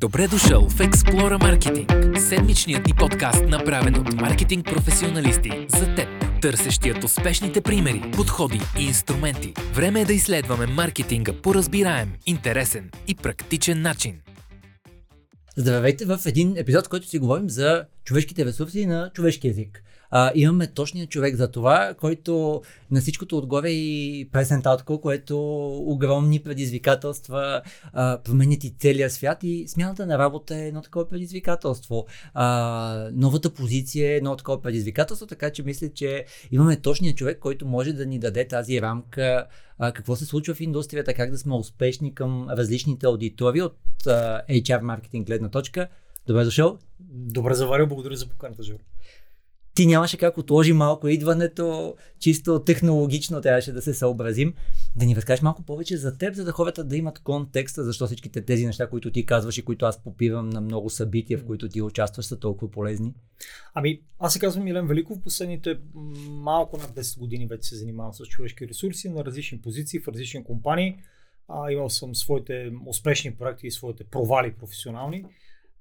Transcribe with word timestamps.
Добре 0.00 0.28
дошъл 0.28 0.68
в 0.68 0.78
Explora 0.78 1.38
Marketing, 1.38 2.18
седмичният 2.18 2.86
ни 2.86 2.92
подкаст, 2.98 3.44
направен 3.48 3.94
от 3.94 4.12
маркетинг 4.12 4.66
професионалисти 4.66 5.66
за 5.68 5.94
теб, 5.94 6.08
търсещият 6.42 7.04
успешните 7.04 7.60
примери, 7.60 8.10
подходи 8.12 8.60
и 8.78 8.84
инструменти. 8.84 9.54
Време 9.74 10.00
е 10.00 10.04
да 10.04 10.12
изследваме 10.12 10.66
маркетинга 10.66 11.32
по 11.42 11.54
разбираем, 11.54 12.12
интересен 12.26 12.90
и 13.08 13.14
практичен 13.14 13.82
начин. 13.82 14.20
Здравейте 15.56 16.04
в 16.04 16.18
един 16.26 16.56
епизод, 16.56 16.86
в 16.86 16.88
който 16.88 17.08
си 17.08 17.18
говорим 17.18 17.50
за 17.50 17.84
човешките 18.04 18.44
ресурси 18.44 18.86
на 18.86 19.10
човешки 19.14 19.48
език 19.48 19.82
а, 20.10 20.32
имаме 20.34 20.66
точния 20.66 21.06
човек 21.06 21.36
за 21.36 21.50
това, 21.50 21.94
който 22.00 22.62
на 22.90 23.00
всичкото 23.00 23.38
отгоре 23.38 23.70
и 23.70 24.28
пресентатко, 24.32 25.00
което 25.00 25.38
огромни 25.86 26.42
предизвикателства 26.42 27.62
а, 27.92 28.18
променят 28.22 28.64
и 28.64 28.74
целия 28.78 29.10
свят 29.10 29.38
и 29.42 29.68
смяната 29.68 30.06
на 30.06 30.18
работа 30.18 30.56
е 30.56 30.68
едно 30.68 30.82
такова 30.82 31.08
предизвикателство. 31.08 32.06
А, 32.34 33.10
новата 33.12 33.54
позиция 33.54 34.12
е 34.12 34.16
едно 34.16 34.36
такова 34.36 34.62
предизвикателство, 34.62 35.26
така 35.26 35.50
че 35.50 35.62
мисля, 35.62 35.88
че 35.88 36.24
имаме 36.52 36.80
точния 36.80 37.14
човек, 37.14 37.38
който 37.38 37.66
може 37.66 37.92
да 37.92 38.06
ни 38.06 38.18
даде 38.18 38.48
тази 38.48 38.82
рамка 38.82 39.46
а, 39.78 39.92
какво 39.92 40.16
се 40.16 40.24
случва 40.26 40.54
в 40.54 40.60
индустрията, 40.60 41.14
как 41.14 41.30
да 41.30 41.38
сме 41.38 41.54
успешни 41.54 42.14
към 42.14 42.48
различните 42.50 43.06
аудитории 43.06 43.62
от 43.62 43.76
а, 44.06 44.42
HR 44.50 44.80
маркетинг 44.80 45.26
гледна 45.26 45.48
точка. 45.48 45.88
Добре 46.26 46.44
дошъл. 46.44 46.78
Добре 47.10 47.54
заварил, 47.54 47.86
благодаря 47.86 48.16
за 48.16 48.28
поканата, 48.28 48.62
Жоро 48.62 48.78
ти 49.78 49.86
нямаше 49.86 50.18
как 50.18 50.38
отложи 50.38 50.72
малко 50.72 51.08
идването, 51.08 51.96
чисто 52.18 52.64
технологично 52.64 53.40
трябваше 53.40 53.72
да 53.72 53.82
се 53.82 53.94
съобразим. 53.94 54.54
Да 54.96 55.06
ни 55.06 55.16
разкажеш 55.16 55.42
малко 55.42 55.62
повече 55.62 55.96
за 55.96 56.18
теб, 56.18 56.34
за 56.34 56.44
да 56.44 56.52
хората 56.52 56.84
да 56.84 56.96
имат 56.96 57.18
контекста, 57.18 57.84
защо 57.84 58.06
всичките 58.06 58.44
тези 58.44 58.66
неща, 58.66 58.88
които 58.88 59.12
ти 59.12 59.26
казваш 59.26 59.58
и 59.58 59.64
които 59.64 59.86
аз 59.86 60.02
попивам 60.02 60.50
на 60.50 60.60
много 60.60 60.90
събития, 60.90 61.38
в 61.38 61.44
които 61.44 61.68
ти 61.68 61.82
участваш, 61.82 62.26
са 62.26 62.38
толкова 62.38 62.70
полезни. 62.70 63.14
Ами, 63.74 64.00
аз 64.18 64.32
се 64.32 64.38
казвам 64.38 64.64
Милен 64.64 64.86
Великов. 64.86 65.22
Последните 65.22 65.78
малко 66.28 66.76
над 66.76 66.90
10 66.90 67.18
години 67.18 67.46
вече 67.46 67.68
се 67.68 67.76
занимавам 67.76 68.14
с 68.14 68.26
човешки 68.26 68.68
ресурси 68.68 69.08
на 69.08 69.24
различни 69.24 69.60
позиции 69.60 70.00
в 70.00 70.08
различни 70.08 70.44
компании. 70.44 70.96
А, 71.48 71.72
имал 71.72 71.90
съм 71.90 72.14
своите 72.14 72.70
успешни 72.86 73.34
проекти 73.34 73.66
и 73.66 73.70
своите 73.70 74.04
провали 74.04 74.52
професионални. 74.52 75.24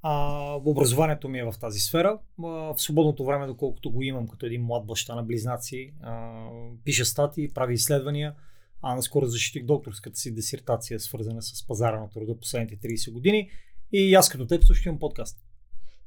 А, 0.02 0.54
образованието 0.66 1.30
ми 1.30 1.40
е 1.40 1.44
в 1.44 1.54
тази 1.60 1.80
сфера. 1.80 2.20
А, 2.44 2.48
в 2.48 2.76
свободното 2.78 3.26
време, 3.26 3.48
доколкото 3.48 3.92
го 3.92 4.04
имам 4.04 4.28
като 4.28 4.46
един 4.46 4.64
млад 4.64 4.86
баща 4.86 5.16
на 5.16 5.24
близнаци, 5.24 5.94
а, 6.02 6.46
пиша 6.84 7.06
статии, 7.06 7.50
прави 7.54 7.74
изследвания. 7.74 8.36
А 8.82 8.96
наскоро 8.96 9.26
защитих 9.26 9.66
докторската 9.66 10.20
си 10.20 10.34
дисертация, 10.34 11.00
свързана 11.00 11.42
с 11.42 11.68
пазара 11.68 12.00
на 12.00 12.10
труда 12.10 12.40
последните 12.40 12.88
30 12.90 13.12
години. 13.12 13.50
И 13.92 14.16
аз 14.16 14.30
като 14.30 14.48
теб 14.48 14.64
също 14.64 14.90
имам 14.90 15.00
подкаст. 15.00 15.38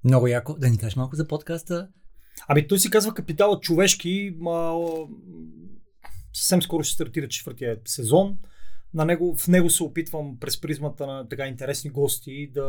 Много 0.05 0.27
яко. 0.27 0.55
Да 0.59 0.71
ни 0.71 0.79
кажеш 0.79 0.97
малко 0.97 1.17
за 1.17 1.29
подкаста. 1.29 1.89
Ами 2.49 2.69
той 2.69 2.79
се 2.79 2.91
казва 2.91 3.15
Капитала 3.15 3.61
човешки. 3.61 4.35
Ма, 4.39 4.77
съвсем 6.33 6.63
скоро 6.63 6.85
ще 6.85 6.95
стартира 6.95 7.29
четвъртия 7.29 7.79
сезон 7.85 8.39
на 8.95 9.05
него, 9.05 9.37
в 9.37 9.49
него 9.49 9.71
се 9.71 9.83
опитвам 9.83 10.37
през 10.41 10.61
призмата 10.61 11.07
на 11.07 11.29
така 11.29 11.47
интересни 11.47 11.91
гости 11.91 12.51
да 12.55 12.67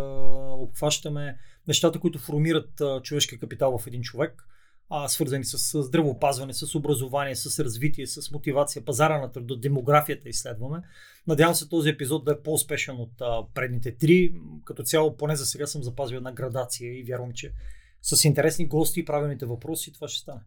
обхващаме 0.58 1.38
нещата, 1.68 2.00
които 2.00 2.20
формират 2.20 2.82
човешкия 3.04 3.40
капитал 3.40 3.78
в 3.78 3.88
един 3.88 4.02
човек, 4.02 4.44
а, 4.90 5.08
свързани 5.08 5.46
с 5.46 5.84
здравеопазване, 5.84 6.54
с 6.54 6.76
образование, 6.76 7.36
с 7.36 7.64
развитие, 7.64 8.08
с 8.08 8.32
мотивация, 8.32 8.86
пазара 8.86 9.22
на 9.22 9.32
труда, 9.32 9.58
демографията 9.58 10.30
изследваме. 10.30 10.82
Надявам 11.28 11.56
се 11.56 11.70
този 11.70 11.90
епизод 11.90 12.26
да 12.26 12.32
е 12.32 12.42
по-успешен 12.44 12.96
от 12.96 13.14
предните 13.54 13.98
три. 13.98 14.36
Като 14.66 14.84
цяло, 14.84 15.18
поне 15.18 15.36
за 15.36 15.46
сега 15.46 15.68
съм 15.68 15.84
запазил 15.84 16.18
една 16.18 16.32
градация 16.32 17.00
и 17.00 17.04
вярвам, 17.04 17.32
че 17.34 17.54
с 18.02 18.26
интересни 18.26 18.68
гости 18.68 19.00
и 19.00 19.06
правилните 19.06 19.46
въпроси 19.46 19.94
това 19.94 20.08
ще 20.08 20.20
стане. 20.20 20.42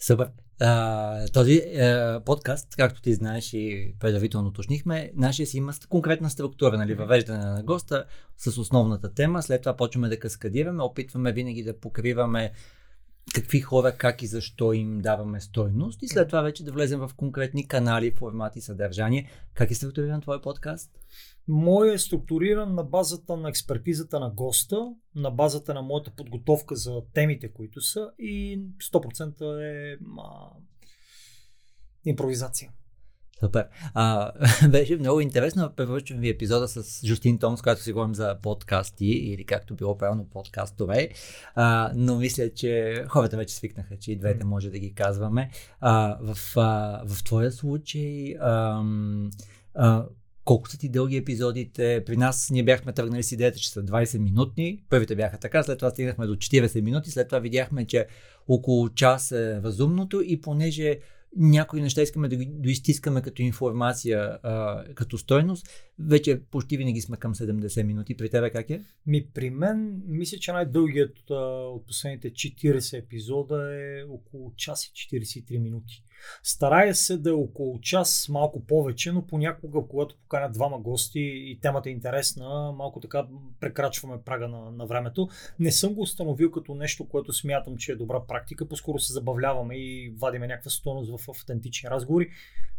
Супер. 0.00 0.28
А, 0.60 1.28
този 1.28 1.58
а, 1.58 2.20
подкаст, 2.26 2.76
както 2.76 3.02
ти 3.02 3.14
знаеш 3.14 3.52
и 3.52 3.94
предварително 4.00 4.48
уточнихме, 4.48 5.12
нашия 5.14 5.46
си 5.46 5.56
има 5.56 5.72
конкретна 5.88 6.30
структура, 6.30 6.78
нали, 6.78 6.94
въвеждане 6.94 7.44
на 7.44 7.62
госта 7.62 8.04
с 8.36 8.58
основната 8.58 9.14
тема, 9.14 9.42
след 9.42 9.62
това 9.62 9.76
почваме 9.76 10.08
да 10.08 10.18
каскадираме, 10.18 10.82
опитваме 10.82 11.32
винаги 11.32 11.62
да 11.62 11.80
покриваме 11.80 12.52
какви 13.34 13.60
хора, 13.60 13.92
как 13.98 14.22
и 14.22 14.26
защо 14.26 14.72
им 14.72 15.00
даваме 15.00 15.40
стойност 15.40 16.02
и 16.02 16.08
след 16.08 16.28
това 16.28 16.42
вече 16.42 16.64
да 16.64 16.72
влезем 16.72 17.00
в 17.00 17.10
конкретни 17.16 17.68
канали, 17.68 18.10
формати, 18.10 18.60
съдържание. 18.60 19.30
Как 19.54 19.70
е 19.70 19.74
структуриран 19.74 20.20
твой 20.20 20.42
подкаст? 20.42 20.90
Мой 21.48 21.94
е 21.94 21.98
структуриран 21.98 22.74
на 22.74 22.84
базата 22.84 23.36
на 23.36 23.48
експертизата 23.48 24.20
на 24.20 24.30
госта, 24.30 24.94
на 25.14 25.30
базата 25.30 25.74
на 25.74 25.82
моята 25.82 26.10
подготовка 26.10 26.76
за 26.76 27.02
темите, 27.14 27.52
които 27.52 27.80
са 27.80 28.10
и 28.18 28.60
100% 28.92 29.60
е 29.62 29.98
а, 30.18 30.50
импровизация. 32.04 32.70
Супер. 33.44 33.68
А, 33.94 34.32
беше 34.68 34.96
много 34.96 35.20
интересно. 35.20 35.72
Препоръчвам 35.76 36.20
ви 36.20 36.28
епизода 36.28 36.68
с 36.68 37.06
Жустин 37.06 37.38
Томс, 37.38 37.62
когато 37.62 37.82
си 37.82 37.92
говорим 37.92 38.14
за 38.14 38.38
подкасти 38.42 39.06
или 39.06 39.44
както 39.44 39.74
било 39.74 39.98
правилно 39.98 40.30
подкастове. 40.30 41.08
А, 41.54 41.92
но 41.94 42.18
мисля, 42.18 42.50
че 42.54 43.04
хората 43.08 43.36
вече 43.36 43.54
свикнаха, 43.54 43.98
че 43.98 44.12
и 44.12 44.16
двете 44.16 44.44
може 44.44 44.70
да 44.70 44.78
ги 44.78 44.94
казваме. 44.94 45.50
А, 45.80 46.18
в, 46.20 46.56
а, 46.56 47.02
в 47.06 47.24
твоя 47.24 47.52
случай 47.52 48.34
а, 48.40 48.82
а, 49.74 50.06
колко 50.44 50.68
са 50.68 50.78
ти 50.78 50.88
дълги 50.88 51.16
епизодите. 51.16 52.02
При 52.06 52.16
нас 52.16 52.50
ние 52.50 52.62
бяхме 52.62 52.92
тръгнали 52.92 53.22
с 53.22 53.32
идеята, 53.32 53.58
че 53.58 53.70
са 53.70 53.82
20 53.82 54.18
минутни. 54.18 54.84
Първите 54.90 55.16
бяха 55.16 55.38
така, 55.38 55.62
след 55.62 55.78
това 55.78 55.90
стигнахме 55.90 56.26
до 56.26 56.36
40 56.36 56.80
минути, 56.80 57.10
след 57.10 57.28
това 57.28 57.38
видяхме, 57.38 57.86
че 57.86 58.06
около 58.48 58.88
час 58.88 59.32
е 59.32 59.60
разумното 59.62 60.22
и 60.24 60.40
понеже 60.40 60.98
някои 61.36 61.82
неща 61.82 62.02
искаме 62.02 62.28
да 62.28 62.36
ги 62.36 62.46
доизтискаме 62.46 63.22
като 63.22 63.42
информация, 63.42 64.38
а, 64.42 64.84
като 64.94 65.18
стойност, 65.18 65.68
вече 66.06 66.40
почти 66.50 66.76
винаги 66.76 67.00
сме 67.00 67.16
към 67.16 67.34
70 67.34 67.82
минути. 67.82 68.16
При 68.16 68.30
тебе 68.30 68.50
как 68.50 68.70
е? 68.70 68.82
Ми, 69.06 69.26
при 69.34 69.50
мен, 69.50 70.02
мисля, 70.06 70.38
че 70.38 70.52
най-дългият 70.52 71.30
от 71.30 71.86
последните 71.86 72.30
40 72.30 72.98
епизода 72.98 73.74
е 73.74 74.02
около 74.02 74.52
час 74.56 74.86
и 74.86 74.90
43 74.90 75.58
минути. 75.58 76.04
Старая 76.42 76.94
се 76.94 77.16
да 77.16 77.30
е 77.30 77.32
около 77.32 77.80
час, 77.80 78.28
малко 78.28 78.66
повече, 78.66 79.12
но 79.12 79.26
понякога, 79.26 79.80
когато 79.88 80.16
поканя 80.16 80.50
двама 80.50 80.78
гости 80.78 81.20
и 81.20 81.58
темата 81.62 81.88
е 81.88 81.92
интересна, 81.92 82.72
малко 82.72 83.00
така 83.00 83.26
прекрачваме 83.60 84.22
прага 84.24 84.48
на, 84.48 84.70
на 84.70 84.86
времето. 84.86 85.28
Не 85.58 85.72
съм 85.72 85.94
го 85.94 86.00
установил 86.00 86.50
като 86.50 86.74
нещо, 86.74 87.08
което 87.08 87.32
смятам, 87.32 87.76
че 87.76 87.92
е 87.92 87.96
добра 87.96 88.20
практика. 88.28 88.68
По-скоро 88.68 88.98
се 88.98 89.12
забавляваме 89.12 89.74
и 89.76 90.14
вадиме 90.18 90.46
някаква 90.46 90.70
стойност 90.70 91.10
в 91.10 91.28
автентични 91.28 91.90
разговори. 91.90 92.30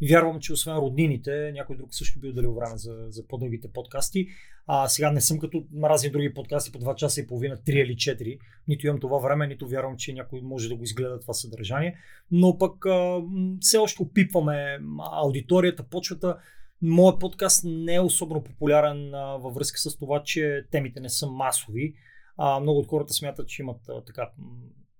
Вярвам, 0.09 0.39
че 0.39 0.53
освен 0.53 0.75
роднините, 0.75 1.51
някой 1.53 1.77
друг 1.77 1.93
също 1.95 2.19
би 2.19 2.29
отделил 2.29 2.53
време 2.53 2.77
за, 2.77 3.05
за 3.13 3.27
по-дългите 3.27 3.67
подкасти. 3.67 4.27
А 4.67 4.87
сега 4.87 5.11
не 5.11 5.21
съм 5.21 5.39
като 5.39 5.65
на 5.71 5.89
разни 5.89 6.09
други 6.09 6.33
подкасти 6.33 6.71
по 6.71 6.79
2 6.79 6.95
часа 6.95 7.21
и 7.21 7.27
половина, 7.27 7.57
3 7.57 7.71
или 7.71 7.95
4. 7.95 8.39
Нито 8.67 8.87
имам 8.87 8.99
това 8.99 9.17
време, 9.17 9.47
нито 9.47 9.67
вярвам, 9.67 9.97
че 9.97 10.13
някой 10.13 10.41
може 10.41 10.69
да 10.69 10.75
го 10.75 10.83
изгледа 10.83 11.19
това 11.19 11.33
съдържание. 11.33 11.97
Но 12.31 12.57
пък 12.57 12.85
а, 12.85 13.21
все 13.59 13.77
още 13.77 14.01
опитваме 14.01 14.79
аудиторията, 15.23 15.83
почвата. 15.83 16.37
Моят 16.81 17.19
подкаст 17.19 17.63
не 17.65 17.95
е 17.95 18.01
особено 18.01 18.43
популярен 18.43 19.13
а, 19.13 19.37
във 19.37 19.53
връзка 19.53 19.77
с 19.77 19.97
това, 19.97 20.23
че 20.23 20.65
темите 20.71 20.99
не 20.99 21.09
са 21.09 21.27
масови. 21.27 21.93
А, 22.37 22.59
много 22.59 22.79
от 22.79 22.87
хората 22.87 23.13
смятат, 23.13 23.47
че 23.47 23.61
имат 23.61 23.89
а, 23.89 24.03
така 24.03 24.29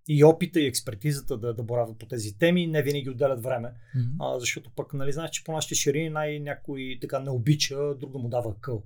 и 0.07 0.23
опита 0.23 0.59
и 0.59 0.67
експертизата 0.67 1.37
да, 1.37 1.53
да 1.53 1.63
боравят 1.63 1.97
по 1.97 2.05
тези 2.05 2.37
теми, 2.37 2.67
не 2.67 2.81
винаги 2.81 3.09
отделят 3.09 3.43
време, 3.43 3.67
mm-hmm. 3.67 4.35
а, 4.35 4.39
защото 4.39 4.71
пък, 4.75 4.93
нали, 4.93 5.11
знаеш, 5.11 5.31
че 5.31 5.43
по 5.43 5.51
нашите 5.51 5.75
ширини 5.75 6.09
най-някой 6.09 6.97
така 7.01 7.19
не 7.19 7.29
обича, 7.29 7.95
друг 7.99 8.11
да 8.11 8.17
му 8.17 8.29
дава 8.29 8.55
къл. 8.61 8.83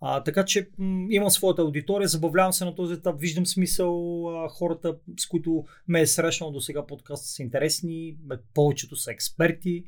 А, 0.00 0.22
така 0.22 0.44
че 0.44 0.68
м- 0.78 1.06
имам 1.10 1.30
своята 1.30 1.62
аудитория, 1.62 2.08
забавлявам 2.08 2.52
се 2.52 2.64
на 2.64 2.74
този 2.74 2.94
етап, 2.94 3.20
виждам 3.20 3.46
смисъл, 3.46 4.28
а, 4.28 4.48
хората, 4.48 4.96
с 5.18 5.26
които 5.26 5.64
ме 5.88 6.00
е 6.00 6.06
срещнал 6.06 6.50
до 6.50 6.60
сега 6.60 6.86
подкаст 6.86 7.26
са 7.26 7.42
интересни, 7.42 8.16
повечето 8.54 8.96
са 8.96 9.12
експерти, 9.12 9.84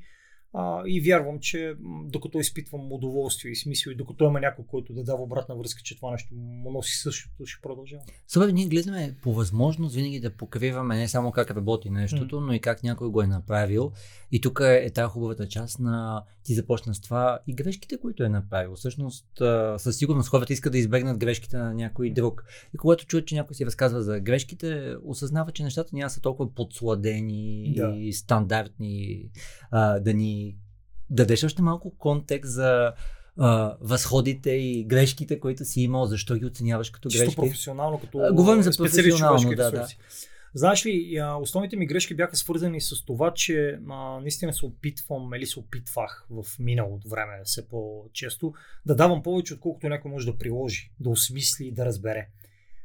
а, 0.55 0.83
и 0.87 1.01
вярвам, 1.01 1.39
че 1.41 1.75
докато 2.05 2.39
изпитвам 2.39 2.93
удоволствие 2.93 3.51
и 3.51 3.57
смисъл 3.57 3.91
и 3.91 3.95
докато 3.95 4.25
има 4.25 4.41
някой, 4.41 4.65
който 4.67 4.93
да 4.93 5.05
дава 5.05 5.23
обратна 5.23 5.57
връзка, 5.57 5.83
че 5.85 5.97
това 5.97 6.11
нещо 6.11 6.35
му 6.35 6.73
носи 6.73 6.97
същото, 6.97 7.47
ще 7.47 7.63
продължава. 7.63 8.03
Супер, 8.29 8.49
ние 8.49 8.67
гледаме 8.67 9.15
по 9.23 9.33
възможност 9.35 9.95
винаги 9.95 10.21
да 10.21 10.37
покриваме 10.37 10.97
не 10.97 11.09
само 11.09 11.33
как 11.33 11.51
работи 11.51 11.91
нещото, 11.91 12.37
mm. 12.37 12.47
но 12.47 12.53
и 12.53 12.61
как 12.61 12.83
някой 12.83 13.09
го 13.09 13.23
е 13.23 13.27
направил. 13.27 13.93
И 14.33 14.41
тук 14.41 14.61
е 14.63 14.91
тази 14.91 15.11
хубавата 15.11 15.49
част 15.49 15.79
на 15.79 16.25
ти 16.49 16.55
започна 16.55 16.95
с 16.95 17.01
това 17.01 17.39
и 17.47 17.55
грешките, 17.55 18.01
които 18.01 18.25
е 18.25 18.29
направил. 18.29 18.75
Всъщност, 18.75 19.27
със 19.77 19.97
сигурност 19.97 20.29
хората 20.29 20.53
искат 20.53 20.73
да 20.73 20.79
избегнат 20.79 21.19
грешките 21.19 21.57
на 21.57 21.75
някой 21.75 22.11
друг. 22.11 22.45
И 22.75 22.79
когато 22.79 23.07
чуят, 23.07 23.27
че 23.27 23.35
някой 23.35 23.55
си 23.55 23.67
разказва 23.67 24.03
за 24.03 24.21
грешките, 24.21 24.97
осъзнава, 25.05 25.53
че 25.53 25.63
нещата 25.63 25.91
няма 25.93 26.11
са 26.11 26.21
толкова 26.21 26.55
подсладени 26.55 27.75
да. 27.77 27.95
и 27.97 28.13
стандартни 28.13 29.25
а, 29.71 29.99
да 29.99 30.15
ни 30.15 30.57
дадеш 31.11 31.45
още 31.45 31.63
малко 31.63 31.91
контекст 31.99 32.53
за 32.53 32.93
а, 33.39 33.77
възходите 33.81 34.51
и 34.51 34.85
грешките, 34.85 35.41
които 35.41 35.65
си 35.65 35.81
имал, 35.81 36.07
защо 36.07 36.35
ги 36.35 36.47
оценяваш 36.47 36.91
като 36.91 37.09
Чисто 37.09 37.25
грешки? 37.25 37.37
професионално, 37.37 38.01
като 38.01 38.19
А, 38.19 38.33
говорим 38.33 38.63
за 38.63 38.71
професионално, 38.71 39.55
да, 39.55 39.73
ресурси. 39.73 39.99
Знаеш 40.55 40.87
ли, 40.87 41.21
основните 41.41 41.77
ми 41.77 41.87
грешки 41.87 42.15
бяха 42.15 42.37
свързани 42.37 42.81
с 42.81 43.05
това, 43.05 43.35
че 43.35 43.79
а, 43.89 44.21
наистина 44.21 44.53
се 44.53 44.67
опитвам 44.67 45.35
или 45.35 45.47
се 45.47 45.59
опитвах 45.59 46.27
в 46.31 46.45
миналото 46.59 47.09
време 47.09 47.41
все 47.45 47.69
по-често 47.69 48.55
да 48.87 48.97
давам 48.97 49.23
повече, 49.23 49.55
отколкото 49.55 49.89
някой 49.89 50.11
може 50.11 50.27
да 50.27 50.39
приложи, 50.39 50.91
да 51.01 51.11
осмисли 51.11 51.67
и 51.67 51.73
да 51.73 51.87
разбере. 51.87 52.29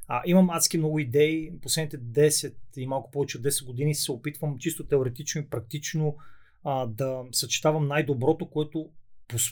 А, 0.07 0.21
имам 0.25 0.49
адски 0.49 0.77
много 0.77 0.99
идеи. 0.99 1.51
Последните 1.61 1.97
10 1.99 2.53
и 2.77 2.87
малко 2.87 3.11
повече 3.11 3.37
от 3.37 3.43
10 3.43 3.65
години 3.65 3.95
се 3.95 4.11
опитвам 4.11 4.57
чисто 4.57 4.87
теоретично 4.87 5.41
и 5.41 5.49
практично 5.49 6.17
а, 6.63 6.85
да 6.85 7.23
съчетавам 7.31 7.87
най-доброто, 7.87 8.49
което 8.49 8.89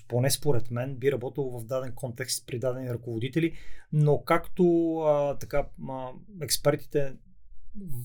поне 0.08 0.32
според 0.32 0.72
мен 0.72 0.96
би 0.96 1.12
работило 1.12 1.60
в 1.60 1.66
даден 1.66 1.92
контекст 1.96 2.48
при 2.48 2.60
дадени 2.60 2.90
ръководители, 2.90 3.54
но 3.94 4.24
както 4.24 4.96
а, 4.98 5.38
така 5.38 5.68
а, 5.90 6.10
експертите, 6.42 7.14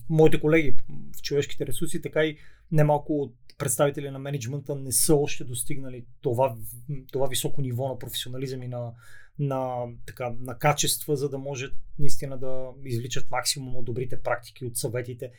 моите 0.08 0.40
колеги 0.40 0.76
в 1.18 1.22
човешките 1.22 1.66
ресурси, 1.66 2.02
така 2.02 2.24
и 2.24 2.36
немалко 2.72 3.22
от 3.22 3.34
представители 3.58 4.10
на 4.10 4.18
менеджмента 4.18 4.74
не 4.74 4.92
са 4.92 5.14
още 5.14 5.44
достигнали 5.44 6.04
това, 6.20 6.56
това 7.12 7.26
високо 7.26 7.60
ниво 7.60 7.88
на 7.88 7.98
професионализъм 7.98 8.62
и 8.62 8.68
на, 8.68 8.92
на, 9.38 9.86
така, 10.06 10.32
на 10.40 10.58
качества, 10.58 11.16
за 11.16 11.28
да 11.28 11.38
може 11.38 11.66
наистина 11.98 12.38
да 12.38 12.70
извличат 12.84 13.30
максимум 13.30 13.76
от 13.76 13.84
добрите 13.84 14.20
практики, 14.20 14.64
от 14.64 14.76
съветите. 14.76 15.30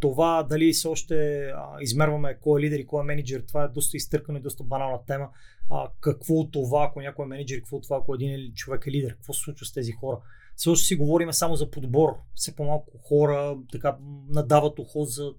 Това 0.00 0.42
дали 0.42 0.72
все 0.72 0.88
още 0.88 1.46
а, 1.46 1.76
измерваме 1.80 2.38
кой 2.40 2.60
е 2.60 2.64
лидер 2.64 2.78
и 2.78 2.86
кой 2.86 3.02
е 3.02 3.06
менеджер, 3.06 3.44
това 3.48 3.64
е 3.64 3.68
доста 3.68 3.96
изтъркана 3.96 4.38
и 4.38 4.42
доста 4.42 4.64
банална 4.64 4.98
тема. 5.06 5.28
А, 5.70 5.88
какво 6.00 6.34
от 6.34 6.52
това, 6.52 6.84
ако 6.84 7.00
някой 7.00 7.24
е 7.24 7.28
менеджер, 7.28 7.58
какво 7.58 7.76
от 7.76 7.82
това, 7.82 7.96
ако 7.96 8.14
един 8.14 8.52
човек 8.54 8.86
е 8.86 8.90
лидер, 8.90 9.14
какво 9.14 9.32
се 9.32 9.42
случва 9.42 9.66
с 9.66 9.72
тези 9.72 9.92
хора. 9.92 10.20
Още 10.66 10.86
си 10.86 10.96
говорим 10.96 11.32
само 11.32 11.56
за 11.56 11.70
подбор. 11.70 12.16
Все 12.34 12.56
по-малко 12.56 12.98
хора 12.98 13.58
така 13.72 13.96
надават 14.28 14.78
ухо 14.78 15.04
за 15.04 15.32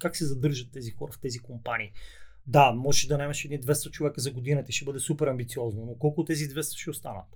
как 0.00 0.16
се 0.16 0.26
задържат 0.26 0.72
тези 0.72 0.90
хора 0.90 1.12
в 1.12 1.20
тези 1.20 1.38
компании. 1.38 1.92
Да, 2.46 2.72
можеш 2.72 3.06
да 3.06 3.18
нямаш 3.18 3.44
едни 3.44 3.60
200 3.60 3.90
човека 3.90 4.20
за 4.20 4.30
годината 4.30 4.72
ще 4.72 4.84
бъде 4.84 4.98
супер 4.98 5.26
амбициозно, 5.26 5.86
но 5.86 5.94
колко 5.94 6.20
от 6.20 6.26
тези 6.26 6.48
200 6.48 6.76
ще 6.76 6.90
останат? 6.90 7.26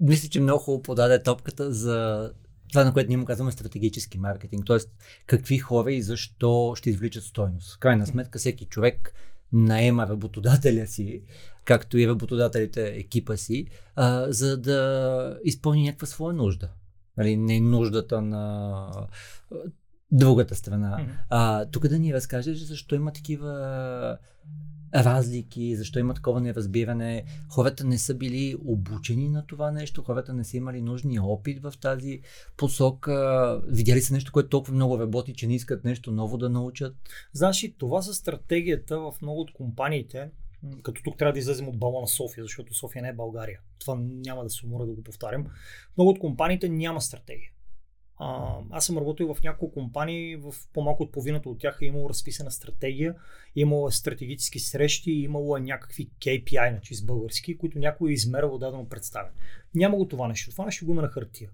Мисля, 0.00 0.28
че 0.28 0.40
много 0.40 0.58
хубаво 0.62 0.82
подаде 0.82 1.22
топката 1.22 1.72
за 1.72 2.30
това, 2.68 2.84
на 2.84 2.92
което 2.92 3.08
ние 3.08 3.16
му 3.16 3.24
казваме 3.24 3.52
стратегически 3.52 4.18
маркетинг. 4.18 4.66
Тоест, 4.66 4.90
какви 5.26 5.58
хора 5.58 5.92
и 5.92 6.02
защо 6.02 6.74
ще 6.76 6.90
извличат 6.90 7.24
стойност. 7.24 7.74
В 7.74 7.78
крайна 7.78 8.06
сметка, 8.06 8.38
всеки 8.38 8.64
човек 8.64 9.14
наема 9.56 10.06
работодателя 10.08 10.86
си, 10.86 11.22
както 11.64 11.98
и 11.98 12.08
работодателите 12.08 12.86
екипа 12.86 13.36
си, 13.36 13.66
а, 13.96 14.32
за 14.32 14.56
да 14.56 15.38
изпълни 15.44 15.82
някаква 15.82 16.06
своя 16.06 16.34
нужда. 16.34 16.68
Нали, 17.16 17.36
не 17.36 17.60
нуждата 17.60 18.22
на 18.22 18.88
другата 20.12 20.54
страна. 20.54 20.98
Мгм. 21.00 21.10
А, 21.30 21.64
тук 21.64 21.88
да 21.88 21.98
ни 21.98 22.14
разкажеш 22.14 22.58
защо 22.58 22.94
има 22.94 23.12
такива 23.12 24.18
разлики, 24.94 25.76
защо 25.76 25.98
има 25.98 26.14
такова 26.14 26.40
неразбиране. 26.40 27.24
Хората 27.48 27.84
не 27.84 27.98
са 27.98 28.14
били 28.14 28.56
обучени 28.64 29.28
на 29.28 29.46
това 29.46 29.70
нещо, 29.70 30.02
хората 30.02 30.32
не 30.32 30.44
са 30.44 30.56
имали 30.56 30.82
нужния 30.82 31.22
опит 31.22 31.62
в 31.62 31.74
тази 31.80 32.20
посока. 32.56 33.60
Видяли 33.66 34.00
са 34.00 34.14
нещо, 34.14 34.32
което 34.32 34.48
толкова 34.48 34.74
много 34.74 34.98
работи, 34.98 35.34
че 35.34 35.46
не 35.46 35.54
искат 35.54 35.84
нещо 35.84 36.12
ново 36.12 36.38
да 36.38 36.48
научат. 36.48 36.96
Знаеш 37.32 37.64
ли, 37.64 37.74
това 37.78 38.00
за 38.00 38.14
стратегията 38.14 39.00
в 39.00 39.14
много 39.22 39.40
от 39.40 39.52
компаниите, 39.52 40.30
като 40.82 41.02
тук 41.02 41.18
трябва 41.18 41.32
да 41.32 41.38
излезем 41.38 41.68
от 41.68 41.78
балона 41.78 42.08
София, 42.08 42.44
защото 42.44 42.74
София 42.74 43.02
не 43.02 43.08
е 43.08 43.12
България. 43.12 43.60
Това 43.78 43.98
няма 44.00 44.44
да 44.44 44.50
се 44.50 44.66
умора 44.66 44.86
да 44.86 44.92
го 44.92 45.02
повтарям. 45.02 45.46
Много 45.96 46.10
от 46.10 46.18
компаниите 46.18 46.68
няма 46.68 47.00
стратегия. 47.00 47.50
А, 48.18 48.58
аз 48.70 48.86
съм 48.86 48.98
работил 48.98 49.34
в 49.34 49.42
няколко 49.42 49.74
компании, 49.74 50.36
в 50.36 50.54
по-малко 50.72 51.02
от 51.02 51.12
половината 51.12 51.48
от 51.48 51.58
тях 51.58 51.78
е 51.82 51.86
имало 51.86 52.08
разписана 52.08 52.50
стратегия, 52.50 53.14
имало 53.56 53.88
е 53.88 53.90
стратегически 53.90 54.58
срещи, 54.58 55.10
имало 55.10 55.56
е 55.56 55.60
някакви 55.60 56.10
KPI, 56.20 56.70
значи 56.70 56.94
с 56.94 57.04
български, 57.04 57.58
които 57.58 57.78
някой 57.78 58.10
е 58.10 58.14
измервал 58.14 58.58
дадено 58.58 58.88
представяне. 58.88 59.34
Няма 59.74 59.96
го 59.96 60.08
това 60.08 60.28
нещо. 60.28 60.50
Това 60.50 60.64
нещо 60.64 60.86
го 60.86 60.92
има 60.92 61.02
на 61.02 61.08
хартия. 61.08 61.50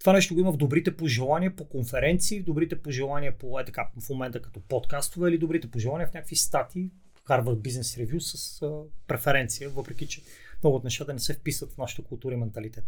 Това 0.00 0.12
нещо 0.12 0.34
го 0.34 0.40
има 0.40 0.52
в 0.52 0.56
добрите 0.56 0.96
пожелания 0.96 1.56
по 1.56 1.68
конференции, 1.68 2.42
добрите 2.42 2.82
пожелания 2.82 3.38
по 3.38 3.60
е 3.60 3.64
така, 3.64 3.88
в 4.00 4.10
момента 4.10 4.42
като 4.42 4.60
подкастове 4.60 5.30
или 5.30 5.38
добрите 5.38 5.70
пожелания 5.70 6.08
в 6.08 6.14
някакви 6.14 6.36
статии, 6.36 6.90
Harvard 7.28 7.58
Business 7.58 8.04
Review 8.04 8.18
с 8.18 8.62
а, 8.62 8.82
преференция, 9.06 9.70
въпреки 9.70 10.06
че 10.06 10.22
много 10.62 10.76
от 10.76 10.84
нещата 10.84 11.12
не 11.12 11.18
се 11.18 11.34
вписват 11.34 11.72
в 11.72 11.78
нашата 11.78 12.02
култура 12.02 12.34
и 12.34 12.36
менталитет. 12.36 12.84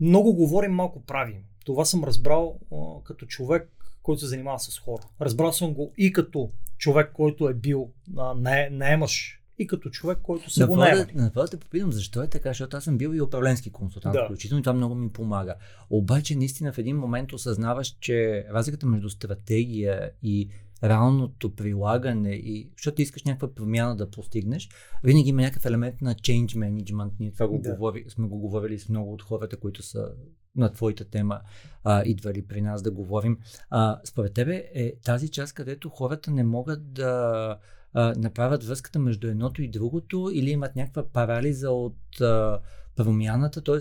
Много 0.00 0.34
говорим, 0.34 0.72
малко 0.72 1.02
правим. 1.02 1.36
Това 1.64 1.84
съм 1.84 2.04
разбрал 2.04 2.58
а, 2.72 2.76
като 3.04 3.26
човек, 3.26 3.68
който 4.02 4.20
се 4.20 4.26
занимава 4.26 4.58
с 4.60 4.78
хора. 4.78 5.02
Разбрал 5.20 5.52
съм 5.52 5.74
го 5.74 5.92
и 5.98 6.12
като 6.12 6.50
човек, 6.78 7.10
който 7.14 7.48
е 7.48 7.54
бил 7.54 7.90
а, 8.18 8.34
не, 8.34 8.68
наемаш, 8.70 9.36
и 9.58 9.66
като 9.66 9.90
човек, 9.90 10.18
който 10.22 10.50
са 10.50 10.66
го 10.66 10.76
наемали. 10.76 11.12
да, 11.14 11.22
направо 11.22 11.44
да 11.44 11.50
те 11.50 11.56
попитам 11.56 11.92
защо 11.92 12.22
е 12.22 12.28
така, 12.28 12.50
защото 12.50 12.76
аз 12.76 12.84
съм 12.84 12.98
бил 12.98 13.14
и 13.14 13.20
управленски 13.20 13.70
консултант, 13.72 14.12
Да. 14.12 14.24
включително 14.24 14.60
и 14.60 14.62
това 14.62 14.72
много 14.72 14.94
ми 14.94 15.12
помага. 15.12 15.54
Обаче 15.90 16.36
наистина 16.36 16.72
в 16.72 16.78
един 16.78 16.96
момент 16.96 17.32
осъзнаваш, 17.32 17.96
че 18.00 18.46
разликата 18.52 18.86
между 18.86 19.10
стратегия 19.10 20.10
и 20.22 20.48
реалното 20.84 21.54
прилагане 21.54 22.30
и 22.32 22.70
защото 22.76 22.94
ти 22.94 23.02
искаш 23.02 23.24
някаква 23.24 23.54
промяна 23.54 23.96
да 23.96 24.10
постигнеш, 24.10 24.68
винаги 25.04 25.28
има 25.28 25.42
някакъв 25.42 25.64
елемент 25.64 26.00
на 26.00 26.14
change 26.14 26.46
management. 26.46 27.10
Ние 27.20 27.32
това 27.32 27.48
го 27.48 27.60
Да. 27.62 27.70
говори, 27.74 28.04
сме 28.08 28.26
го 28.28 28.38
говорили 28.38 28.78
с 28.78 28.88
много 28.88 29.12
от 29.12 29.22
хората, 29.22 29.56
които 29.56 29.82
са 29.82 30.08
на 30.56 30.72
твоята 30.72 31.04
тема 31.04 31.40
а, 31.84 32.02
идвали 32.06 32.46
при 32.46 32.60
нас 32.60 32.82
да 32.82 32.90
говорим. 32.90 33.38
А, 33.70 34.00
според 34.04 34.34
тебе 34.34 34.70
е 34.74 34.92
тази 35.04 35.28
част, 35.28 35.52
където 35.52 35.88
хората 35.88 36.30
не 36.30 36.44
могат 36.44 36.92
да 36.92 37.56
а, 37.92 38.14
направят 38.16 38.64
връзката 38.64 38.98
между 38.98 39.26
едното 39.28 39.62
и 39.62 39.68
другото 39.68 40.30
или 40.32 40.50
имат 40.50 40.76
някаква 40.76 41.08
парализа 41.08 41.70
от 41.70 42.20
а, 42.20 42.60
промяната, 42.96 43.62
т.е. 43.62 43.78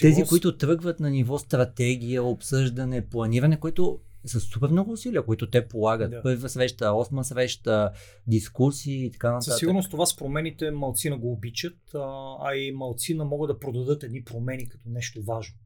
Тези, 0.00 0.22
които 0.28 0.56
тръгват 0.56 1.00
на 1.00 1.10
ниво 1.10 1.38
стратегия, 1.38 2.24
обсъждане, 2.24 3.06
планиране, 3.06 3.60
което 3.60 3.98
с 4.28 4.40
супер 4.40 4.68
много 4.68 4.92
усилия, 4.92 5.22
които 5.22 5.50
те 5.50 5.68
полагат. 5.68 6.10
Да. 6.10 6.22
Първа 6.22 6.48
среща, 6.48 6.92
осма 6.92 7.24
среща, 7.24 7.90
дискусии 8.26 9.06
и 9.06 9.10
така 9.10 9.30
нататък. 9.30 9.52
Със 9.52 9.58
сигурност 9.58 9.90
това 9.90 10.06
с 10.06 10.16
промените 10.16 10.70
малцина 10.70 11.18
го 11.18 11.32
обичат, 11.32 11.78
а, 11.94 12.54
и 12.54 12.72
малцина 12.72 13.24
могат 13.24 13.48
да 13.48 13.58
продадат 13.58 14.02
едни 14.02 14.24
промени 14.24 14.68
като 14.68 14.88
нещо 14.88 15.22
важно. 15.22 15.56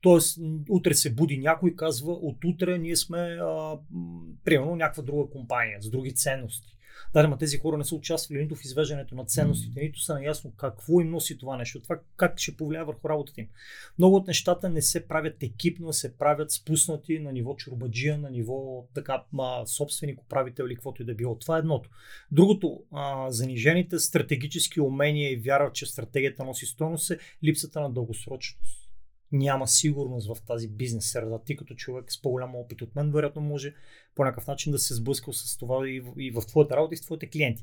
Тоест, 0.00 0.38
утре 0.68 0.94
се 0.94 1.14
буди 1.14 1.38
някой 1.38 1.70
и 1.70 1.76
казва, 1.76 2.12
от 2.12 2.44
утре 2.44 2.78
ние 2.78 2.96
сме, 2.96 3.18
а, 3.18 3.78
примерно, 4.44 4.76
някаква 4.76 5.02
друга 5.02 5.30
компания 5.30 5.82
с 5.82 5.90
други 5.90 6.14
ценности. 6.14 6.76
Да, 7.14 7.20
ама 7.20 7.38
тези 7.38 7.58
хора 7.58 7.76
не 7.76 7.84
са 7.84 7.94
участвали 7.94 8.42
нито 8.42 8.56
в 8.56 8.64
извеждането 8.64 9.14
на 9.14 9.24
ценностите, 9.24 9.80
нито 9.80 10.00
са 10.00 10.14
наясно 10.14 10.52
какво 10.56 11.00
им 11.00 11.10
носи 11.10 11.38
това 11.38 11.56
нещо, 11.56 11.80
това 11.80 11.98
как 12.16 12.38
ще 12.38 12.56
повлияе 12.56 12.84
върху 12.84 13.08
работата 13.08 13.40
им. 13.40 13.48
Много 13.98 14.16
от 14.16 14.26
нещата 14.26 14.70
не 14.70 14.82
се 14.82 15.08
правят 15.08 15.42
екипно, 15.42 15.92
се 15.92 16.16
правят 16.16 16.50
спуснати 16.50 17.18
на 17.18 17.32
ниво 17.32 17.54
чурбаджия, 17.56 18.18
на 18.18 18.30
ниво 18.30 18.86
така 18.94 19.24
ма, 19.32 19.62
собственик, 19.66 20.20
управител 20.20 20.64
или 20.64 20.74
каквото 20.74 21.02
и 21.02 21.04
да 21.04 21.12
е 21.12 21.14
било. 21.14 21.38
Това 21.38 21.56
е 21.56 21.58
едното. 21.58 21.90
Другото, 22.32 22.82
а, 22.92 23.30
занижените 23.30 23.98
стратегически 23.98 24.80
умения 24.80 25.32
и 25.32 25.36
вяра, 25.36 25.72
че 25.72 25.86
стратегията 25.86 26.44
носи 26.44 26.66
стойност 26.66 27.10
е 27.10 27.18
липсата 27.44 27.80
на 27.80 27.92
дългосрочност. 27.92 28.83
Няма 29.34 29.68
сигурност 29.68 30.34
в 30.34 30.42
тази 30.46 30.68
бизнес 30.68 31.10
среда. 31.10 31.38
Ти 31.38 31.56
като 31.56 31.74
човек 31.74 32.12
с 32.12 32.22
по-голям 32.22 32.56
опит 32.56 32.82
от 32.82 32.94
мен, 32.94 33.12
вероятно 33.12 33.42
може 33.42 33.74
по 34.14 34.24
някакъв 34.24 34.46
начин 34.46 34.72
да 34.72 34.78
се 34.78 34.94
сблъскал 34.94 35.32
с 35.32 35.58
това 35.58 35.88
и 35.88 36.00
в, 36.00 36.12
и 36.18 36.30
в 36.30 36.42
твоята 36.46 36.76
работа 36.76 36.94
и 36.94 36.96
с 36.96 37.02
твоите 37.02 37.30
клиенти. 37.30 37.62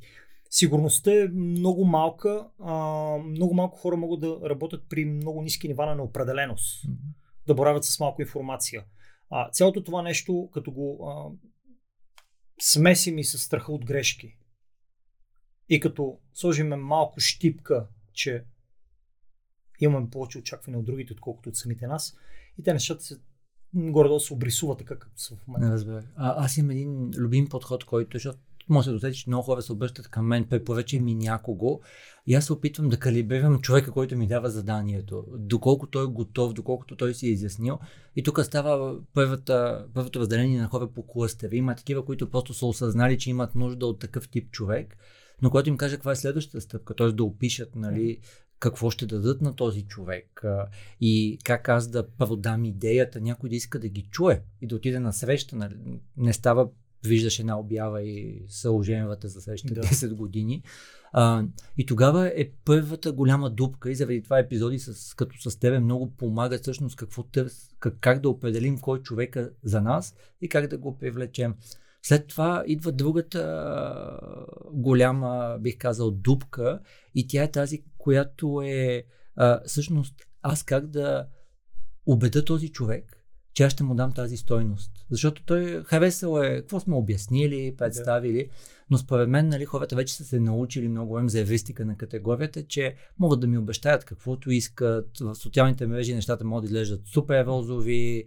Сигурността 0.50 1.14
е 1.14 1.28
много 1.28 1.86
малка. 1.86 2.48
А, 2.60 2.74
много 3.18 3.54
малко 3.54 3.78
хора 3.78 3.98
могат 3.98 4.20
да 4.20 4.50
работят 4.50 4.84
при 4.90 5.06
много 5.06 5.42
ниски 5.42 5.68
нива 5.68 5.86
на 5.86 5.96
неопределеност 5.96 6.88
Мгм. 6.88 6.96
да 7.48 7.54
боравят 7.54 7.86
с 7.86 8.00
малко 8.00 8.22
информация. 8.22 8.86
А, 9.30 9.52
цялото 9.52 9.84
това 9.84 10.02
нещо, 10.02 10.50
като 10.54 10.72
го 10.72 11.10
а, 11.10 11.32
смесим 12.62 13.18
и 13.18 13.24
с 13.24 13.38
страха 13.38 13.72
от 13.72 13.86
грешки 13.86 14.38
и 15.70 15.80
като 15.80 16.20
сложиме 16.34 16.76
малко 16.76 17.20
щипка, 17.20 17.88
че 18.14 18.46
имаме 19.86 20.10
повече 20.10 20.40
очакване 20.40 20.78
от 20.78 20.86
другите, 20.86 21.14
отколкото 21.14 21.50
от 21.50 21.56
самите 21.56 21.88
нас, 21.88 22.16
и 22.60 22.64
те 22.64 22.74
нещата 22.74 23.04
се 23.04 23.16
горе-долу 23.74 24.20
се 24.20 24.34
обрисуват 24.34 24.78
така, 24.78 25.00
както 25.00 25.22
са 25.22 25.36
в 25.36 25.48
момента. 25.48 25.74
разбирах. 25.74 26.06
А, 26.16 26.46
аз 26.46 26.58
имам 26.58 26.70
един 26.70 27.12
любим 27.18 27.50
подход, 27.50 27.84
който, 27.84 28.18
защото 28.18 28.40
може 28.70 28.86
да 28.86 28.90
се 28.90 28.94
досетиш, 28.94 29.24
че 29.24 29.30
много 29.30 29.44
хора 29.44 29.62
се 29.62 29.72
обръщат 29.74 30.08
към 30.08 30.26
мен, 30.26 30.46
препоръчай 30.46 31.00
ми 31.00 31.16
някого 31.16 31.80
и 32.28 32.36
аз 32.36 32.46
се 32.46 32.54
опитвам 32.54 32.90
да 32.90 33.00
калибрирам 33.00 33.62
човека, 33.62 33.92
който 33.92 34.18
ми 34.18 34.28
дава 34.28 34.50
заданието, 34.50 35.26
доколко 35.38 35.88
той 35.88 36.04
е 36.04 36.08
готов, 36.08 36.54
доколкото 36.54 36.96
той 36.96 37.14
си 37.14 37.28
е 37.28 37.32
изяснил. 37.32 37.80
И 38.16 38.24
тук 38.24 38.40
става 38.44 39.00
първата, 39.14 39.86
първото 39.94 40.20
разделение 40.20 40.62
на 40.62 40.68
хора 40.68 40.88
по 40.88 41.08
клъстери. 41.08 41.58
Има 41.58 41.76
такива, 41.76 42.06
които 42.06 42.30
просто 42.30 42.54
са 42.54 42.66
осъзнали, 42.66 43.18
че 43.18 43.30
имат 43.30 43.56
нужда 43.56 43.86
от 43.86 44.00
такъв 44.00 44.30
тип 44.30 44.52
човек. 44.52 44.98
Но 45.42 45.50
когато 45.50 45.70
им 45.70 45.78
кажа 45.78 45.96
каква 45.96 46.12
е 46.12 46.16
следващата 46.16 46.62
стъпка, 46.62 46.96
т.е. 46.96 47.12
да 47.12 47.24
опишат 47.24 47.76
нали, 47.76 48.20
какво 48.62 48.92
ще 48.92 49.06
дадат 49.06 49.42
на 49.42 49.56
този 49.56 49.82
човек 49.82 50.44
и 51.02 51.40
как 51.44 51.70
аз 51.70 51.88
да 51.88 52.08
продам 52.10 52.66
идеята, 52.66 53.22
някой 53.22 53.50
да 53.50 53.56
иска 53.56 53.80
да 53.80 53.88
ги 53.88 54.02
чуе 54.02 54.44
и 54.62 54.68
да 54.68 54.76
отиде 54.76 55.00
на 55.00 55.14
среща. 55.14 55.56
Нали. 55.56 55.76
Не 56.18 56.34
става, 56.34 56.70
виждаш 57.06 57.40
една 57.40 57.60
обява 57.60 58.04
и 58.04 58.46
са 58.48 58.72
оженвате 58.72 59.28
за 59.28 59.42
следващите 59.42 59.74
Да. 59.74 59.82
10 59.82 60.14
години. 60.14 60.64
А, 61.14 61.44
и 61.78 61.86
тогава 61.86 62.28
е 62.28 62.50
първата 62.66 63.12
голяма 63.12 63.50
дупка 63.50 63.92
и 63.92 63.96
заради 63.96 64.24
това 64.24 64.40
епизоди 64.40 64.80
с, 64.80 65.16
като 65.16 65.50
с 65.50 65.60
тебе 65.60 65.80
много 65.80 66.12
помагат 66.12 66.62
всъщност 66.62 66.96
какво 66.96 67.24
търс, 67.24 67.70
как, 67.80 67.98
как 68.00 68.20
да 68.20 68.30
определим 68.30 68.78
кой 68.78 69.02
човек 69.02 69.36
е 69.36 69.50
за 69.64 69.82
нас 69.82 70.16
и 70.42 70.50
как 70.50 70.68
да 70.68 70.78
го 70.78 70.98
привлечем. 70.98 71.56
След 72.04 72.28
това 72.28 72.64
идва 72.68 72.92
другата 72.92 74.20
голяма, 74.72 75.58
бих 75.60 75.78
казал, 75.78 76.12
дупка 76.12 76.80
и 77.16 77.28
тя 77.28 77.44
е 77.44 77.52
тази, 77.52 77.84
която 78.02 78.62
е 78.66 79.04
а, 79.36 79.62
всъщност 79.66 80.16
аз 80.42 80.64
как 80.64 80.88
да 80.88 81.28
убеда 82.06 82.46
този 82.46 82.70
човек, 82.70 83.22
че 83.54 83.64
аз 83.64 83.74
ще 83.74 83.84
му 83.84 83.96
дам 83.96 84.14
тази 84.14 84.38
стойност. 84.38 84.92
Защото 85.10 85.46
той 85.46 85.84
харесал 85.84 86.42
е, 86.42 86.56
какво 86.56 86.80
сме 86.80 86.96
обяснили, 86.96 87.76
представили, 87.78 88.50
но 88.90 88.98
според 88.98 89.30
мен 89.30 89.48
нали, 89.48 89.66
хората 89.66 89.96
вече 89.96 90.14
са 90.14 90.24
се 90.24 90.40
научили 90.40 90.88
много 90.88 91.08
говорим 91.08 91.30
за 91.30 91.40
евристика 91.40 91.86
на 91.86 91.98
категорията, 91.98 92.64
че 92.68 92.96
могат 93.20 93.40
да 93.40 93.48
ми 93.48 93.58
обещаят 93.58 94.06
каквото 94.06 94.52
искат. 94.52 95.10
В 95.22 95.36
социалните 95.36 95.88
мрежи 95.88 96.16
нещата 96.16 96.46
могат 96.46 96.64
да 96.64 96.66
изглеждат 96.66 97.08
супер 97.08 97.46
розови, 97.46 98.26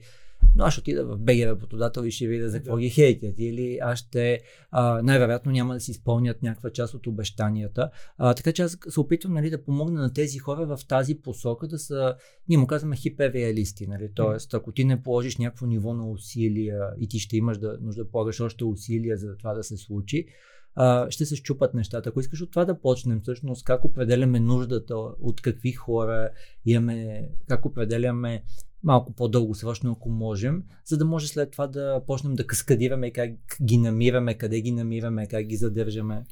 но 0.57 0.65
аз 0.65 0.73
ще 0.73 0.81
отида 0.81 1.05
в 1.05 1.19
БГ 1.19 1.39
работодател 1.39 2.03
и 2.03 2.11
ще 2.11 2.27
видя 2.27 2.49
за 2.49 2.59
какво 2.59 2.75
Да. 2.75 2.81
ги 2.81 2.91
хейтят. 2.91 3.35
Или 3.39 3.79
аз 3.83 3.99
ще, 3.99 4.41
а, 4.71 5.03
най-вероятно 5.03 5.53
няма 5.53 5.75
да 5.75 5.81
си 5.81 5.91
изпълнят 5.91 6.43
някаква 6.43 6.71
част 6.71 6.95
от 6.95 7.07
обещанията. 7.07 7.91
А, 8.19 8.35
така 8.35 8.53
че 8.53 8.63
аз 8.63 8.79
се 8.89 9.01
опитвам 9.01 9.35
нали, 9.35 9.51
да 9.51 9.65
помогна 9.65 10.03
на 10.03 10.13
тези 10.13 10.39
хора 10.39 10.67
в 10.67 10.87
тази 10.89 11.15
посока 11.15 11.69
да 11.69 11.79
са, 11.79 12.15
ние 12.49 12.59
му 12.59 12.67
казваме 12.67 12.97
хиперреалисти. 12.97 13.87
Нали? 13.87 14.11
Тоест, 14.15 14.55
ако 14.55 14.73
ти 14.73 14.85
не 14.85 15.03
положиш 15.03 15.37
някакво 15.37 15.67
ниво 15.67 15.95
на 15.95 16.11
усилия 16.11 16.83
и 17.01 17.09
ти 17.09 17.19
ще 17.19 17.37
имаш 17.37 17.59
да, 17.59 17.79
нужда 17.81 18.05
да 18.05 18.11
полагаш 18.11 18.41
още 18.41 18.65
усилия 18.65 19.17
за 19.17 19.37
това 19.37 19.55
да 19.55 19.63
се 19.63 19.77
случи, 19.77 20.27
а, 20.75 21.11
ще 21.11 21.27
се 21.27 21.37
щупат 21.37 21.75
нещата. 21.75 22.09
Ако 22.09 22.21
искаш 22.21 22.43
от 22.43 22.51
това 22.51 22.65
да 22.65 22.81
почнем, 22.81 23.21
всъщност 23.21 23.65
как 23.65 23.85
определяме 23.85 24.41
нуждата, 24.41 24.97
от 24.97 25.41
какви 25.43 25.73
хора 25.73 26.31
имаме, 26.67 27.29
как 27.49 27.67
определяме 27.67 28.45
малко 28.85 29.13
по-дългосрочно, 29.13 29.93
ако 29.93 30.09
можем, 30.09 30.63
за 30.85 30.99
да 30.99 31.05
може 31.05 31.29
след 31.29 31.51
това 31.51 31.67
да 31.67 32.03
почнем 32.07 32.35
да 32.35 32.47
каскадираме 32.47 33.11
как 33.11 33.31
ги 33.63 33.79
намираме, 33.79 34.35
къде 34.35 34.61
ги 34.61 34.73
намираме, 34.73 35.27
как 35.27 35.47
ги 35.47 35.57
задържаме. 35.57 36.25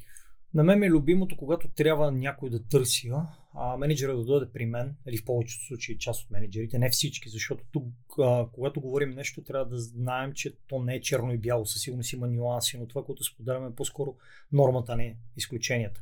На 0.53 0.63
мен 0.63 0.83
е 0.83 0.89
любимото, 0.89 1.37
когато 1.37 1.67
трябва 1.67 2.11
някой 2.11 2.49
да 2.49 2.63
търси, 2.63 3.11
а 3.55 3.77
менеджера 3.77 4.17
да 4.17 4.23
дойде 4.23 4.51
при 4.53 4.65
мен, 4.65 4.95
или 5.07 5.17
в 5.17 5.25
повечето 5.25 5.65
случаи 5.65 5.97
част 5.97 6.23
от 6.23 6.31
менеджерите, 6.31 6.79
не 6.79 6.89
всички, 6.89 7.29
защото 7.29 7.63
тук, 7.71 7.85
а, 8.19 8.47
когато 8.51 8.81
говорим 8.81 9.09
нещо, 9.09 9.43
трябва 9.43 9.65
да 9.65 9.77
знаем, 9.77 10.33
че 10.33 10.55
то 10.67 10.79
не 10.79 10.95
е 10.95 11.01
черно 11.01 11.33
и 11.33 11.37
бяло, 11.37 11.65
със 11.65 11.81
сигурност 11.81 12.13
има 12.13 12.27
нюанси, 12.27 12.77
но 12.77 12.87
това, 12.87 13.03
което 13.03 13.23
споделяме 13.23 13.67
е 13.67 13.75
по-скоро 13.75 14.15
нормата, 14.51 14.95
не 14.95 15.17
изключенията. 15.37 16.01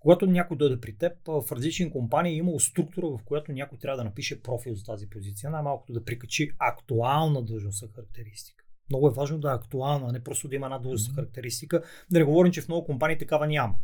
Когато 0.00 0.26
някой 0.26 0.56
дойде 0.56 0.80
при 0.80 0.96
теб, 0.96 1.12
в 1.26 1.52
различни 1.52 1.90
компании 1.90 2.32
е 2.32 2.36
имало 2.36 2.60
структура, 2.60 3.06
в 3.06 3.24
която 3.24 3.52
някой 3.52 3.78
трябва 3.78 3.96
да 3.96 4.04
напише 4.04 4.42
профил 4.42 4.74
за 4.74 4.84
тази 4.84 5.10
позиция, 5.10 5.50
най-малкото 5.50 5.92
да 5.92 6.04
прикачи 6.04 6.50
актуална 6.58 7.44
длъжностна 7.44 7.88
характеристика. 7.88 8.64
Много 8.90 9.08
е 9.08 9.14
важно 9.14 9.38
да 9.38 9.50
е 9.50 9.54
актуална, 9.54 10.06
а 10.08 10.12
не 10.12 10.24
просто 10.24 10.48
да 10.48 10.56
има 10.56 10.66
една 10.66 10.78
длъжностна 10.78 11.14
характеристика. 11.14 11.82
Да 12.10 12.18
не 12.18 12.24
говорим, 12.24 12.52
че 12.52 12.60
в 12.60 12.68
много 12.68 12.86
компании 12.86 13.18
такава 13.18 13.46
няма. 13.46 13.74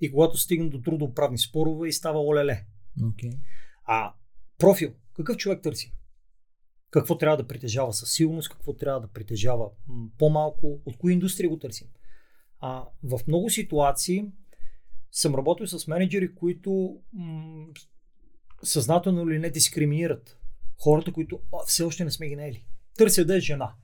И 0.00 0.10
когато 0.10 0.36
стигне 0.36 0.68
до 0.68 0.80
трудоправни 0.80 1.38
спорове 1.38 1.88
и 1.88 1.92
става 1.92 2.20
олеле. 2.20 2.66
Okay. 3.00 3.38
А 3.84 4.14
профил, 4.58 4.92
какъв 5.16 5.36
човек 5.36 5.62
търси? 5.62 5.92
Какво 6.90 7.18
трябва 7.18 7.36
да 7.36 7.46
притежава 7.46 7.92
със 7.92 8.12
сигурност, 8.12 8.48
какво 8.48 8.72
трябва 8.72 9.00
да 9.00 9.08
притежава 9.08 9.70
м, 9.86 10.08
по-малко, 10.18 10.80
от 10.86 10.96
кои 10.96 11.12
индустрии 11.12 11.48
го 11.48 11.58
търсим? 11.58 11.88
А, 12.60 12.84
в 13.02 13.20
много 13.26 13.50
ситуации 13.50 14.24
съм 15.14 15.34
работил 15.34 15.66
с 15.66 15.86
менеджери, 15.86 16.34
които 16.34 17.00
м- 17.12 17.66
съзнателно 18.62 19.30
или 19.30 19.38
не 19.38 19.50
дискриминират 19.50 20.38
хората, 20.78 21.12
които 21.12 21.40
о, 21.52 21.58
все 21.66 21.82
още 21.82 22.04
не 22.04 22.10
сме 22.10 22.28
ги 22.28 22.36
наели. 22.36 22.66
Търся 22.96 23.24
да 23.24 23.36
е 23.36 23.40
жена. 23.40 23.74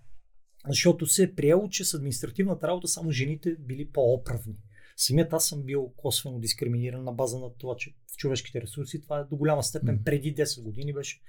Защото 0.68 1.06
се 1.06 1.22
е 1.22 1.34
приело, 1.34 1.68
че 1.68 1.84
с 1.84 1.94
административната 1.94 2.68
работа 2.68 2.88
само 2.88 3.10
жените 3.10 3.56
били 3.58 3.88
по-оправни. 3.92 4.56
Самият 4.96 5.32
аз 5.32 5.48
съм 5.48 5.62
бил 5.62 5.92
косвено 5.96 6.38
дискриминиран 6.38 7.04
на 7.04 7.12
база 7.12 7.38
на 7.38 7.54
това, 7.58 7.76
че 7.76 7.94
в 8.12 8.16
човешките 8.16 8.62
ресурси 8.62 9.00
това 9.00 9.18
е 9.18 9.24
до 9.24 9.36
голяма 9.36 9.62
степен 9.62 10.00
преди 10.04 10.34
10 10.34 10.62
години 10.62 10.92
беше 10.92 11.20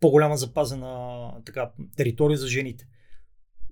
по-голяма 0.00 0.36
запазена 0.36 1.32
така, 1.46 1.72
територия 1.96 2.38
за 2.38 2.48
жените. 2.48 2.88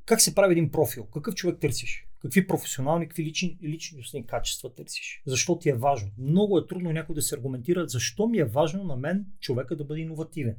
Как 0.05 0.21
се 0.21 0.35
прави 0.35 0.53
един 0.53 0.71
профил? 0.71 1.07
Какъв 1.07 1.35
човек 1.35 1.61
търсиш? 1.61 2.06
Какви 2.23 2.46
професионални, 2.46 3.08
какви 3.08 3.25
лични, 3.25 3.58
личностни 3.62 4.26
качества 4.26 4.75
търсиш? 4.75 5.23
Защо 5.26 5.58
ти 5.58 5.68
е 5.68 5.75
важно? 5.75 6.11
Много 6.18 6.58
е 6.58 6.66
трудно 6.66 6.92
някой 6.92 7.14
да 7.14 7.23
се 7.23 7.35
аргументира 7.35 7.88
защо 7.88 8.26
ми 8.26 8.38
е 8.38 8.44
важно 8.44 8.85
на 8.85 8.96
мен 8.96 9.26
човека 9.40 9.76
да 9.76 9.85
бъде 9.85 10.00
иновативен. 10.00 10.56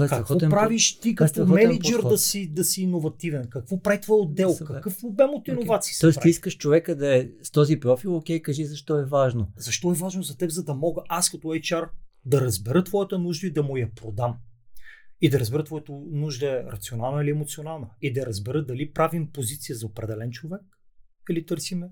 Е 0.00 0.08
Какво 0.08 0.38
правиш 0.38 1.00
ти 1.00 1.08
е 1.08 1.14
като 1.14 1.46
менеджер 1.46 2.02
да 2.02 2.18
си, 2.18 2.52
да 2.52 2.64
си 2.64 2.82
иновативен? 2.82 3.44
Какво 3.50 3.82
прави 3.82 4.00
твой 4.00 4.20
отдел? 4.20 4.56
Какъв 4.66 5.04
обем 5.04 5.30
от 5.30 5.48
иновации 5.48 5.94
се 5.94 6.00
Тоест, 6.00 6.20
ти 6.22 6.28
искаш 6.28 6.56
човека 6.56 6.96
да 6.96 7.16
е 7.16 7.28
с 7.42 7.50
този 7.50 7.80
профил, 7.80 8.16
окей, 8.16 8.42
кажи 8.42 8.64
защо 8.64 8.98
е 8.98 9.04
важно. 9.04 9.52
Защо 9.56 9.90
е 9.90 9.94
важно 9.94 10.22
за 10.22 10.36
теб, 10.36 10.50
за 10.50 10.64
да 10.64 10.74
мога 10.74 11.02
аз 11.08 11.30
като 11.30 11.48
HR 11.48 11.88
да 12.24 12.40
разбера 12.40 12.84
твоята 12.84 13.18
нужда 13.18 13.46
и 13.46 13.52
да 13.52 13.62
му 13.62 13.76
я 13.76 13.90
продам? 13.94 14.36
И 15.22 15.30
да 15.30 15.40
разбера 15.40 15.64
твоята 15.64 15.92
нужда 16.10 16.50
е 16.50 16.72
рационална 16.72 17.22
или 17.22 17.30
емоционална. 17.30 17.90
И 18.00 18.12
да 18.12 18.26
разбера 18.26 18.64
дали 18.64 18.92
правим 18.92 19.32
позиция 19.32 19.76
за 19.76 19.86
определен 19.86 20.30
човек 20.30 20.62
или 21.30 21.46
търсиме 21.46 21.90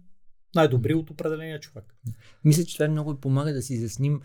най-добри 0.55 0.95
от 0.95 1.11
определения 1.11 1.61
човек. 1.61 1.85
Мисля, 2.45 2.65
че 2.65 2.77
това 2.77 2.89
много 2.89 3.21
помага 3.21 3.53
да 3.53 3.63
си 3.63 3.75
изясним 3.75 4.21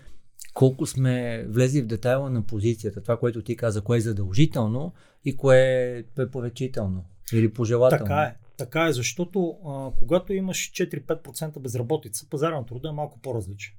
колко 0.53 0.85
сме 0.85 1.45
влезли 1.47 1.81
в 1.81 1.88
детайла 1.88 2.29
на 2.29 2.45
позицията. 2.45 3.01
Това, 3.01 3.19
което 3.19 3.43
ти 3.43 3.57
каза, 3.57 3.81
кое 3.81 3.97
е 3.97 4.01
задължително 4.01 4.93
и 5.25 5.38
кое 5.38 5.59
е 5.59 6.03
препоръчително 6.03 7.05
или 7.33 7.53
пожелателно. 7.53 8.05
Така 8.05 8.21
е. 8.21 8.35
Така 8.57 8.88
е, 8.88 8.93
защото 8.93 9.50
а, 9.65 9.91
когато 10.00 10.33
имаш 10.33 10.71
4-5% 10.71 11.59
безработица, 11.59 12.29
пазара 12.29 12.55
на 12.55 12.65
труда 12.65 12.89
е 12.89 12.91
малко 12.91 13.19
по-различен. 13.21 13.74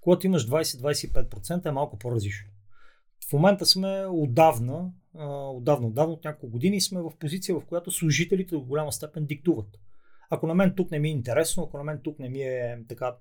Когато 0.00 0.26
имаш 0.26 0.48
20-25% 0.48 1.66
е 1.66 1.70
малко 1.70 1.98
по-различно. 1.98 2.50
В 3.28 3.32
момента 3.32 3.66
сме 3.66 4.06
отдавна, 4.06 4.90
отдавна, 5.54 5.86
отдавна 5.86 6.12
от 6.12 6.24
няколко 6.24 6.52
години 6.52 6.80
сме 6.80 7.00
в 7.00 7.12
позиция, 7.20 7.54
в 7.54 7.64
която 7.64 7.90
служителите 7.90 8.54
до 8.54 8.60
голяма 8.60 8.92
степен 8.92 9.26
диктуват. 9.26 9.78
Ако 10.30 10.46
на 10.46 10.54
мен 10.54 10.72
тук 10.76 10.90
не 10.90 10.98
ми 10.98 11.08
е 11.08 11.12
интересно, 11.12 11.62
ако 11.62 11.78
на 11.78 11.84
мен 11.84 12.00
тук 12.04 12.18
не 12.18 12.28
ми 12.28 12.42
е 12.42 12.78
така 12.88 13.16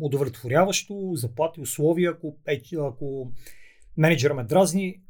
удовлетворяващо, 0.00 1.10
заплати, 1.14 1.60
условия, 1.60 2.10
ако, 2.10 2.36
е, 2.46 2.62
ако 2.80 3.32
менеджера 3.96 4.34
ме 4.34 4.44
дразни, 4.44 5.00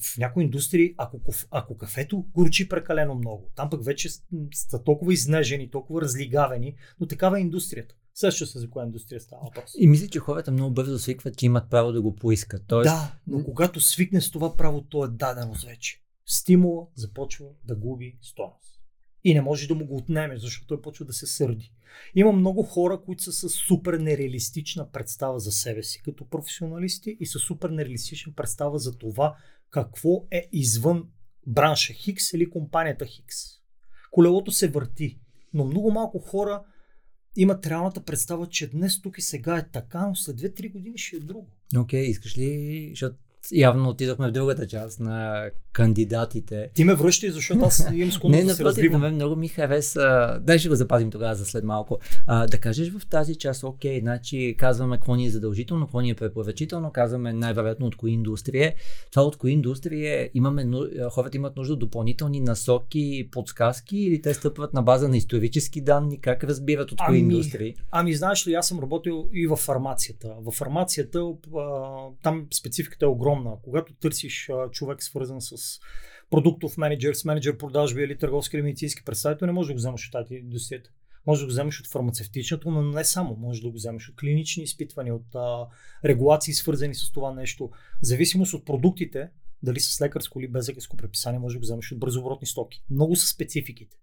в 0.00 0.18
някои 0.18 0.44
индустрии, 0.44 0.94
ако, 0.96 1.20
ако 1.50 1.76
кафето 1.76 2.24
горчи 2.34 2.68
прекалено 2.68 3.14
много, 3.14 3.50
там 3.56 3.70
пък 3.70 3.84
вече 3.84 4.08
са 4.52 4.84
толкова 4.84 5.12
изнежени, 5.12 5.70
толкова 5.70 6.02
разлигавени, 6.02 6.74
но 7.00 7.06
такава 7.06 7.38
е 7.38 7.42
индустрията. 7.42 7.94
Също 8.18 8.46
се 8.46 8.58
за 8.58 8.70
коя 8.70 8.86
индустрия 8.86 9.20
става 9.20 9.42
въпрос. 9.44 9.74
И 9.78 9.86
мисля, 9.86 10.08
че 10.08 10.18
хората 10.18 10.50
много 10.50 10.74
бързо 10.74 10.98
свикват, 10.98 11.36
че 11.36 11.46
имат 11.46 11.70
право 11.70 11.92
да 11.92 12.02
го 12.02 12.16
поискат. 12.16 12.62
Тоест, 12.66 12.88
Да, 12.88 13.16
но 13.26 13.44
когато 13.44 13.80
свикне 13.80 14.20
с 14.20 14.30
това 14.30 14.56
право, 14.56 14.82
то 14.82 15.04
е 15.04 15.08
даденост 15.08 15.64
вече. 15.64 16.02
Стимула 16.26 16.86
започва 16.94 17.46
да 17.64 17.76
губи 17.76 18.18
стойност. 18.22 18.80
И 19.24 19.34
не 19.34 19.40
може 19.40 19.68
да 19.68 19.74
му 19.74 19.86
го 19.86 19.96
отнеме, 19.96 20.38
защото 20.38 20.66
той 20.66 20.82
почва 20.82 21.04
да 21.04 21.12
се 21.12 21.26
сърди. 21.26 21.72
Има 22.14 22.32
много 22.32 22.62
хора, 22.62 23.00
които 23.04 23.22
са 23.22 23.32
с 23.32 23.48
супер 23.48 23.94
нереалистична 23.94 24.90
представа 24.90 25.38
за 25.38 25.52
себе 25.52 25.82
си 25.82 26.02
като 26.02 26.28
професионалисти 26.28 27.16
и 27.20 27.26
с 27.26 27.38
супер 27.38 27.70
нереалистична 27.70 28.32
представа 28.32 28.78
за 28.78 28.98
това 28.98 29.36
какво 29.70 30.26
е 30.30 30.48
извън 30.52 31.08
бранша 31.46 31.92
Хикс 31.92 32.32
или 32.32 32.50
компанията 32.50 33.06
Хикс. 33.06 33.36
Колелото 34.10 34.52
се 34.52 34.68
върти, 34.68 35.20
но 35.54 35.64
много 35.64 35.90
малко 35.90 36.18
хора 36.18 36.62
имат 37.38 37.66
реалната 37.66 38.00
представа, 38.00 38.46
че 38.46 38.70
днес 38.70 39.02
тук 39.02 39.18
и 39.18 39.22
сега 39.22 39.58
е 39.58 39.68
така, 39.68 40.06
но 40.06 40.14
след 40.14 40.40
2-3 40.40 40.72
години 40.72 40.98
ще 40.98 41.16
е 41.16 41.20
друго. 41.20 41.46
Окей, 41.76 42.04
искаш 42.04 42.38
ли, 42.38 42.86
защото 42.90 43.16
явно 43.52 43.88
отидохме 43.88 44.28
в 44.28 44.32
другата 44.32 44.66
част 44.66 45.00
на 45.00 45.50
кандидатите. 45.72 46.70
Ти 46.74 46.84
ме 46.84 46.94
връщай, 46.94 47.30
защото 47.30 47.64
аз 47.64 47.88
имам 47.92 48.12
склонност 48.12 48.46
да 48.46 48.54
се 48.54 48.62
напротив, 48.62 48.92
на 48.92 48.98
мен 48.98 49.14
много 49.14 49.36
ми 49.36 49.48
хареса. 49.48 50.38
Дай 50.42 50.58
ще 50.58 50.68
го 50.68 50.74
запазим 50.74 51.10
тогава 51.10 51.34
за 51.34 51.44
след 51.44 51.64
малко. 51.64 51.98
А, 52.26 52.46
да 52.46 52.58
кажеш 52.58 52.92
в 52.92 53.06
тази 53.06 53.34
част, 53.34 53.64
окей, 53.64 54.00
значи 54.00 54.54
казваме 54.58 54.96
какво 54.96 55.14
ни 55.14 55.26
е 55.26 55.30
задължително, 55.30 55.86
какво 55.86 56.00
ни 56.00 56.10
е 56.10 56.14
препоръчително, 56.14 56.90
казваме 56.92 57.32
най-вероятно 57.32 57.86
от 57.86 57.96
кои 57.96 58.12
индустрия. 58.12 58.74
Това 59.10 59.22
от 59.22 59.36
кои 59.36 59.52
индустрия 59.52 60.30
имаме, 60.34 60.64
ну- 60.64 60.88
хората 61.10 61.36
имат 61.36 61.56
нужда 61.56 61.72
от 61.72 61.80
допълнителни 61.80 62.40
насоки, 62.40 63.28
подсказки 63.32 63.98
или 63.98 64.22
те 64.22 64.34
стъпват 64.34 64.74
на 64.74 64.82
база 64.82 65.08
на 65.08 65.16
исторически 65.16 65.80
данни, 65.80 66.20
как 66.20 66.44
разбират 66.44 66.92
от 66.92 66.98
кои 66.98 67.18
Ами, 67.18 67.18
индустрии? 67.18 67.74
Ами, 67.90 68.14
знаеш 68.14 68.46
ли, 68.46 68.54
аз 68.54 68.68
съм 68.68 68.80
работил 68.80 69.28
и 69.32 69.46
в 69.46 69.56
фармацията. 69.56 70.34
В 70.40 70.52
фармацията 70.52 71.32
там 72.22 72.46
спецификата 72.54 73.04
е 73.04 73.08
огромна. 73.08 73.27
Когато 73.62 73.94
търсиш 73.94 74.48
а, 74.48 74.70
човек 74.70 75.02
свързан 75.02 75.40
с 75.40 75.80
продуктов 76.30 76.76
менеджер, 76.76 77.14
с 77.14 77.24
менеджер 77.24 77.56
продажби 77.56 78.02
или 78.02 78.18
търговски 78.18 78.56
или 78.56 78.62
медицински 78.62 79.04
представител, 79.04 79.46
не 79.46 79.52
можеш 79.52 79.68
да 79.68 79.74
го 79.74 79.78
вземеш 79.78 80.06
от 80.06 80.12
тази 80.12 80.34
индустрията. 80.34 80.90
Може 81.26 81.40
да 81.40 81.46
го 81.46 81.50
вземеш 81.50 81.80
от 81.80 81.86
фармацевтичното, 81.86 82.70
но 82.70 82.82
не 82.82 83.04
само. 83.04 83.36
Може 83.36 83.62
да 83.62 83.68
го 83.68 83.74
вземеш 83.74 84.08
от 84.08 84.16
клинични 84.16 84.62
изпитвания, 84.62 85.14
от 85.14 85.34
а, 85.34 85.66
регулации, 86.04 86.54
свързани 86.54 86.94
с 86.94 87.12
това 87.12 87.34
нещо. 87.34 87.68
В 88.02 88.06
зависимост 88.06 88.54
от 88.54 88.64
продуктите, 88.64 89.28
дали 89.62 89.80
с 89.80 90.00
лекарско 90.00 90.40
или 90.40 90.48
без 90.48 90.68
лекарско 90.68 90.96
преписание, 90.96 91.38
може 91.38 91.54
да 91.54 91.58
го 91.58 91.62
вземеш 91.62 91.92
от 91.92 91.98
бързооборотни 91.98 92.46
стоки. 92.46 92.84
Много 92.90 93.16
са 93.16 93.26
спецификите. 93.26 93.96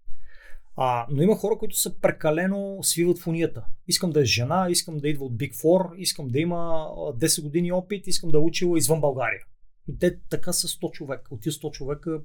А, 0.78 1.08
но 1.10 1.22
има 1.22 1.36
хора, 1.36 1.58
които 1.58 1.80
са 1.80 2.00
прекалено 2.00 2.78
свиват 2.82 3.20
в 3.20 3.28
унията. 3.28 3.66
Искам 3.88 4.12
да 4.12 4.22
е 4.22 4.26
жена, 4.26 4.68
искам 4.70 4.98
да 4.98 5.10
идва 5.10 5.26
от 5.26 5.34
Big 5.34 5.54
Four, 5.54 5.96
искам 5.96 6.28
да 6.28 6.40
има 6.40 6.56
а, 6.56 7.14
10 7.18 7.44
години 7.44 7.72
опит, 7.72 8.08
искам 8.08 8.30
да 8.30 8.38
е 8.38 8.42
учила 8.42 8.78
извън 8.78 9.02
България. 9.02 9.42
И 9.90 10.00
те 10.00 10.20
така 10.30 10.54
са 10.54 10.68
100 10.68 10.92
човека. 10.92 11.36
От 11.36 11.42
тези 11.42 11.56
100 11.58 11.72
човека 11.72 12.20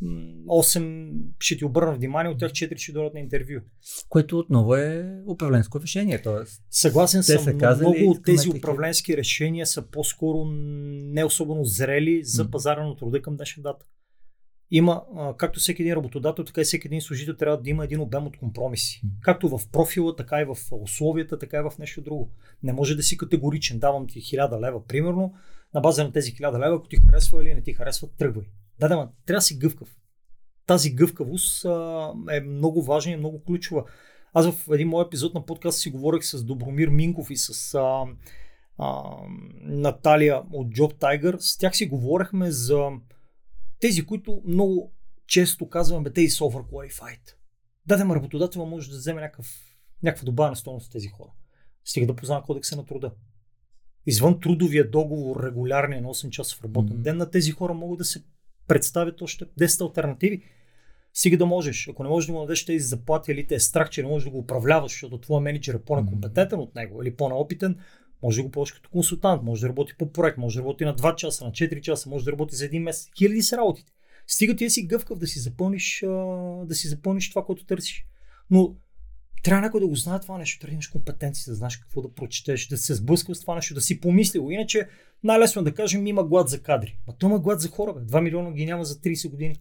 м, 0.00 0.08
8 0.46 1.12
ще 1.40 1.56
ти 1.56 1.64
обърна 1.64 1.94
внимание, 1.94 2.32
от 2.32 2.38
тях 2.38 2.52
4 2.52 2.76
ще 2.76 2.92
дойдат 2.92 3.14
на 3.14 3.20
интервю. 3.20 3.60
Което 4.08 4.38
отново 4.38 4.76
е 4.76 5.14
управленско 5.26 5.80
решение. 5.80 6.22
Тоест, 6.22 6.62
Съгласен 6.70 7.20
Те 7.20 7.38
съм, 7.38 7.52
но 7.52 7.58
казали, 7.58 7.88
много 7.88 8.10
от 8.10 8.24
тези 8.24 8.36
такива. 8.48 8.58
управленски 8.58 9.16
решения 9.16 9.66
са 9.66 9.82
по-скоро 9.90 10.44
не 10.44 11.24
особено 11.24 11.64
зрели 11.64 12.24
за 12.24 12.50
пазара 12.50 12.86
на 12.86 12.96
труда 12.96 13.22
към 13.22 13.36
днешна 13.36 13.62
дата. 13.62 13.86
Има, 14.76 15.02
както 15.36 15.60
всеки 15.60 15.82
един 15.82 15.94
работодател, 15.94 16.44
така 16.44 16.60
и 16.60 16.64
всеки 16.64 16.86
един 16.86 17.00
служител 17.00 17.34
трябва 17.34 17.60
да 17.60 17.70
има 17.70 17.84
един 17.84 18.00
обем 18.00 18.26
от 18.26 18.36
компромиси. 18.36 19.02
Както 19.20 19.48
в 19.48 19.60
профила, 19.72 20.16
така 20.16 20.40
и 20.40 20.44
в 20.44 20.56
условията, 20.72 21.38
така 21.38 21.58
и 21.58 21.62
в 21.62 21.78
нещо 21.78 22.00
друго. 22.00 22.30
Не 22.62 22.72
може 22.72 22.94
да 22.94 23.02
си 23.02 23.16
категоричен. 23.16 23.78
Давам 23.78 24.06
ти 24.06 24.20
1000 24.20 24.66
лева, 24.66 24.86
примерно, 24.86 25.34
на 25.74 25.80
база 25.80 26.04
на 26.04 26.12
тези 26.12 26.32
1000 26.32 26.66
лева, 26.66 26.76
ако 26.76 26.88
ти 26.88 26.96
харесва 26.96 27.42
или 27.42 27.54
не 27.54 27.62
ти 27.62 27.72
харесва, 27.72 28.08
тръгвай. 28.18 28.46
Да, 28.80 28.88
да, 28.88 29.08
трябва 29.26 29.38
да 29.38 29.42
си 29.42 29.58
гъвкав. 29.58 29.96
Тази 30.66 30.90
гъвкавост 30.90 31.64
а, 31.64 32.12
е 32.30 32.40
много 32.40 32.82
важна 32.82 33.12
и 33.12 33.16
много 33.16 33.44
ключова. 33.44 33.84
Аз 34.32 34.50
в 34.50 34.74
един 34.74 34.88
мой 34.88 35.04
епизод 35.04 35.34
на 35.34 35.46
подкаст 35.46 35.78
си 35.78 35.90
говорих 35.90 36.24
с 36.24 36.44
Добромир 36.44 36.88
Минков 36.88 37.30
и 37.30 37.36
с 37.36 37.74
а, 37.74 38.04
а, 38.78 39.02
Наталия 39.60 40.42
от 40.52 40.68
Job 40.68 40.94
Tiger. 40.94 41.36
С 41.38 41.58
тях 41.58 41.76
си 41.76 41.86
говорихме 41.86 42.50
за 42.50 42.90
тези, 43.84 44.06
които 44.06 44.42
много 44.46 44.92
често 45.26 45.68
казваме, 45.68 46.04
бе, 46.04 46.12
тези 46.12 46.28
са 46.28 46.44
overqualified. 46.44 47.34
Да, 47.86 47.96
да, 47.96 48.04
ма 48.04 48.16
работодател 48.16 48.66
може 48.66 48.90
да 48.90 48.96
вземе 48.96 49.20
някакъв, 49.20 49.60
някаква 50.02 50.24
добавена 50.24 50.56
стойност 50.56 50.86
от 50.86 50.92
тези 50.92 51.08
хора. 51.08 51.30
Стига 51.84 52.06
да 52.06 52.16
познава 52.16 52.42
кодекса 52.42 52.76
на 52.76 52.86
труда. 52.86 53.12
Извън 54.06 54.40
трудовия 54.40 54.90
договор, 54.90 55.44
регулярния 55.44 56.02
на 56.02 56.08
8 56.08 56.30
часов 56.30 56.64
работен 56.64 56.94
Мгм. 56.94 57.02
ден, 57.02 57.16
на 57.16 57.30
тези 57.30 57.50
хора 57.50 57.74
могат 57.74 57.98
да 57.98 58.04
се 58.04 58.24
представят 58.68 59.22
още 59.22 59.44
10 59.44 59.80
альтернативи. 59.80 60.42
Стига 61.14 61.36
да 61.36 61.46
можеш. 61.46 61.88
Ако 61.88 62.02
не 62.02 62.08
можеш 62.08 62.26
да 62.26 62.32
му 62.32 62.40
дадеш 62.40 62.64
тези 62.64 62.84
заплати 62.84 63.32
или 63.32 63.46
те 63.46 63.54
е 63.54 63.60
страх, 63.60 63.90
че 63.90 64.02
не 64.02 64.08
можеш 64.08 64.24
да 64.24 64.30
го 64.30 64.38
управляваш, 64.38 64.92
защото 64.92 65.18
твой 65.18 65.40
менеджер 65.40 65.74
е 65.74 65.82
по-некомпетентен 65.82 66.58
от 66.58 66.74
него 66.74 67.02
или 67.02 67.16
по-неопитен, 67.16 67.78
може 68.24 68.36
да 68.36 68.42
го 68.42 68.50
ползваш 68.50 68.72
като 68.72 68.90
консултант, 68.90 69.42
може 69.42 69.60
да 69.60 69.68
работи 69.68 69.92
по 69.98 70.12
проект, 70.12 70.38
може 70.38 70.54
да 70.54 70.60
работи 70.60 70.84
на 70.84 70.96
2 70.96 71.14
часа, 71.14 71.44
на 71.44 71.50
4 71.50 71.80
часа, 71.80 72.10
може 72.10 72.24
да 72.24 72.32
работи 72.32 72.56
за 72.56 72.64
един 72.64 72.82
месец. 72.82 73.10
Хиляди 73.18 73.42
са 73.42 73.56
работите. 73.56 73.92
Стига 74.26 74.56
ти 74.56 74.64
да 74.64 74.70
си 74.70 74.86
гъвкав 74.86 75.18
да 75.18 75.26
си 75.26 75.38
запълниш, 75.38 76.04
да 76.64 76.74
си 76.74 76.88
запълниш 76.88 77.30
това, 77.30 77.44
което 77.44 77.66
търсиш. 77.66 78.06
Но 78.50 78.76
трябва 79.42 79.62
някой 79.62 79.80
да 79.80 79.86
го 79.86 79.94
знае 79.94 80.20
това 80.20 80.38
нещо, 80.38 80.60
трябва 80.60 80.70
да 80.70 80.74
имаш 80.74 80.88
компетенции, 80.88 81.50
да 81.50 81.54
знаеш 81.54 81.76
какво 81.76 82.02
да 82.02 82.14
прочетеш, 82.14 82.66
да 82.66 82.76
се 82.76 82.94
сблъскал 82.94 83.34
с 83.34 83.40
това 83.40 83.54
нещо, 83.54 83.74
да 83.74 83.80
си 83.80 84.00
помислил. 84.00 84.48
Иначе 84.50 84.88
най-лесно 85.24 85.60
е 85.60 85.64
да 85.64 85.74
кажем 85.74 86.06
има 86.06 86.24
глад 86.24 86.48
за 86.48 86.62
кадри. 86.62 86.98
Ма 87.06 87.14
то 87.18 87.26
има 87.26 87.38
глад 87.38 87.60
за 87.60 87.68
хора, 87.68 87.92
бе. 87.92 88.00
2 88.00 88.20
милиона 88.20 88.52
ги 88.52 88.66
няма 88.66 88.84
за 88.84 88.94
30 88.94 89.30
години. 89.30 89.56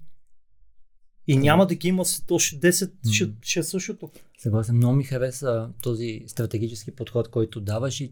И 1.27 1.37
няма 1.37 1.67
да 1.67 1.75
ги 1.75 1.87
има 1.87 2.05
след 2.05 2.31
още 2.31 2.55
10, 2.55 3.11
ще, 3.11 3.29
ще 3.41 3.59
е 3.59 3.63
същото. 3.63 4.11
Съгласен, 4.37 4.75
много 4.75 4.95
ми 4.95 5.03
хареса 5.03 5.69
този 5.83 6.23
стратегически 6.27 6.91
подход, 6.91 7.27
който 7.27 7.61
даваш. 7.61 8.01
И 8.01 8.11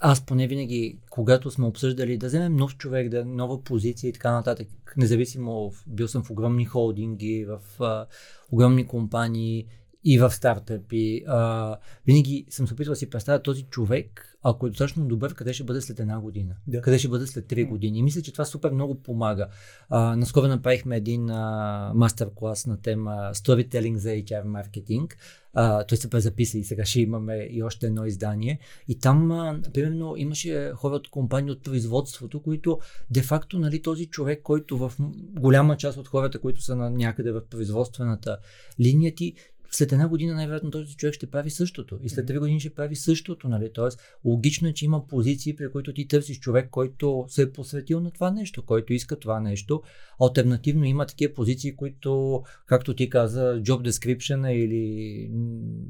аз 0.00 0.26
поне 0.26 0.46
винаги, 0.46 0.98
когато 1.10 1.50
сме 1.50 1.66
обсъждали 1.66 2.18
да 2.18 2.26
вземем 2.26 2.56
нов 2.56 2.76
човек, 2.76 3.08
да 3.08 3.24
нова 3.24 3.64
позиция 3.64 4.08
и 4.08 4.12
така 4.12 4.32
нататък, 4.32 4.68
независимо, 4.96 5.72
бил 5.86 6.08
съм 6.08 6.22
в 6.22 6.30
огромни 6.30 6.64
холдинги, 6.64 7.44
в 7.44 7.82
а, 7.82 8.06
огромни 8.50 8.86
компании 8.86 9.66
и 10.04 10.18
в 10.18 10.30
стартъпи, 10.30 11.22
а, 11.26 11.76
винаги 12.06 12.46
съм 12.50 12.66
се 12.66 12.74
опитвал 12.74 12.92
да 12.92 12.96
си 12.96 13.10
представя 13.10 13.42
този 13.42 13.62
човек, 13.62 14.29
ако 14.42 14.66
е 14.66 14.70
достатъчно 14.70 15.06
добър, 15.06 15.34
къде 15.34 15.52
ще 15.52 15.64
бъде 15.64 15.80
след 15.80 16.00
една 16.00 16.20
година, 16.20 16.54
Да. 16.66 16.80
къде 16.80 16.98
ще 16.98 17.08
бъде 17.08 17.26
след 17.26 17.46
три 17.46 17.64
години. 17.64 17.98
И 17.98 18.02
мисля, 18.02 18.22
че 18.22 18.32
това 18.32 18.44
супер 18.44 18.70
много 18.70 19.02
помага. 19.02 19.48
А, 19.88 20.16
наскоро 20.16 20.48
направихме 20.48 20.96
един 20.96 21.30
а, 21.30 21.92
мастер-клас 21.94 22.66
на 22.66 22.82
тема 22.82 23.30
Storytelling 23.34 23.96
за 23.96 24.08
HR 24.08 24.44
маркетинг. 24.44 25.16
А, 25.54 25.84
той 25.84 25.98
се 25.98 26.10
презаписа 26.10 26.58
и 26.58 26.64
сега 26.64 26.84
ще 26.84 27.00
имаме 27.00 27.48
и 27.50 27.62
още 27.62 27.86
едно 27.86 28.04
издание. 28.04 28.58
И 28.88 28.98
там, 28.98 29.32
а, 29.32 29.60
примерно, 29.74 30.14
имаше 30.16 30.72
хора 30.74 30.94
от 30.94 31.10
компании 31.10 31.50
от 31.50 31.62
производството, 31.62 32.42
които 32.42 32.78
де-факто, 33.10 33.58
нали, 33.58 33.82
този 33.82 34.06
човек, 34.06 34.42
който 34.42 34.78
в 34.78 34.92
голяма 35.40 35.76
част 35.76 35.98
от 35.98 36.08
хората, 36.08 36.40
които 36.40 36.62
са 36.62 36.76
на 36.76 36.90
някъде 36.90 37.32
в 37.32 37.42
производствената 37.50 38.38
линия 38.80 39.14
ти, 39.14 39.34
след 39.70 39.92
една 39.92 40.08
година 40.08 40.34
най-вероятно 40.34 40.70
този 40.70 40.96
човек 40.96 41.14
ще 41.14 41.30
прави 41.30 41.50
същото. 41.50 41.98
И 42.02 42.08
след 42.08 42.26
три 42.26 42.38
години 42.38 42.60
ще 42.60 42.74
прави 42.74 42.96
същото. 42.96 43.48
Нали? 43.48 43.70
Тоест, 43.72 44.00
логично 44.24 44.68
е, 44.68 44.72
че 44.72 44.84
има 44.84 45.06
позиции, 45.06 45.56
при 45.56 45.72
които 45.72 45.92
ти 45.92 46.08
търсиш 46.08 46.38
човек, 46.38 46.70
който 46.70 47.24
се 47.28 47.42
е 47.42 47.52
посветил 47.52 48.00
на 48.00 48.10
това 48.10 48.30
нещо, 48.30 48.62
който 48.62 48.92
иска 48.92 49.18
това 49.18 49.40
нещо. 49.40 49.82
Альтернативно 50.20 50.84
има 50.84 51.06
такива 51.06 51.34
позиции, 51.34 51.76
които, 51.76 52.42
както 52.66 52.94
ти 52.94 53.10
каза, 53.10 53.62
job 53.62 53.90
description 53.90 54.48
или 54.48 55.30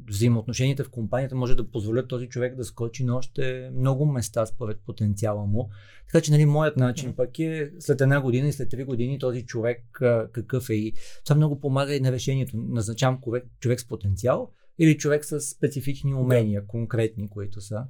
взаимоотношенията 0.07 0.83
в 0.83 0.89
компанията 0.89 1.35
може 1.35 1.55
да 1.55 1.71
позволят 1.71 2.07
този 2.07 2.27
човек 2.27 2.55
да 2.55 2.63
скочи 2.63 3.03
на 3.03 3.15
още 3.15 3.71
много 3.75 4.05
места 4.05 4.45
според 4.45 4.79
потенциала 4.85 5.45
му. 5.45 5.69
Така 6.11 6.23
че, 6.23 6.31
нали, 6.31 6.45
моят 6.45 6.77
начин 6.77 7.15
пък 7.15 7.39
е 7.39 7.71
след 7.79 8.01
една 8.01 8.21
година 8.21 8.47
и 8.47 8.53
след 8.53 8.69
три 8.69 8.83
години 8.83 9.19
този 9.19 9.45
човек 9.45 10.01
а, 10.01 10.29
какъв 10.31 10.69
е. 10.69 10.73
И 10.73 10.93
това 11.25 11.35
много 11.35 11.59
помага 11.59 11.95
и 11.95 11.99
на 11.99 12.11
решението. 12.11 12.57
Назначавам 12.57 13.21
човек, 13.23 13.45
човек 13.59 13.79
с 13.79 13.87
потенциал 13.87 14.51
или 14.79 14.97
човек 14.97 15.25
с 15.25 15.41
специфични 15.41 16.13
умения, 16.13 16.67
конкретни, 16.67 17.29
които 17.29 17.61
са. 17.61 17.85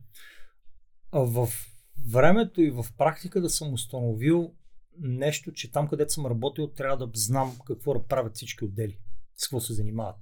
В 1.14 1.50
времето 2.12 2.62
и 2.62 2.72
в 2.72 2.86
практика 2.98 3.42
да 3.42 3.50
съм 3.50 3.74
установил 3.74 4.54
нещо, 5.00 5.52
че 5.52 5.72
там 5.72 5.88
където 5.88 6.14
съм 6.14 6.26
работил, 6.26 6.68
трябва 6.68 6.98
да 6.98 7.12
знам 7.14 7.58
какво 7.68 7.94
да 7.94 8.04
правят 8.04 8.36
всички 8.36 8.66
отдели, 8.66 9.00
с 9.36 9.48
какво 9.48 9.60
се 9.60 9.74
занимават. 9.74 10.16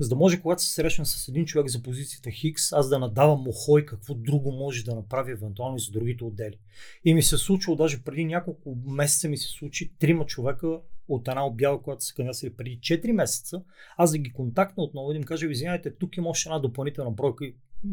За 0.00 0.08
да 0.08 0.16
може, 0.16 0.40
когато 0.40 0.62
се 0.62 0.74
срещна 0.74 1.06
с 1.06 1.28
един 1.28 1.44
човек 1.44 1.68
за 1.68 1.82
позицията 1.82 2.30
Хикс, 2.30 2.72
аз 2.72 2.88
да 2.88 2.98
надавам 2.98 3.42
мохой 3.42 3.86
какво 3.86 4.14
друго 4.14 4.52
може 4.52 4.84
да 4.84 4.94
направи 4.94 5.32
евентуално 5.32 5.76
и 5.76 5.80
за 5.80 5.90
другите 5.90 6.24
отдели. 6.24 6.58
И 7.04 7.14
ми 7.14 7.22
се 7.22 7.38
случило, 7.38 7.76
даже 7.76 8.04
преди 8.04 8.24
няколко 8.24 8.76
месеца 8.86 9.28
ми 9.28 9.36
се 9.36 9.48
случи, 9.48 9.92
трима 9.98 10.26
човека 10.26 10.80
от 11.08 11.28
една 11.28 11.46
обява, 11.46 11.82
която 11.82 12.04
са 12.04 12.14
кандидатствали 12.14 12.56
преди 12.56 12.78
4 12.80 13.12
месеца, 13.12 13.62
аз 13.96 14.12
да 14.12 14.18
ги 14.18 14.32
контактна 14.32 14.82
отново 14.82 15.10
и 15.10 15.14
да 15.14 15.18
им 15.18 15.24
кажа, 15.24 15.46
извинявайте, 15.50 15.94
тук 15.94 16.16
има 16.16 16.28
още 16.28 16.48
една 16.48 16.58
допълнителна 16.58 17.10
бройка. 17.10 17.44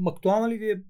Актуална 0.07 0.49
ли 0.49 0.57
ви 0.57 0.71
е 0.71 0.81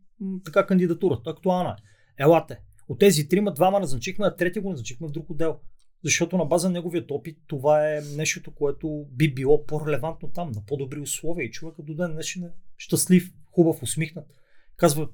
така 0.45 0.65
кандидатурата? 0.65 1.29
Актуална 1.29 1.69
е. 1.69 2.23
Елате. 2.23 2.59
От 2.89 2.99
тези 2.99 3.27
трима, 3.27 3.53
двама 3.53 3.79
назначихме, 3.79 4.25
а 4.25 4.35
трети 4.35 4.59
го 4.59 4.69
назначихме 4.69 5.07
в 5.07 5.11
друг 5.11 5.29
отдел. 5.29 5.59
Защото 6.03 6.37
на 6.37 6.45
база 6.45 6.69
на 6.69 6.73
неговият 6.73 7.11
опит 7.11 7.37
това 7.47 7.89
е 7.89 8.01
нещото, 8.01 8.51
което 8.51 9.05
би 9.11 9.33
било 9.33 9.65
по-релевантно 9.65 10.29
там, 10.29 10.51
на 10.51 10.65
по-добри 10.65 10.99
условия. 10.99 11.45
И 11.45 11.51
човекът 11.51 11.85
до 11.85 11.95
ден 11.95 12.11
днешен 12.11 12.43
е 12.43 12.51
щастлив, 12.77 13.33
хубав, 13.51 13.83
усмихнат. 13.83 14.25
Казва, 14.77 15.09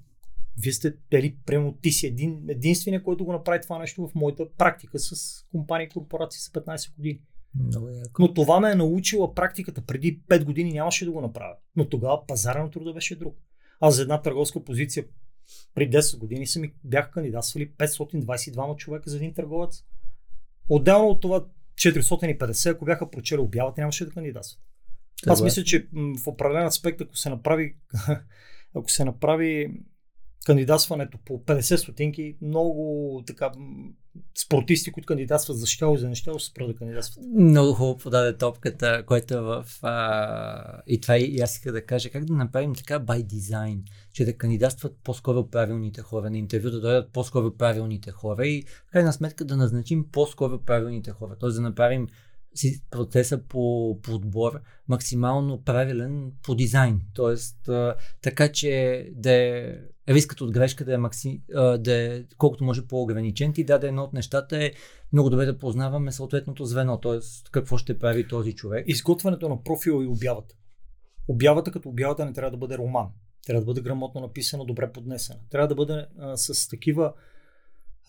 вие 0.62 0.74
сте, 0.74 0.94
дали, 1.12 1.38
прямо 1.46 1.78
ти 1.82 1.92
си 1.92 2.08
един, 2.08 2.50
единствения, 2.50 3.04
който 3.04 3.26
го 3.26 3.32
направи 3.32 3.62
това 3.62 3.80
нещо 3.80 4.08
в 4.08 4.16
моята 4.16 4.54
практика 4.58 5.00
с 5.00 5.44
компании 5.52 5.86
и 5.86 5.90
корпорации 5.90 6.42
с 6.42 6.50
15 6.50 6.96
години. 6.96 7.22
Много 7.56 7.90
яко. 7.90 8.22
Но 8.22 8.34
това 8.34 8.60
ме 8.60 8.72
е 8.72 8.76
научила 8.76 9.34
практиката. 9.34 9.82
Преди 9.82 10.22
5 10.22 10.44
години 10.44 10.74
нямаше 10.74 11.06
да 11.06 11.12
го 11.12 11.22
направя. 11.22 11.56
Но 11.76 11.90
тогава 11.90 12.28
пазара 12.28 12.64
на 12.64 12.72
труда 12.72 12.94
беше 12.94 13.16
друг. 13.16 13.38
Аз 13.80 13.96
за 13.96 14.02
една 14.02 14.22
търговска 14.22 14.64
позиция 14.64 15.06
При 15.76 15.92
10 15.92 16.18
години 16.18 16.48
са 16.48 16.60
ми 16.60 16.74
бяха 16.84 17.12
кандидатствали 17.12 17.72
522 17.72 18.76
човека 18.76 19.10
за 19.10 19.18
един 19.18 19.34
търговец. 19.34 19.84
Отделно 20.70 21.08
от 21.08 21.22
това 21.22 21.46
450, 21.76 22.72
ако 22.72 22.86
бяха 22.86 23.12
прочели 23.12 23.40
обявата, 23.40 23.82
нямаше 23.82 24.06
да 24.06 24.12
кандидатстват. 24.12 24.64
Аз 25.28 25.42
мисля, 25.42 25.64
че 25.64 25.88
в 25.94 26.28
определен 26.28 26.66
аспект, 26.66 27.02
ако 27.02 27.18
се 27.18 27.30
направи, 27.30 27.76
ако 28.76 28.92
се 28.92 29.06
направи 29.06 29.82
кандидатстването 30.46 31.18
по 31.26 31.40
50 31.40 31.76
стотинки, 31.76 32.36
много 32.42 33.24
така 33.28 33.52
спортисти, 34.38 34.92
които 34.92 35.06
кандидатстват 35.08 35.58
за 35.58 35.66
щяло 35.66 35.96
и 35.96 35.98
за 35.98 36.10
неща, 36.10 36.32
ще 36.38 36.52
спрат 36.52 36.68
да 36.68 36.76
кандидатстват. 36.76 37.26
Много 37.36 37.74
хубаво 37.74 37.98
подаде 37.98 38.38
топката, 38.38 39.04
което 39.06 39.34
е 39.34 39.42
в... 39.42 39.66
А, 39.82 40.82
и 40.88 41.02
това 41.02 41.18
и 41.18 41.40
аз 41.40 41.56
иска 41.56 41.72
да 41.72 41.86
кажа, 41.86 42.10
как 42.10 42.26
да 42.26 42.34
направим 42.34 42.76
така 42.76 43.00
by 43.00 43.26
design, 43.26 43.80
че 44.14 44.26
да 44.26 44.38
кандидатстват 44.38 44.98
по-скоро 45.04 45.48
правилните 45.48 46.02
хора 46.02 46.30
на 46.30 46.38
интервю, 46.38 46.70
да 46.70 46.82
дойдат 46.82 47.10
по-скоро 47.14 47.58
правилните 47.58 48.12
хора 48.12 48.48
и 48.48 48.64
в 48.88 48.92
крайна 48.92 49.14
сметка 49.14 49.46
да 49.46 49.58
назначим 49.58 50.06
по-скоро 50.12 50.60
правилните 50.60 51.12
хора. 51.12 51.36
Т.е. 51.40 51.50
да 51.50 51.62
направим 51.62 52.08
процеса 52.92 53.44
по 53.44 53.98
подбор 54.04 54.62
максимално 54.88 55.64
правилен 55.64 56.32
по 56.44 56.56
дизайн. 56.56 57.02
Тоест, 57.14 57.68
а, 57.68 57.96
така 58.22 58.52
че 58.52 59.06
да 59.16 59.32
е 59.32 59.76
рискът 60.10 60.42
от 60.42 60.52
грешка 60.52 60.86
да 60.86 60.94
е, 60.94 60.98
макси, 60.98 61.42
а, 61.56 61.78
да 61.78 61.94
е 61.94 62.24
колкото 62.38 62.64
може 62.64 62.88
по-ограничен. 62.88 63.54
Ти 63.54 63.64
даде 63.64 63.88
едно 63.88 64.04
от 64.04 64.14
нещата 64.14 64.64
е 64.64 64.72
много 65.14 65.30
добре 65.30 65.46
да 65.46 65.58
познаваме 65.58 66.12
съответното 66.12 66.66
звено, 66.66 67.00
т.е. 67.00 67.20
какво 67.52 67.78
ще 67.78 68.00
прави 68.00 68.28
този 68.28 68.54
човек. 68.54 68.86
Изготвянето 68.88 69.50
на 69.50 69.64
профила 69.64 70.04
и 70.04 70.08
обявата. 70.08 70.56
Обявата 71.28 71.72
като 71.72 71.90
обявата 71.90 72.26
не 72.26 72.34
трябва 72.34 72.52
да 72.52 72.58
бъде 72.58 72.78
роман. 72.78 73.08
Трябва 73.46 73.62
да 73.62 73.66
бъде 73.66 73.82
грамотно 73.82 74.22
написана, 74.22 74.66
добре 74.66 74.92
поднесена. 74.92 75.40
Трябва 75.50 75.68
да 75.68 75.76
бъде 75.76 76.06
а, 76.20 76.38
с 76.38 76.70
такива 76.70 77.14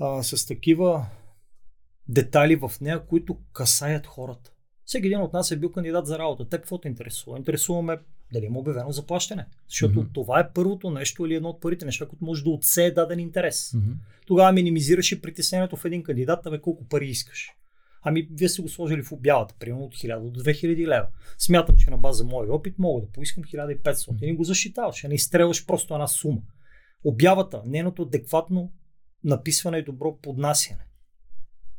а, 0.01 0.23
с 0.23 0.47
такива 0.47 1.07
детайли 2.09 2.57
в 2.57 2.73
нея, 2.81 3.07
които 3.07 3.39
касаят 3.53 4.07
хората. 4.07 4.51
Всеки 4.85 5.07
един 5.07 5.21
от 5.21 5.33
нас 5.33 5.51
е 5.51 5.57
бил 5.57 5.73
кандидат 5.73 6.07
за 6.07 6.19
работа. 6.19 6.49
Те 6.49 6.57
какво 6.57 6.79
те 6.79 6.89
интересува? 6.89 7.39
Интересуваме 7.39 7.99
дали 8.33 8.45
има 8.45 8.59
обявено 8.59 8.93
заплащане. 8.93 9.47
Защото 9.69 10.03
mm-hmm. 10.03 10.15
това 10.15 10.41
е 10.41 10.53
първото 10.53 10.91
нещо 10.91 11.27
или 11.27 11.35
едно 11.35 11.49
от 11.49 11.61
първите 11.61 11.85
неща, 11.85 12.07
които 12.07 12.25
може 12.25 12.45
да 12.45 12.51
отсее 12.51 12.91
даден 12.91 13.19
интерес. 13.19 13.71
Mm-hmm. 13.71 13.95
Тогава 14.27 14.53
минимизираш 14.53 15.13
и 15.13 15.23
притеснението 15.23 15.77
в 15.77 15.85
един 15.85 16.03
кандидат, 16.03 16.47
абе 16.47 16.61
колко 16.61 16.89
пари 16.89 17.07
искаш. 17.07 17.51
Ами, 18.03 18.29
вие 18.33 18.49
сте 18.49 18.63
го 18.63 18.69
сложили 18.69 19.03
в 19.03 19.13
обявата, 19.13 19.55
примерно 19.59 19.85
от 19.85 19.95
1000 19.95 20.31
до 20.31 20.41
2000 20.41 20.87
лева. 20.87 21.07
Смятам, 21.39 21.77
че 21.77 21.91
на 21.91 21.97
база 21.97 22.25
мой 22.25 22.49
опит 22.49 22.79
мога 22.79 23.01
да 23.01 23.13
поискам 23.13 23.45
1500 23.45 23.83
mm-hmm. 23.83 24.25
и 24.25 24.37
го 24.37 24.45
защитаваш, 24.45 25.05
а 25.05 25.09
не 25.09 25.15
изстрелваш 25.15 25.67
просто 25.67 25.95
една 25.95 26.07
сума. 26.07 26.41
Обявата, 27.05 27.63
нейното 27.67 28.03
адекватно 28.03 28.73
написване 29.25 29.79
и 29.79 29.85
добро 29.85 30.19
поднасяне. 30.23 30.87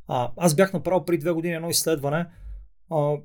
А, 0.08 0.32
аз 0.38 0.56
бях 0.56 0.74
направил 0.74 1.06
преди 1.06 1.18
две 1.18 1.32
години 1.32 1.54
едно 1.54 1.70
изследване. 1.70 2.28
А, 2.91 3.18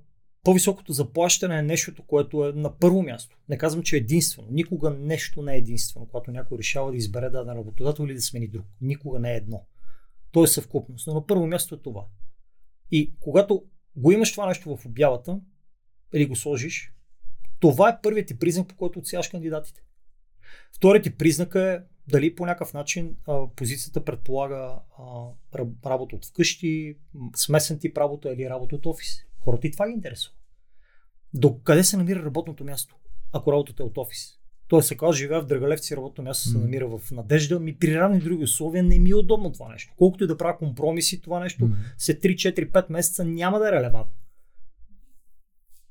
по-високото 0.45 0.93
заплащане 0.93 1.59
е 1.59 1.62
нещото, 1.62 2.03
което 2.03 2.49
е 2.49 2.53
на 2.53 2.79
първо 2.79 3.03
място. 3.03 3.38
Не 3.49 3.59
казвам, 3.59 3.83
че 3.83 3.97
е 3.97 3.99
единствено. 3.99 4.49
Никога 4.51 4.90
нещо 4.90 5.43
не 5.43 5.55
е 5.55 5.59
единствено, 5.59 6.07
когато 6.07 6.31
някой 6.31 6.59
решава 6.59 6.90
да 6.90 6.97
избере 6.97 7.31
даден 7.31 7.57
работодател 7.57 8.05
или 8.05 8.14
да 8.14 8.23
смени 8.23 8.49
друг. 8.49 8.66
Никога 8.81 9.19
не 9.19 9.33
е 9.33 9.37
едно. 9.37 9.66
То 10.33 10.45
е 10.45 10.47
съвкупност. 10.47 11.07
Но 11.07 11.14
на 11.14 11.27
първо 11.27 11.47
място 11.47 11.75
е 11.75 11.83
това. 11.83 12.07
И 12.90 13.14
когато 13.21 13.64
го 13.97 14.12
имаш 14.12 14.33
това 14.33 14.47
нещо 14.47 14.77
в 14.77 14.87
обявата, 14.87 15.40
или 16.14 16.27
го 16.27 16.37
сложиш, 16.37 16.95
това 17.61 17.88
е 17.88 18.01
първият 18.03 18.29
ти 18.29 18.38
признак, 18.38 18.69
по 18.69 18.77
който 18.77 18.99
отсяваш 18.99 19.29
кандидатите. 19.29 19.83
Вторият 20.77 21.05
ти 21.05 21.16
признак 21.16 21.55
е 21.55 21.83
дали 22.11 22.35
по 22.35 22.46
някакъв 22.46 22.75
начин 22.75 23.16
а, 23.27 23.46
позицията 23.57 24.05
предполага 24.05 24.79
а, 24.99 25.05
работа 25.87 26.16
от 26.16 26.25
вкъщи, 26.25 26.96
смесен 27.37 27.79
тип 27.79 27.99
работа 27.99 28.33
или 28.33 28.51
работа 28.51 28.77
от 28.77 28.87
офис. 28.87 29.16
Хората 29.40 29.66
и 29.66 29.70
това 29.70 29.88
ги 29.88 29.94
интересува. 29.94 30.35
До 31.35 31.59
къде 31.59 31.85
се 31.85 31.96
намира 31.96 32.25
работното 32.25 32.64
място, 32.64 32.96
ако 33.33 33.53
работата 33.53 33.83
е 33.83 33.87
от 33.87 33.99
офис? 33.99 34.40
Тоест, 34.68 34.92
ако 34.92 35.07
аз 35.07 35.16
живея 35.16 35.40
в 35.40 35.46
Драгалевци, 35.46 35.96
работното 35.96 36.23
място 36.23 36.49
се 36.49 36.59
намира 36.59 36.99
в 36.99 37.11
Надежда, 37.11 37.61
ми 37.61 37.77
при 37.77 37.94
равни 37.94 38.18
други 38.18 38.44
условия 38.44 38.83
не 38.83 38.99
ми 38.99 39.11
е 39.11 39.14
удобно 39.14 39.53
това 39.53 39.68
нещо. 39.68 39.94
Колкото 39.96 40.25
и 40.25 40.27
да 40.27 40.37
правя 40.37 40.59
компромиси, 40.59 41.20
това 41.20 41.40
нещо 41.40 41.70
след 41.99 42.23
3, 42.23 42.35
4, 42.35 42.70
5 42.70 42.90
месеца 42.90 43.25
няма 43.25 43.59
да 43.59 43.68
е 43.68 43.73
релевантно. 43.73 44.16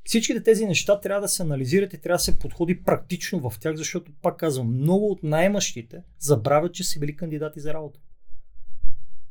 Всичките 0.09 0.43
тези 0.43 0.65
неща 0.65 1.01
трябва 1.01 1.21
да 1.21 1.27
се 1.27 1.43
анализират 1.43 1.93
и 1.93 2.01
трябва 2.01 2.15
да 2.15 2.23
се 2.23 2.39
подходи 2.39 2.83
практично 2.83 3.49
в 3.49 3.59
тях, 3.59 3.75
защото, 3.75 4.11
пак 4.21 4.37
казвам, 4.37 4.73
много 4.73 5.11
от 5.11 5.23
наймащите 5.23 6.03
забравят, 6.19 6.73
че 6.73 6.83
са 6.83 6.99
били 6.99 7.15
кандидати 7.15 7.59
за 7.59 7.73
работа. 7.73 7.99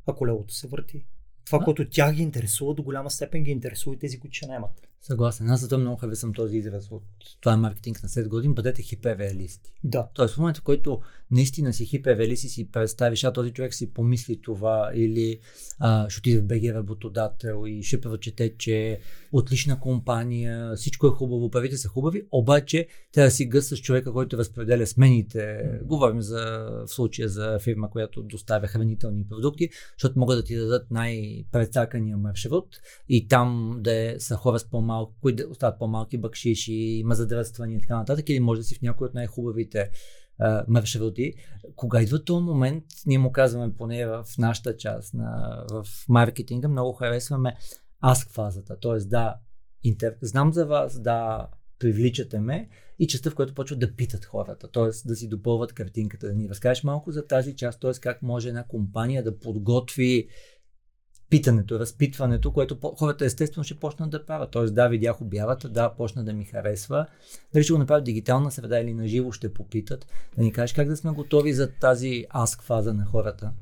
А 0.06 0.14
колелото 0.14 0.54
се 0.54 0.68
върти. 0.68 1.04
Това, 1.44 1.58
което 1.58 1.90
тях 1.90 2.14
ги 2.14 2.22
интересува, 2.22 2.74
до 2.74 2.82
голяма 2.82 3.10
степен 3.10 3.44
ги 3.44 3.50
интересува 3.50 3.96
и 3.96 3.98
тези, 3.98 4.20
които 4.20 4.36
ще 4.36 4.46
наймат. 4.46 4.87
Съгласен. 5.00 5.50
Аз 5.50 5.60
зато 5.60 5.78
много 5.78 5.96
харесвам 5.96 6.32
този 6.32 6.56
израз 6.56 6.90
от 6.90 7.02
това 7.40 7.52
е 7.52 7.56
маркетинг 7.56 8.02
на 8.02 8.08
7 8.08 8.28
години. 8.28 8.54
Бъдете 8.54 8.82
хиперреалисти. 8.82 9.72
Да. 9.84 10.08
Тоест 10.14 10.34
в 10.34 10.38
момента, 10.38 10.60
в 10.60 10.64
който 10.64 11.00
наистина 11.30 11.72
си 11.72 11.86
хиперреалист 11.86 12.44
и 12.44 12.48
си 12.48 12.70
представиш, 12.70 13.24
а 13.24 13.32
този 13.32 13.50
човек 13.50 13.74
си 13.74 13.92
помисли 13.92 14.40
това 14.42 14.90
или 14.94 15.40
а, 15.78 16.10
ще 16.10 16.18
отиде 16.18 16.40
в 16.40 16.46
БГ 16.46 16.74
работодател 16.74 17.64
и 17.66 17.82
ще 17.82 18.00
прочете, 18.00 18.56
че 18.58 19.00
отлична 19.32 19.80
компания, 19.80 20.76
всичко 20.76 21.06
е 21.06 21.10
хубаво, 21.10 21.50
парите 21.50 21.76
са 21.76 21.88
хубави, 21.88 22.22
обаче 22.32 22.86
трябва 23.12 23.26
да 23.26 23.30
си 23.30 23.46
гъс 23.46 23.68
с 23.68 23.76
човека, 23.76 24.12
който 24.12 24.38
разпределя 24.38 24.86
смените. 24.86 25.38
Mm. 25.38 25.84
Говорим 25.84 26.22
за 26.22 26.68
в 26.86 26.88
случая 26.88 27.28
за 27.28 27.58
фирма, 27.58 27.90
която 27.90 28.22
доставя 28.22 28.66
хранителни 28.66 29.28
продукти, 29.28 29.68
защото 29.98 30.18
могат 30.18 30.38
да 30.38 30.44
ти 30.44 30.56
дадат 30.56 30.90
най-прецакания 30.90 32.16
маршрут 32.16 32.76
и 33.08 33.28
там 33.28 33.76
да 33.80 33.94
е, 33.94 34.14
са 34.18 34.36
хора 34.36 34.58
с 34.58 34.70
по 34.70 34.80
по-малко, 34.88 35.14
които 35.20 35.50
остават 35.50 35.78
по-малки 35.78 36.18
бакшиши, 36.18 36.72
има 36.72 37.14
задръствания 37.14 37.76
и 37.76 37.80
така 37.80 37.96
нататък, 37.96 38.28
или 38.28 38.40
може 38.40 38.60
да 38.60 38.64
си 38.64 38.74
в 38.74 38.82
някой 38.82 39.06
от 39.06 39.14
най-хубавите 39.14 39.90
uh, 40.40 40.64
маршрути. 40.68 41.34
Кога 41.76 42.02
идва 42.02 42.24
този 42.24 42.44
момент, 42.44 42.84
ние 43.06 43.18
му 43.18 43.32
казваме 43.32 43.74
поне 43.76 44.06
в 44.06 44.24
нашата 44.38 44.76
част 44.76 45.14
на, 45.14 45.64
в 45.70 45.84
маркетинга, 46.08 46.68
много 46.68 46.92
харесваме 46.92 47.56
аск 48.00 48.30
фазата. 48.30 48.76
Тоест, 48.80 49.10
да, 49.10 49.36
интер... 49.82 50.14
знам 50.22 50.52
за 50.52 50.66
вас, 50.66 51.00
да, 51.00 51.48
привличате 51.78 52.40
ме 52.40 52.68
и 52.98 53.06
частта, 53.06 53.30
в 53.30 53.34
която 53.34 53.54
почват 53.54 53.80
да 53.80 53.94
питат 53.94 54.24
хората, 54.24 54.70
т.е. 54.70 55.08
да 55.08 55.16
си 55.16 55.28
допълват 55.28 55.72
картинката, 55.72 56.26
да 56.26 56.34
ни 56.34 56.48
разкажеш 56.48 56.84
малко 56.84 57.10
за 57.10 57.26
тази 57.26 57.56
част, 57.56 57.80
т.е. 57.80 57.92
как 58.00 58.22
може 58.22 58.48
една 58.48 58.64
компания 58.64 59.24
да 59.24 59.38
подготви 59.38 60.28
питането, 61.30 61.78
разпитването, 61.78 62.52
което 62.52 62.78
хората 62.98 63.24
естествено 63.24 63.64
ще 63.64 63.78
почнат 63.78 64.10
да 64.10 64.26
правят. 64.26 64.50
Тоест, 64.50 64.74
да, 64.74 64.88
видях 64.88 65.20
обявата, 65.20 65.68
да, 65.68 65.94
почна 65.96 66.24
да 66.24 66.32
ми 66.32 66.44
харесва. 66.44 67.06
Дали 67.52 67.64
ще 67.64 67.72
го 67.72 67.78
направят 67.78 68.04
дигитална 68.04 68.50
среда 68.50 68.80
или 68.80 68.94
на 68.94 69.08
живо 69.08 69.32
ще 69.32 69.54
попитат. 69.54 70.06
Да 70.36 70.42
ни 70.42 70.52
кажеш 70.52 70.74
как 70.74 70.88
да 70.88 70.96
сме 70.96 71.10
готови 71.10 71.52
за 71.52 71.70
тази 71.70 72.24
аск 72.30 72.62
фаза 72.62 72.94
на 72.94 73.04
хората. 73.04 73.52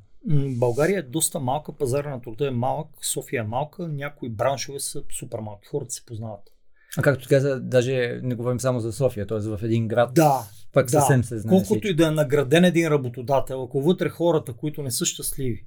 България 0.58 0.98
е 0.98 1.02
доста 1.02 1.40
малка, 1.40 1.72
пазара 1.72 2.10
на 2.10 2.22
труда 2.22 2.46
е 2.46 2.50
малък, 2.50 2.88
София 3.02 3.40
е 3.40 3.46
малка, 3.46 3.88
някои 3.88 4.28
браншове 4.28 4.80
са 4.80 5.02
супер 5.18 5.38
малки, 5.38 5.68
хората 5.68 5.90
се 5.90 6.06
познават. 6.06 6.52
А 6.98 7.02
както 7.02 7.28
каза, 7.28 7.60
даже 7.60 8.20
не 8.22 8.34
говорим 8.34 8.60
само 8.60 8.80
за 8.80 8.92
София, 8.92 9.26
т.е. 9.26 9.38
в 9.38 9.60
един 9.62 9.88
град. 9.88 10.14
Да, 10.14 10.42
пак 10.72 10.84
да. 10.86 10.90
съвсем 10.90 11.24
се 11.24 11.38
знае. 11.38 11.50
Колкото 11.50 11.74
всичко. 11.74 11.88
и 11.88 11.94
да 11.94 12.06
е 12.06 12.10
награден 12.10 12.64
един 12.64 12.88
работодател, 12.88 13.62
ако 13.62 13.82
вътре 13.82 14.08
хората, 14.08 14.52
които 14.52 14.82
не 14.82 14.90
са 14.90 15.04
щастливи, 15.04 15.64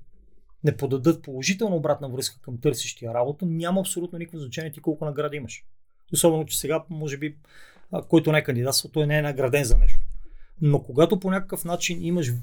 не 0.63 0.78
подадат 0.78 1.24
положителна 1.24 1.76
обратна 1.76 2.10
връзка 2.10 2.41
към 2.41 2.58
търсещия 2.58 3.13
работа, 3.13 3.45
няма 3.45 3.80
абсолютно 3.80 4.19
никакво 4.19 4.39
значение 4.39 4.72
ти 4.72 4.82
колко 4.82 5.06
награди 5.06 5.38
имаш. 5.38 5.63
Особено, 6.13 6.45
че 6.45 6.60
сега, 6.60 6.84
може 6.89 7.17
би, 7.17 7.38
който 8.08 8.32
не 8.32 8.38
е 8.38 8.43
кандидатствал, 8.43 8.91
той 8.91 9.08
не 9.08 9.17
е 9.17 9.22
награден 9.22 9.63
за 9.63 9.78
нещо. 9.78 10.00
Но 10.62 10.84
когато 10.84 11.19
по 11.19 11.32
някакъв 11.32 11.65
начин 11.65 12.04
имаш 12.04 12.34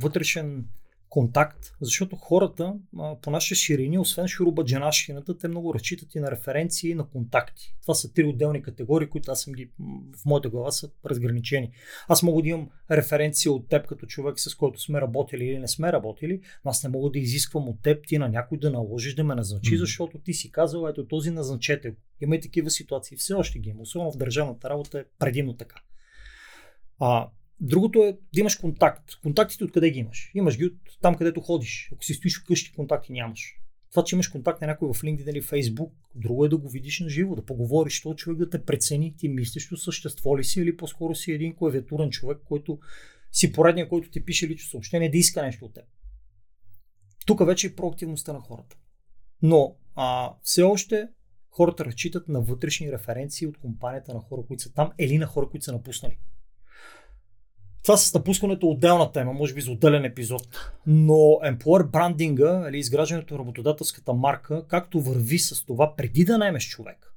вътрешен 0.00 0.66
контакт, 1.10 1.58
защото 1.80 2.16
хората 2.16 2.74
по 3.22 3.30
нашите 3.30 3.54
ширини, 3.54 3.98
освен 3.98 4.28
шурубаджанашкината, 4.28 5.38
те 5.38 5.48
много 5.48 5.74
разчитат 5.74 6.14
и 6.14 6.20
на 6.20 6.30
референции 6.30 6.90
и 6.90 6.94
на 6.94 7.08
контакти. 7.08 7.76
Това 7.82 7.94
са 7.94 8.12
три 8.12 8.24
отделни 8.24 8.62
категории, 8.62 9.08
които 9.08 9.32
аз 9.32 9.42
съм 9.42 9.52
ги 9.52 9.70
в 10.16 10.24
моята 10.26 10.48
глава 10.48 10.70
са 10.70 10.90
разграничени. 11.06 11.72
Аз 12.08 12.22
мога 12.22 12.42
да 12.42 12.48
имам 12.48 12.68
референция 12.90 13.52
от 13.52 13.68
теб 13.68 13.86
като 13.86 14.06
човек, 14.06 14.40
с 14.40 14.54
който 14.54 14.80
сме 14.80 15.00
работили 15.00 15.44
или 15.44 15.58
не 15.58 15.68
сме 15.68 15.92
работили, 15.92 16.40
но 16.64 16.70
аз 16.70 16.84
не 16.84 16.90
мога 16.90 17.10
да 17.10 17.18
изисквам 17.18 17.68
от 17.68 17.82
теб 17.82 18.06
ти 18.06 18.18
на 18.18 18.28
някой 18.28 18.58
да 18.58 18.70
наложиш 18.70 19.14
да 19.14 19.24
ме 19.24 19.34
назначи, 19.34 19.74
mm-hmm. 19.74 19.78
защото 19.78 20.18
ти 20.18 20.34
си 20.34 20.52
казал, 20.52 20.86
ето 20.88 21.06
този 21.06 21.30
назначете 21.30 21.94
Има 22.20 22.36
и 22.36 22.40
такива 22.40 22.70
ситуации, 22.70 23.16
все 23.16 23.34
още 23.34 23.58
ги 23.58 23.70
има, 23.70 23.82
особено 23.82 24.12
в 24.12 24.16
държавната 24.16 24.70
работа 24.70 24.98
е 24.98 25.04
предимно 25.18 25.56
така. 25.56 25.76
А, 26.98 27.28
Другото 27.60 28.04
е 28.04 28.18
да 28.34 28.40
имаш 28.40 28.56
контакт. 28.56 29.10
Контактите 29.22 29.64
откъде 29.64 29.90
ги 29.90 29.98
имаш? 29.98 30.30
Имаш 30.34 30.58
ги 30.58 30.64
от 30.64 30.76
там, 31.02 31.14
където 31.14 31.40
ходиш. 31.40 31.90
Ако 31.92 32.04
си 32.04 32.14
стоиш 32.14 32.40
вкъщи, 32.40 32.72
контакти 32.72 33.12
нямаш. 33.12 33.56
Това, 33.90 34.04
че 34.04 34.16
имаш 34.16 34.28
контакт 34.28 34.60
на 34.60 34.66
някой 34.66 34.88
в 34.88 35.02
LinkedIn 35.02 35.30
или 35.30 35.42
Facebook, 35.42 35.90
друго 36.14 36.44
е 36.44 36.48
да 36.48 36.56
го 36.56 36.68
видиш 36.68 37.00
на 37.00 37.08
живо, 37.08 37.34
да 37.34 37.44
поговориш, 37.44 38.02
то 38.02 38.14
човек 38.14 38.38
да 38.38 38.50
те 38.50 38.64
прецени, 38.64 39.16
ти 39.16 39.28
мислиш, 39.28 39.68
същество 39.76 40.38
ли 40.38 40.44
си 40.44 40.60
или 40.60 40.76
по-скоро 40.76 41.14
си 41.14 41.32
един 41.32 41.56
клавиатурен 41.56 42.10
човек, 42.10 42.38
който 42.44 42.78
си 43.32 43.52
поредния, 43.52 43.88
който 43.88 44.10
ти 44.10 44.24
пише 44.24 44.48
лично 44.48 44.70
съобщение, 44.70 45.10
да 45.10 45.18
иска 45.18 45.42
нещо 45.42 45.64
от 45.64 45.74
теб. 45.74 45.84
Тук 47.26 47.46
вече 47.46 47.66
е 47.66 47.76
проактивността 47.76 48.32
на 48.32 48.40
хората. 48.40 48.76
Но 49.42 49.76
а, 49.94 50.34
все 50.42 50.62
още 50.62 51.08
хората 51.50 51.84
разчитат 51.84 52.28
на 52.28 52.40
вътрешни 52.40 52.92
референции 52.92 53.46
от 53.46 53.58
компанията 53.58 54.14
на 54.14 54.20
хора, 54.20 54.42
които 54.46 54.62
са 54.62 54.72
там 54.72 54.92
или 54.98 55.18
на 55.18 55.26
хора, 55.26 55.48
които 55.50 55.64
са 55.64 55.72
напуснали. 55.72 56.18
Това 57.82 57.96
с 57.96 58.14
напускането 58.14 58.66
е 58.66 58.70
отделна 58.70 59.12
тема, 59.12 59.32
може 59.32 59.54
би 59.54 59.60
за 59.60 59.70
отделен 59.70 60.04
епизод. 60.04 60.72
Но 60.86 61.14
employer 61.44 61.90
брандинга 61.90 62.68
или 62.68 62.78
изграждането 62.78 63.34
на 63.34 63.40
работодателската 63.40 64.12
марка, 64.12 64.66
както 64.68 65.00
върви 65.00 65.38
с 65.38 65.66
това 65.66 65.96
преди 65.96 66.24
да 66.24 66.38
наймеш 66.38 66.68
човек, 66.68 67.14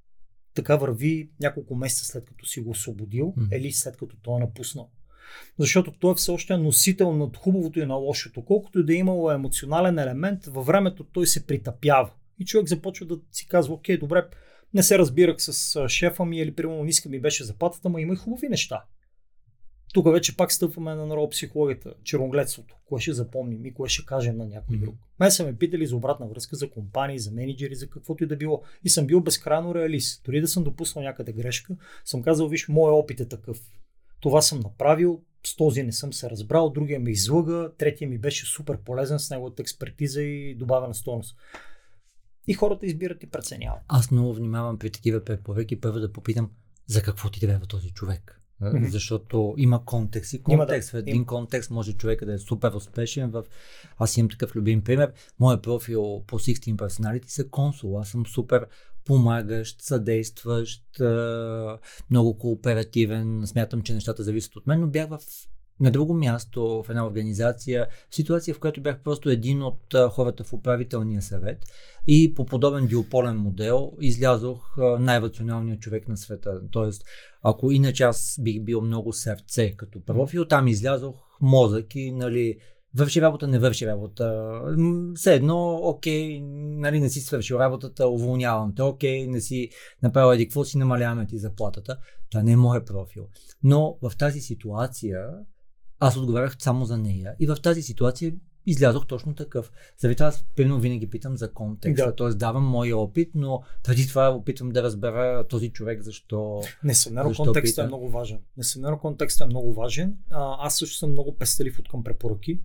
така 0.53 0.75
върви 0.75 1.29
няколко 1.41 1.75
месеца 1.75 2.05
след 2.05 2.25
като 2.25 2.45
си 2.45 2.61
го 2.61 2.69
освободил 2.69 3.33
mm. 3.37 3.57
или 3.57 3.71
след 3.71 3.97
като 3.97 4.15
той 4.21 4.35
е 4.35 4.39
напуснал. 4.39 4.89
Защото 5.59 5.91
той 5.91 6.11
е 6.11 6.15
все 6.15 6.31
още 6.31 6.57
носител 6.57 7.13
на 7.13 7.29
хубавото 7.37 7.79
и 7.79 7.85
на 7.85 7.95
лошото. 7.95 8.45
Колкото 8.45 8.79
и 8.79 8.85
да 8.85 8.93
е 8.93 8.97
имало 8.97 9.31
емоционален 9.31 9.99
елемент, 9.99 10.45
във 10.45 10.65
времето 10.65 11.03
той 11.03 11.27
се 11.27 11.47
притъпява. 11.47 12.11
И 12.39 12.45
човек 12.45 12.67
започва 12.67 13.05
да 13.05 13.19
си 13.31 13.47
казва, 13.47 13.73
окей, 13.73 13.97
добре, 13.97 14.25
не 14.73 14.83
се 14.83 14.97
разбирах 14.97 15.35
с 15.39 15.89
шефа 15.89 16.25
ми 16.25 16.37
или 16.37 16.55
примерно 16.55 16.83
ниска 16.83 17.09
ми 17.09 17.21
беше 17.21 17.43
заплатата, 17.43 17.89
но 17.89 17.97
има 17.97 18.13
и 18.13 18.17
хубави 18.17 18.49
неща. 18.49 18.83
Тук 19.93 20.11
вече 20.11 20.37
пак 20.37 20.51
стъпваме 20.51 20.95
на 20.95 21.05
neuropсихологията, 21.05 21.93
черногледството. 22.03 22.75
Кое 22.85 23.01
ще 23.01 23.13
запомним 23.13 23.65
и 23.65 23.73
кое 23.73 23.89
ще 23.89 24.05
кажем 24.05 24.37
на 24.37 24.45
някой 24.45 24.77
друг. 24.77 24.95
Мен 25.19 25.31
са 25.31 25.45
ме 25.45 25.57
питали 25.57 25.87
за 25.87 25.95
обратна 25.95 26.27
връзка 26.27 26.55
за 26.55 26.69
компании, 26.69 27.19
за 27.19 27.31
менеджери, 27.31 27.75
за 27.75 27.89
каквото 27.89 28.23
и 28.23 28.27
да 28.27 28.35
било. 28.35 28.63
И 28.83 28.89
съм 28.89 29.07
бил 29.07 29.21
безкрайно 29.21 29.75
реалист. 29.75 30.21
Дори 30.25 30.41
да 30.41 30.47
съм 30.47 30.63
допуснал 30.63 31.03
някъде 31.03 31.33
грешка, 31.33 31.75
съм 32.05 32.21
казал, 32.21 32.47
виж, 32.47 32.67
моят 32.67 33.03
опит 33.03 33.19
е 33.19 33.27
такъв. 33.27 33.59
Това 34.19 34.41
съм 34.41 34.59
направил, 34.59 35.21
с 35.45 35.55
този 35.55 35.83
не 35.83 35.91
съм 35.91 36.13
се 36.13 36.29
разбрал, 36.29 36.69
другия 36.69 36.99
ме 36.99 37.11
излъга, 37.11 37.71
третия 37.77 38.09
ми 38.09 38.17
беше 38.17 38.45
супер 38.45 38.77
полезен 38.77 39.19
с 39.19 39.29
неговата 39.29 39.61
експертиза 39.61 40.21
и 40.21 40.55
добавена 40.55 40.93
стойност. 40.93 41.37
И 42.47 42.53
хората 42.53 42.85
избират 42.85 43.23
и 43.23 43.29
преценяват. 43.29 43.81
Аз 43.87 44.11
много 44.11 44.33
внимавам 44.33 44.79
при 44.79 44.89
такива 44.89 45.23
препоръки 45.23 45.81
първо 45.81 45.99
да 45.99 46.13
попитам 46.13 46.51
за 46.87 47.01
какво 47.01 47.29
ти 47.29 47.39
трябва 47.39 47.65
този 47.65 47.89
човек. 47.89 48.42
Mm-hmm. 48.61 48.87
Защото 48.87 49.53
има 49.57 49.85
контекст 49.85 50.33
и 50.33 50.43
контекст. 50.43 50.91
Да, 50.91 50.97
в 50.97 51.01
един 51.01 51.15
има. 51.15 51.25
контекст 51.25 51.71
може 51.71 51.93
човека 51.93 52.25
да 52.25 52.33
е 52.33 52.37
супер 52.37 52.71
успешен. 52.71 53.31
В... 53.31 53.43
Аз 53.97 54.17
имам 54.17 54.29
такъв 54.29 54.55
любим 54.55 54.83
пример. 54.83 55.13
Моят 55.39 55.63
профил 55.63 56.23
по 56.27 56.39
16 56.39 56.75
Personality 56.75 57.27
са 57.27 57.49
консул. 57.49 57.99
Аз 57.99 58.09
съм 58.09 58.25
супер 58.25 58.67
помагащ, 59.05 59.81
съдействащ, 59.81 60.83
много 62.09 62.37
кооперативен. 62.37 63.43
Смятам, 63.45 63.81
че 63.81 63.93
нещата 63.93 64.23
зависят 64.23 64.55
от 64.55 64.67
мен, 64.67 64.79
но 64.79 64.87
бях 64.87 65.09
в 65.09 65.19
на 65.83 65.91
друго 65.91 66.13
място 66.13 66.83
в 66.83 66.89
една 66.89 67.07
организация, 67.07 67.87
ситуация, 68.11 68.53
в 68.53 68.59
която 68.59 68.81
бях 68.81 68.99
просто 69.03 69.29
един 69.29 69.63
от 69.63 69.95
хората 70.09 70.43
в 70.43 70.53
управителния 70.53 71.21
съвет 71.21 71.57
и 72.07 72.33
по 72.33 72.45
подобен 72.45 72.87
диополен 72.87 73.37
модел 73.37 73.91
излязох 74.01 74.77
най-рационалният 74.99 75.81
човек 75.81 76.07
на 76.07 76.17
света. 76.17 76.61
Тоест, 76.71 77.03
ако 77.41 77.71
иначе 77.71 78.03
аз 78.03 78.39
бих 78.41 78.61
бил 78.61 78.81
много 78.81 79.13
сърце 79.13 79.71
като 79.71 80.05
профил, 80.05 80.45
там 80.45 80.67
излязох 80.67 81.15
мозък 81.41 81.95
и 81.95 82.11
нали, 82.11 82.57
върши 82.97 83.21
работа, 83.21 83.47
не 83.47 83.59
върши 83.59 83.87
работа. 83.87 84.51
Все 85.15 85.33
едно, 85.35 85.79
окей, 85.83 86.41
нали, 86.77 86.99
не 86.99 87.09
си 87.09 87.19
свършил 87.19 87.55
работата, 87.55 88.07
уволнявам 88.07 88.75
те, 88.75 88.81
окей, 88.81 89.27
не 89.27 89.41
си 89.41 89.69
направил 90.03 90.33
еди 90.33 90.47
какво 90.47 90.63
си, 90.63 90.77
намаляваме 90.77 91.27
ти 91.27 91.37
заплатата. 91.37 91.97
Това 92.31 92.43
не 92.43 92.51
е 92.51 92.57
моят 92.57 92.87
профил. 92.87 93.27
Но 93.63 93.97
в 94.01 94.11
тази 94.17 94.39
ситуация 94.39 95.29
аз 96.07 96.17
отговарях 96.17 96.55
само 96.59 96.85
за 96.85 96.97
нея. 96.97 97.35
И 97.39 97.47
в 97.47 97.55
тази 97.55 97.81
ситуация 97.81 98.33
излязох 98.65 99.07
точно 99.07 99.35
такъв. 99.35 99.71
Заради 99.97 100.15
това 100.15 100.27
аз 100.27 100.45
примерно 100.55 100.79
винаги 100.79 101.09
питам 101.09 101.37
за 101.37 101.51
контекста, 101.51 102.05
да. 102.05 102.15
т.е. 102.15 102.29
давам 102.29 102.63
моя 102.63 102.97
опит, 102.97 103.31
но 103.35 103.63
преди 103.83 104.07
това 104.07 104.29
опитвам 104.29 104.69
да 104.69 104.83
разбера 104.83 105.47
този 105.47 105.69
човек 105.69 106.01
защо. 106.01 106.61
Несъмнено 106.83 107.33
контекстът 107.37 107.83
е 107.83 107.87
много 107.87 108.09
важен. 108.09 108.39
Несъмнено 108.57 108.99
контекстът 108.99 109.45
е 109.45 109.49
много 109.49 109.73
важен. 109.73 110.17
А, 110.31 110.55
аз 110.59 110.77
също 110.77 110.97
съм 110.97 111.11
много 111.11 111.37
пестелив 111.37 111.79
от 111.79 111.89
към 111.89 112.03
препоръки. 112.03 112.59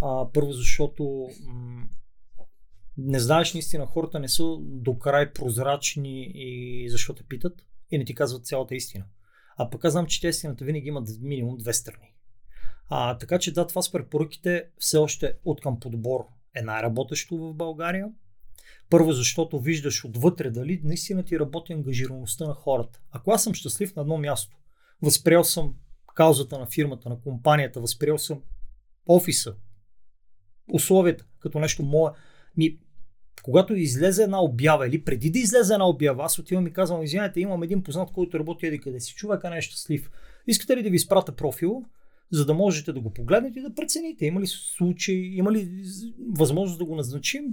А, 0.00 0.26
първо, 0.32 0.52
защото 0.52 1.28
м- 1.46 1.86
не 2.96 3.20
знаеш 3.20 3.54
наистина, 3.54 3.86
хората 3.86 4.20
не 4.20 4.28
са 4.28 4.56
до 4.60 4.98
край 4.98 5.32
прозрачни 5.32 6.32
и 6.34 6.90
защо 6.90 7.14
те 7.14 7.22
питат 7.22 7.52
и 7.90 7.98
не 7.98 8.04
ти 8.04 8.14
казват 8.14 8.46
цялата 8.46 8.74
истина. 8.74 9.04
А 9.56 9.70
пък 9.70 9.84
аз 9.84 9.92
знам, 9.92 10.06
че 10.06 10.20
те 10.20 10.28
истината 10.28 10.64
винаги 10.64 10.88
имат 10.88 11.08
минимум 11.20 11.56
две 11.56 11.72
страни. 11.72 12.07
А, 12.88 13.18
така 13.18 13.38
че 13.38 13.52
да, 13.52 13.66
това 13.66 13.82
с 13.82 13.92
препоръките 13.92 14.64
все 14.78 14.96
още 14.96 15.34
от 15.44 15.60
към 15.60 15.80
подбор 15.80 16.26
е 16.54 16.62
най-работещо 16.62 17.36
в 17.38 17.54
България. 17.54 18.08
Първо, 18.90 19.12
защото 19.12 19.60
виждаш 19.60 20.04
отвътре 20.04 20.50
дали 20.50 20.80
наистина 20.84 21.24
ти 21.24 21.38
работи 21.38 21.72
ангажираността 21.72 22.46
на 22.46 22.54
хората. 22.54 23.00
Ако 23.10 23.30
аз 23.30 23.44
съм 23.44 23.54
щастлив 23.54 23.96
на 23.96 24.02
едно 24.02 24.18
място, 24.18 24.56
възприел 25.02 25.44
съм 25.44 25.74
каузата 26.14 26.58
на 26.58 26.66
фирмата, 26.66 27.08
на 27.08 27.20
компанията, 27.20 27.80
възприел 27.80 28.18
съм 28.18 28.42
офиса, 29.06 29.54
условията, 30.72 31.24
като 31.40 31.58
нещо 31.58 31.82
мое, 31.82 32.10
ми, 32.56 32.78
когато 33.42 33.74
излезе 33.74 34.22
една 34.22 34.42
обява 34.42 34.88
или 34.88 35.04
преди 35.04 35.30
да 35.30 35.38
излезе 35.38 35.72
една 35.72 35.88
обява, 35.88 36.24
аз 36.24 36.38
отивам 36.38 36.66
и 36.66 36.72
казвам, 36.72 37.02
извинете, 37.02 37.40
имам 37.40 37.62
един 37.62 37.82
познат, 37.82 38.12
който 38.12 38.38
работи 38.38 38.66
еди 38.66 38.78
къде 38.78 39.00
си, 39.00 39.14
човека 39.14 39.50
не 39.50 39.58
е 39.58 39.62
щастлив. 39.62 40.10
Искате 40.46 40.76
ли 40.76 40.82
да 40.82 40.90
ви 40.90 40.96
изпрата 40.96 41.36
профил? 41.36 41.84
За 42.32 42.46
да 42.46 42.54
можете 42.54 42.92
да 42.92 43.00
го 43.00 43.12
погледнете 43.12 43.58
и 43.58 43.62
да 43.62 43.74
прецените. 43.74 44.26
Има 44.26 44.40
ли 44.40 44.46
случаи, 44.46 45.36
има 45.36 45.52
ли 45.52 45.84
възможност 46.30 46.78
да 46.78 46.84
го 46.84 46.96
назначим? 46.96 47.44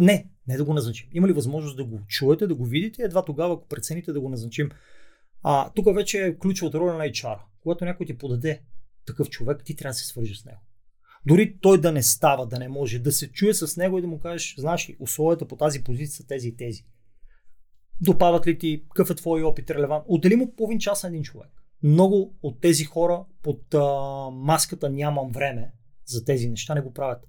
Не, 0.00 0.28
не 0.48 0.56
да 0.56 0.64
го 0.64 0.74
назначим. 0.74 1.08
Има 1.12 1.28
ли 1.28 1.32
възможност 1.32 1.76
да 1.76 1.84
го 1.84 2.00
чуете, 2.08 2.46
да 2.46 2.54
го 2.54 2.64
видите? 2.64 3.02
Едва 3.02 3.24
тогава, 3.24 3.54
ако 3.54 3.68
прецените 3.68 4.12
да 4.12 4.20
го 4.20 4.28
назначим. 4.28 4.70
А, 5.42 5.70
тук 5.70 5.94
вече 5.94 6.18
е 6.18 6.38
ключовата 6.38 6.80
роля 6.80 6.92
на 6.92 7.04
HR. 7.04 7.38
Когато 7.60 7.84
някой 7.84 8.06
ти 8.06 8.18
подаде 8.18 8.62
такъв 9.06 9.30
човек, 9.30 9.64
ти 9.64 9.76
трябва 9.76 9.90
да 9.90 9.94
се 9.94 10.06
свържеш 10.06 10.38
с 10.38 10.44
него. 10.44 10.60
Дори 11.26 11.58
той 11.60 11.80
да 11.80 11.92
не 11.92 12.02
става, 12.02 12.46
да 12.46 12.58
не 12.58 12.68
може, 12.68 12.98
да 12.98 13.12
се 13.12 13.32
чуе 13.32 13.54
с 13.54 13.76
него 13.76 13.98
и 13.98 14.00
да 14.00 14.06
му 14.06 14.20
кажеш, 14.20 14.54
знаеш 14.58 14.90
ли, 14.90 14.96
условията 15.00 15.48
по 15.48 15.56
тази 15.56 15.84
позиция 15.84 16.16
са 16.16 16.26
тези 16.26 16.48
и 16.48 16.56
тези. 16.56 16.84
Допадат 18.00 18.46
ли 18.46 18.58
ти, 18.58 18.84
какъв 18.88 19.10
е 19.10 19.14
твой 19.14 19.42
опит 19.42 19.70
релевант? 19.70 20.04
Отдели 20.08 20.36
му 20.36 20.56
половин 20.56 20.78
час 20.78 21.02
на 21.02 21.08
един 21.08 21.22
човек 21.22 21.63
много 21.84 22.34
от 22.42 22.60
тези 22.60 22.84
хора 22.84 23.24
под 23.42 23.74
а, 23.74 23.80
маската 24.30 24.90
нямам 24.90 25.32
време 25.32 25.72
за 26.06 26.24
тези 26.24 26.48
неща 26.48 26.74
не 26.74 26.80
го 26.80 26.92
правят. 26.92 27.28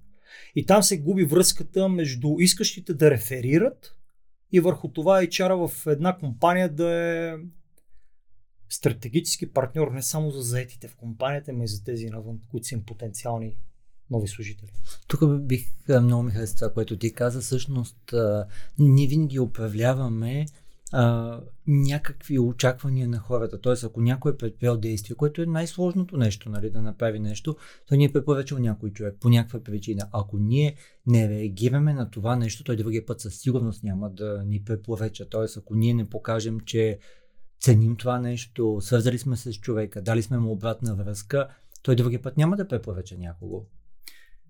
И 0.54 0.66
там 0.66 0.82
се 0.82 1.00
губи 1.00 1.24
връзката 1.24 1.88
между 1.88 2.36
искащите 2.38 2.94
да 2.94 3.10
реферират 3.10 3.96
и 4.52 4.60
върху 4.60 4.88
това 4.88 5.22
HR 5.22 5.68
в 5.68 5.86
една 5.86 6.16
компания 6.16 6.68
да 6.68 6.90
е 6.90 7.34
стратегически 8.68 9.52
партньор 9.52 9.90
не 9.90 10.02
само 10.02 10.30
за 10.30 10.42
заетите 10.42 10.88
в 10.88 10.96
компанията, 10.96 11.52
но 11.52 11.64
и 11.64 11.68
за 11.68 11.84
тези 11.84 12.06
навън, 12.06 12.40
които 12.50 12.66
са 12.66 12.74
им 12.74 12.84
потенциални 12.84 13.56
нови 14.10 14.28
служители. 14.28 14.70
Тук 15.06 15.40
бих 15.40 15.66
много 15.88 16.22
ми 16.22 16.32
хареса 16.32 16.54
това, 16.54 16.72
което 16.72 16.98
ти 16.98 17.12
каза. 17.12 17.40
Всъщност, 17.40 18.14
ние 18.78 19.06
винаги 19.06 19.40
управляваме 19.40 20.46
а, 20.92 21.40
някакви 21.66 22.38
очаквания 22.38 23.08
на 23.08 23.18
хората. 23.18 23.60
Тоест, 23.60 23.84
ако 23.84 24.00
някой 24.00 24.32
е 24.32 24.36
предприел 24.36 24.76
действие, 24.76 25.16
което 25.16 25.42
е 25.42 25.46
най-сложното 25.46 26.16
нещо, 26.16 26.50
нали, 26.50 26.70
да 26.70 26.82
направи 26.82 27.20
нещо, 27.20 27.56
то 27.86 27.94
ни 27.94 28.04
е 28.04 28.12
препоръчал 28.12 28.58
някой 28.58 28.90
човек 28.90 29.16
по 29.20 29.28
някаква 29.28 29.62
причина. 29.62 30.08
Ако 30.12 30.38
ние 30.38 30.76
не 31.06 31.28
реагираме 31.28 31.92
на 31.92 32.10
това 32.10 32.36
нещо, 32.36 32.64
той 32.64 32.76
другия 32.76 33.06
път 33.06 33.20
със 33.20 33.38
сигурност 33.38 33.82
няма 33.82 34.10
да 34.10 34.42
ни 34.46 34.64
препоръча. 34.64 35.28
Тоест, 35.28 35.56
ако 35.56 35.74
ние 35.74 35.94
не 35.94 36.08
покажем, 36.08 36.60
че 36.60 36.98
ценим 37.60 37.96
това 37.96 38.18
нещо, 38.18 38.78
свързали 38.80 39.18
сме 39.18 39.36
се 39.36 39.52
с 39.52 39.56
човека, 39.56 40.02
дали 40.02 40.22
сме 40.22 40.38
му 40.38 40.52
обратна 40.52 40.94
връзка, 40.94 41.48
той 41.82 41.96
другия 41.96 42.22
път 42.22 42.36
няма 42.36 42.56
да 42.56 42.68
препоръча 42.68 43.18
някого. 43.18 43.66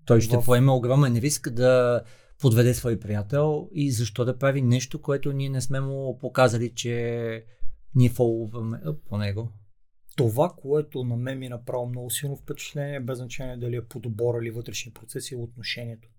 Той 0.05 0.21
ще 0.21 0.37
в... 0.37 0.45
поеме 0.45 0.71
огромен 0.71 1.15
риск 1.15 1.49
да 1.49 2.01
подведе 2.41 2.73
свой 2.73 2.99
приятел 2.99 3.69
и 3.71 3.91
защо 3.91 4.25
да 4.25 4.37
прави 4.37 4.61
нещо, 4.61 5.01
което 5.01 5.33
ние 5.33 5.49
не 5.49 5.61
сме 5.61 5.79
му 5.79 6.17
показали, 6.21 6.73
че 6.75 7.45
ние 7.95 8.09
фолваме 8.09 8.81
по 9.09 9.17
него. 9.17 9.51
Това, 10.15 10.53
което 10.57 11.03
на 11.03 11.17
мен 11.17 11.39
ми 11.39 11.45
е 11.45 11.49
направо 11.49 11.89
много 11.89 12.09
силно 12.09 12.35
впечатление, 12.35 12.99
без 12.99 13.17
значение 13.17 13.57
дали 13.57 13.75
е 13.75 13.85
подбор 13.85 14.41
или 14.41 14.51
вътрешни 14.51 14.93
процеси, 14.93 15.33
е 15.33 15.37
отношението. 15.37 16.09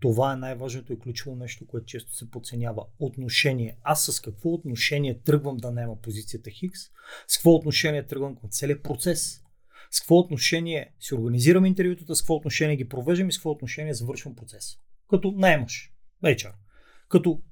Това 0.00 0.32
е 0.32 0.36
най-важното 0.36 0.92
и 0.92 0.98
ключово 0.98 1.36
нещо, 1.36 1.66
което 1.66 1.86
често 1.86 2.16
се 2.16 2.30
подценява. 2.30 2.84
Отношение. 2.98 3.78
Аз 3.82 4.04
с 4.04 4.20
какво 4.20 4.52
отношение 4.52 5.20
тръгвам 5.20 5.56
да 5.56 5.72
няма 5.72 6.00
позицията 6.00 6.50
Хикс? 6.50 6.80
С 7.28 7.36
какво 7.36 7.54
отношение 7.54 8.06
тръгвам 8.06 8.36
към 8.36 8.50
целият 8.50 8.82
процес? 8.82 9.40
С 9.90 10.00
какво 10.00 10.18
отношение 10.18 10.94
си 11.00 11.14
организирам 11.14 11.66
интервютата, 11.66 12.16
с 12.16 12.22
какво 12.22 12.34
отношение 12.34 12.76
ги 12.76 12.88
провеждам 12.88 13.28
и 13.28 13.32
с 13.32 13.36
какво 13.36 13.50
отношение 13.50 13.94
завършвам 13.94 14.36
процеса? 14.36 14.78
Като 15.10 15.32
наемаш 15.36 15.92
вечер, 16.22 16.52
като 17.08 17.42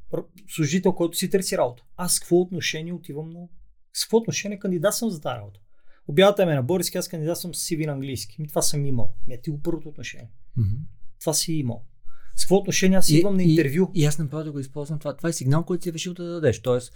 служител, 0.49 0.92
който 0.92 1.18
си 1.18 1.31
търси 1.31 1.59
работа. 1.59 1.83
Аз 1.97 2.14
с 2.14 2.21
какво 2.21 2.37
отношение 2.37 2.92
отивам 2.92 3.31
на... 3.31 3.49
С 3.92 4.05
какво 4.05 4.16
отношение 4.16 4.59
кандидат 4.59 4.94
съм 4.94 5.11
за 5.11 5.21
тази 5.21 5.38
работа? 5.38 5.61
Обявата 6.09 6.47
ме 6.47 6.55
на 6.55 6.62
български, 6.62 6.99
аз 6.99 7.09
кандидатствам 7.09 7.55
с 7.55 7.68
CV 7.68 7.87
на 7.87 7.92
английски. 7.92 8.42
Ми, 8.42 8.49
това 8.49 8.62
съм 8.62 8.87
имал. 8.87 9.14
Ми, 9.27 9.35
е 9.35 9.40
ти 9.40 9.51
го 9.51 9.62
първото 9.62 9.88
отношение. 9.88 10.31
Мгм. 10.57 10.77
Това 11.21 11.35
си 11.35 11.53
имал. 11.53 11.85
С 12.37 12.42
какво 12.42 12.57
отношение 12.57 12.99
аз 12.99 13.09
идвам 13.09 13.37
на 13.37 13.42
интервю? 13.42 13.90
И, 13.94 14.01
и 14.01 14.05
аз 14.05 14.18
направо 14.18 14.44
да 14.44 14.53
го 14.53 14.59
използвам 14.59 14.99
това. 14.99 15.16
Това 15.16 15.29
е 15.29 15.33
сигнал, 15.33 15.64
който 15.64 15.83
си 15.83 15.92
решил 15.92 16.14
да 16.14 16.25
дадеш. 16.25 16.62
Тоест, 16.62 16.92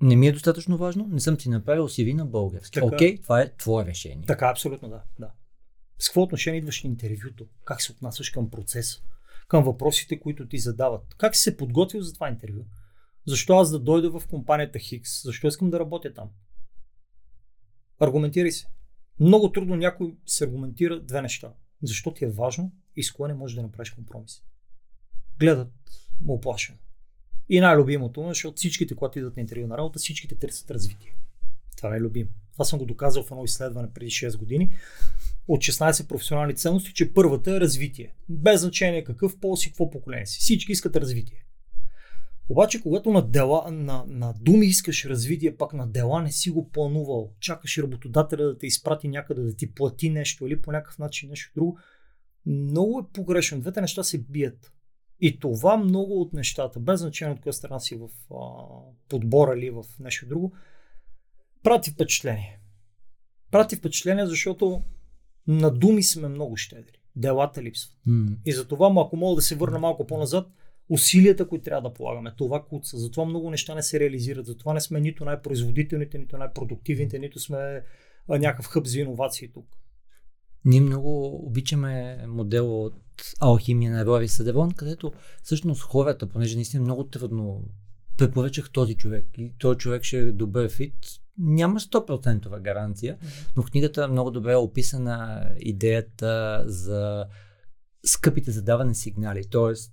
не 0.00 0.16
ми 0.16 0.28
е 0.28 0.32
достатъчно 0.32 0.76
важно, 0.76 1.08
не 1.10 1.20
съм 1.20 1.36
ти 1.36 1.48
направил 1.48 1.88
CV 1.88 2.14
на 2.14 2.26
български. 2.26 2.80
Окей, 2.80 3.20
това 3.20 3.40
е 3.40 3.56
твое 3.56 3.86
решение. 3.86 4.24
Така, 4.26 4.46
абсолютно 4.46 4.88
да. 4.88 5.02
да. 5.18 5.30
С 5.98 6.08
какво 6.08 6.22
отношение 6.22 6.58
идваш 6.58 6.84
на 6.84 6.90
интервюто? 6.90 7.46
Как 7.64 7.82
се 7.82 7.92
отнасяш 7.92 8.30
към 8.30 8.50
процеса? 8.50 9.02
Към 9.48 9.64
въпросите, 9.64 10.20
които 10.20 10.48
ти 10.48 10.58
задават? 10.58 11.14
Как 11.18 11.36
си 11.36 11.42
се 11.42 11.56
подготвил 11.56 12.02
за 12.02 12.14
това 12.14 12.28
интервю? 12.28 12.64
Защо 13.26 13.58
аз 13.58 13.70
да 13.70 13.78
дойда 13.78 14.20
в 14.20 14.26
компанията 14.26 14.78
Хикс? 14.78 15.22
Защо 15.22 15.46
искам 15.46 15.70
да 15.70 15.80
работя 15.80 16.14
там? 16.14 16.30
Аргументирай 18.00 18.52
се. 18.52 18.66
Много 19.20 19.52
трудно 19.52 19.76
някой 19.76 20.16
се 20.26 20.44
аргументира 20.44 21.00
две 21.00 21.22
неща. 21.22 21.52
Защо 21.82 22.14
ти 22.14 22.24
е 22.24 22.30
важно 22.30 22.72
и 22.96 23.02
с 23.02 23.12
кое 23.12 23.28
не 23.28 23.34
можеш 23.34 23.54
да 23.54 23.62
направиш 23.62 23.90
компромис. 23.90 24.42
Гледат 25.38 25.72
му 26.20 26.34
оплашено. 26.34 26.78
И 27.48 27.60
най-любимото, 27.60 28.28
защото 28.28 28.56
всичките, 28.56 28.94
когато 28.94 29.18
идват 29.18 29.36
на 29.36 29.40
интервю 29.40 29.66
на 29.66 29.78
работа, 29.78 29.98
всичките 29.98 30.34
търсят 30.34 30.70
развитие. 30.70 31.14
Това 31.76 31.96
е 31.96 32.00
любимо. 32.00 32.30
Това 32.52 32.64
съм 32.64 32.78
го 32.78 32.86
доказал 32.86 33.22
в 33.22 33.30
едно 33.30 33.44
изследване 33.44 33.92
преди 33.92 34.10
6 34.10 34.38
години. 34.38 34.76
От 35.48 35.60
16 35.60 36.08
професионални 36.08 36.54
ценности, 36.54 36.94
че 36.94 37.14
първата 37.14 37.50
е 37.50 37.60
развитие. 37.60 38.14
Без 38.28 38.60
значение 38.60 39.04
какъв 39.04 39.40
пол 39.40 39.56
си, 39.56 39.68
какво 39.68 39.90
поколение 39.90 40.26
си. 40.26 40.38
Всички 40.40 40.72
искат 40.72 40.96
развитие. 40.96 41.46
Обаче, 42.48 42.82
когато 42.82 43.10
на, 43.10 43.28
дела, 43.28 43.70
на, 43.70 44.04
на 44.08 44.34
думи 44.40 44.66
искаш 44.66 45.04
развитие, 45.04 45.56
пак 45.56 45.72
на 45.72 45.86
дела 45.86 46.22
не 46.22 46.32
си 46.32 46.50
го 46.50 46.70
планувал, 46.70 47.32
чакаш 47.40 47.78
работодателя 47.78 48.44
да 48.44 48.58
те 48.58 48.66
изпрати 48.66 49.08
някъде, 49.08 49.42
да 49.42 49.56
ти 49.56 49.74
плати 49.74 50.10
нещо 50.10 50.46
или 50.46 50.62
по 50.62 50.72
някакъв 50.72 50.98
начин 50.98 51.28
нещо 51.28 51.52
друго, 51.54 51.78
много 52.46 52.98
е 52.98 53.12
погрешно. 53.12 53.60
Двете 53.60 53.80
неща 53.80 54.02
се 54.02 54.18
бият. 54.18 54.72
И 55.20 55.38
това 55.38 55.76
много 55.76 56.20
от 56.20 56.32
нещата, 56.32 56.80
без 56.80 57.00
значение 57.00 57.34
от 57.34 57.40
коя 57.40 57.52
страна 57.52 57.80
си 57.80 57.96
в 57.96 58.08
а, 58.34 58.36
подбора 59.08 59.58
или 59.58 59.70
в 59.70 59.84
нещо 60.00 60.26
друго, 60.26 60.52
прати 61.62 61.90
впечатление. 61.90 62.60
Прати 63.50 63.76
впечатление, 63.76 64.26
защото 64.26 64.82
на 65.46 65.70
думи 65.70 66.02
сме 66.02 66.28
много 66.28 66.56
щедри. 66.56 67.00
Делата 67.16 67.62
липсват. 67.62 67.98
М. 68.06 68.28
И 68.44 68.52
затова, 68.52 68.94
ако 68.96 69.16
мога 69.16 69.36
да 69.36 69.42
се 69.42 69.56
върна 69.56 69.78
малко 69.78 70.06
по-назад, 70.06 70.46
усилията, 70.88 71.48
които 71.48 71.64
трябва 71.64 71.88
да 71.88 71.94
полагаме, 71.94 72.34
това 72.36 72.64
куца. 72.64 72.98
Затова 72.98 73.24
много 73.24 73.50
неща 73.50 73.74
не 73.74 73.82
се 73.82 74.00
реализират. 74.00 74.46
Затова 74.46 74.74
не 74.74 74.80
сме 74.80 75.00
нито 75.00 75.24
най-производителните, 75.24 76.18
нито 76.18 76.38
най-продуктивните, 76.38 77.18
нито 77.18 77.40
сме 77.40 77.82
някакъв 78.28 78.66
хъб 78.66 78.86
за 78.86 79.00
иновации 79.00 79.52
тук. 79.52 79.66
Ние 80.64 80.80
много 80.80 81.40
обичаме 81.46 82.24
модел 82.26 82.84
от 82.84 82.94
алхимия 83.40 83.92
на 83.92 84.06
Рови 84.06 84.28
Съдевон, 84.28 84.70
където 84.70 85.12
всъщност 85.42 85.82
хората, 85.82 86.28
понеже 86.28 86.56
наистина 86.56 86.82
много 86.82 87.04
трудно 87.04 87.64
препоръчах 88.16 88.70
този 88.70 88.94
човек 88.94 89.26
и 89.38 89.52
този 89.58 89.78
човек 89.78 90.02
ще 90.02 90.18
е 90.18 90.32
добър 90.32 90.70
фит, 90.70 90.94
няма 91.38 91.80
100% 91.80 92.60
гаранция, 92.60 93.16
но 93.56 93.62
в 93.62 93.70
книгата 93.70 94.08
много 94.08 94.30
добре 94.30 94.52
е 94.52 94.56
описана 94.56 95.48
идеята 95.60 96.64
за 96.66 97.26
скъпите 98.06 98.50
задаване 98.50 98.94
сигнали. 98.94 99.42
Тоест, 99.50 99.92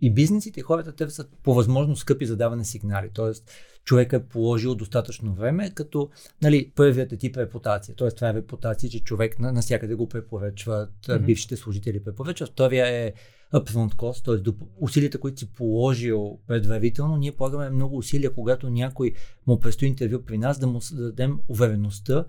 и 0.00 0.14
бизнесите, 0.14 0.60
и 0.60 0.62
хората 0.62 0.92
търсят 0.92 1.30
по 1.42 1.54
възможно 1.54 1.96
скъпи 1.96 2.26
задаване 2.26 2.64
сигнали. 2.64 3.10
Тоест, 3.14 3.50
човек 3.84 4.12
е 4.12 4.24
положил 4.28 4.74
достатъчно 4.74 5.34
време, 5.34 5.70
като 5.74 6.10
нали, 6.42 6.72
първият 6.76 7.12
е 7.12 7.16
тип 7.16 7.36
репутация. 7.36 7.94
Тоест, 7.94 8.16
това 8.16 8.28
е 8.28 8.34
репутация, 8.34 8.90
че 8.90 9.04
човек 9.04 9.38
на, 9.38 9.52
навсякъде 9.52 9.94
го 9.94 10.08
препоръчват, 10.08 10.92
Мгм. 11.08 11.24
бившите 11.24 11.56
служители 11.56 12.04
препоръчват. 12.04 12.50
Втория 12.50 12.86
е 12.86 13.12
upfront 13.54 13.94
cost, 13.94 14.24
т.е. 14.24 14.52
усилията, 14.80 15.20
които 15.20 15.38
си 15.38 15.52
положил 15.52 16.38
предварително. 16.46 17.16
Ние 17.16 17.32
полагаме 17.32 17.70
много 17.70 17.96
усилия, 17.96 18.34
когато 18.34 18.70
някой 18.70 19.14
му 19.46 19.60
предстои 19.60 19.88
интервю 19.88 20.22
при 20.24 20.38
нас, 20.38 20.58
да 20.58 20.66
му 20.66 20.80
дадем 20.92 21.38
увереността, 21.48 22.24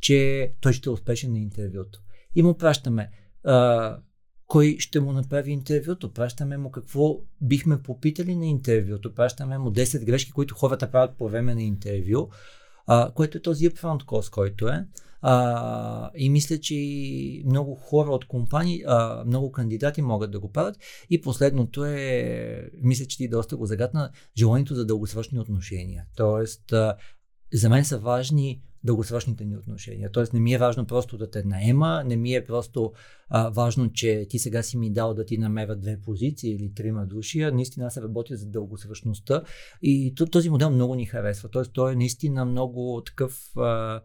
че 0.00 0.52
той 0.60 0.72
ще 0.72 0.88
е 0.88 0.92
успешен 0.92 1.32
на 1.32 1.38
интервюто. 1.38 2.00
И 2.34 2.42
му 2.42 2.54
пращаме 2.54 3.10
а, 3.44 3.98
кой 4.46 4.76
ще 4.78 5.00
му 5.00 5.12
направи 5.12 5.50
интервюто, 5.50 6.12
пращаме 6.12 6.56
му 6.56 6.70
какво 6.70 7.20
бихме 7.40 7.82
попитали 7.82 8.36
на 8.36 8.46
интервюто, 8.46 9.14
пращаме 9.14 9.58
му 9.58 9.70
10 9.70 10.04
грешки, 10.04 10.32
които 10.32 10.54
хората 10.54 10.90
правят 10.90 11.16
по 11.18 11.28
време 11.28 11.54
на 11.54 11.62
интервю, 11.62 12.28
а, 12.86 13.12
което 13.14 13.38
е 13.38 13.42
този 13.42 13.70
upfront 13.70 14.04
cost, 14.04 14.30
който 14.30 14.68
е. 14.68 14.86
А, 15.22 16.10
и 16.16 16.30
мисля, 16.30 16.58
че 16.58 16.74
много 17.46 17.74
хора 17.74 18.10
от 18.10 18.24
компании, 18.24 18.82
а, 18.86 19.24
много 19.26 19.52
кандидати 19.52 20.02
могат 20.02 20.30
да 20.30 20.40
го 20.40 20.52
правят. 20.52 20.76
И 21.10 21.20
последното 21.20 21.84
е, 21.84 22.70
мисля, 22.82 23.06
че 23.06 23.16
ти 23.16 23.28
доста 23.28 23.56
го 23.56 23.66
загадна, 23.66 24.10
желанието 24.38 24.74
за 24.74 24.86
дългосрочни 24.86 25.38
отношения. 25.38 26.04
Тоест, 26.16 26.72
а, 26.72 26.96
за 27.52 27.68
мен 27.68 27.84
са 27.84 27.98
важни 27.98 28.62
дългосрочните 28.84 29.44
ни 29.44 29.56
отношения. 29.56 30.12
Тоест 30.12 30.32
не 30.32 30.40
ми 30.40 30.54
е 30.54 30.58
важно 30.58 30.86
просто 30.86 31.18
да 31.18 31.30
те 31.30 31.42
наема, 31.44 32.04
не 32.06 32.16
ми 32.16 32.34
е 32.34 32.44
просто 32.44 32.92
а, 33.28 33.48
важно, 33.48 33.92
че 33.92 34.26
ти 34.28 34.38
сега 34.38 34.62
си 34.62 34.76
ми 34.76 34.92
дал 34.92 35.14
да 35.14 35.24
ти 35.24 35.38
намеря 35.38 35.76
две 35.76 36.00
позиции 36.00 36.50
или 36.50 36.74
трима 36.74 37.06
души, 37.06 37.40
а 37.40 37.52
наистина 37.52 37.86
аз 37.86 37.96
работя 37.96 38.36
за 38.36 38.46
дългосрочността 38.46 39.42
и 39.82 40.14
този 40.14 40.50
модел 40.50 40.70
много 40.70 40.94
ни 40.94 41.06
харесва. 41.06 41.48
Тоест 41.48 41.72
той 41.72 41.92
е 41.92 41.96
наистина 41.96 42.44
много 42.44 43.02
такъв 43.06 43.56
а, 43.56 44.00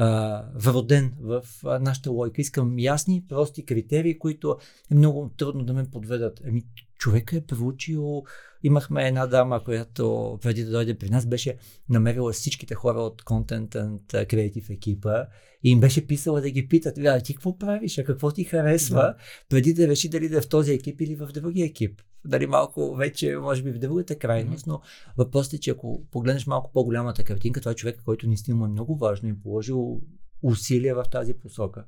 а, 0.00 0.44
вроден 0.54 1.12
в 1.20 1.42
а, 1.64 1.78
нашата 1.78 2.10
логика. 2.10 2.40
Искам 2.40 2.78
ясни, 2.78 3.24
прости 3.28 3.64
критерии, 3.64 4.18
които 4.18 4.58
е 4.90 4.94
много 4.94 5.30
трудно 5.36 5.64
да 5.64 5.72
ме 5.72 5.90
подведат. 5.90 6.40
Еми, 6.44 6.62
човека 6.98 7.36
е 7.36 7.40
проучил 7.40 8.24
Имахме 8.62 9.08
една 9.08 9.26
дама, 9.26 9.64
която 9.64 10.38
преди 10.42 10.64
да 10.64 10.70
дойде 10.70 10.98
при 10.98 11.10
нас 11.10 11.26
беше 11.26 11.56
намерила 11.88 12.32
всичките 12.32 12.74
хора 12.74 13.00
от 13.00 13.22
Content 13.22 13.68
and 13.68 14.26
Creative 14.26 14.70
екипа 14.70 15.26
и 15.64 15.70
им 15.70 15.80
беше 15.80 16.06
писала 16.06 16.40
да 16.40 16.50
ги 16.50 16.68
питат, 16.68 16.98
а 16.98 17.20
ти 17.20 17.34
какво 17.34 17.58
правиш, 17.58 17.98
а 17.98 18.04
какво 18.04 18.30
ти 18.30 18.44
харесва, 18.44 18.96
Да. 18.96 19.16
преди 19.48 19.74
да 19.74 19.88
реши 19.88 20.08
дали 20.08 20.28
да 20.28 20.38
е 20.38 20.40
в 20.40 20.48
този 20.48 20.72
екип 20.72 21.00
или 21.00 21.14
в 21.14 21.26
другия 21.26 21.66
екип. 21.66 22.02
Дали 22.24 22.46
малко 22.46 22.94
вече, 22.94 23.36
може 23.36 23.62
би 23.62 23.72
в 23.72 23.78
другата 23.78 24.18
крайност, 24.18 24.66
но 24.66 24.80
въпросът 25.16 25.52
е, 25.52 25.58
че 25.58 25.70
ако 25.70 26.02
погледнеш 26.10 26.46
малко 26.46 26.72
по-голямата 26.72 27.24
картинка, 27.24 27.60
това 27.60 27.72
е 27.72 27.74
човек, 27.74 28.02
който 28.04 28.26
наистина 28.26 28.56
му 28.56 28.64
е 28.64 28.68
много 28.68 28.96
важно 28.96 29.28
и 29.28 29.32
е 29.32 29.40
положил 29.42 30.00
усилия 30.42 30.94
в 30.94 31.04
тази 31.10 31.34
посока. 31.34 31.84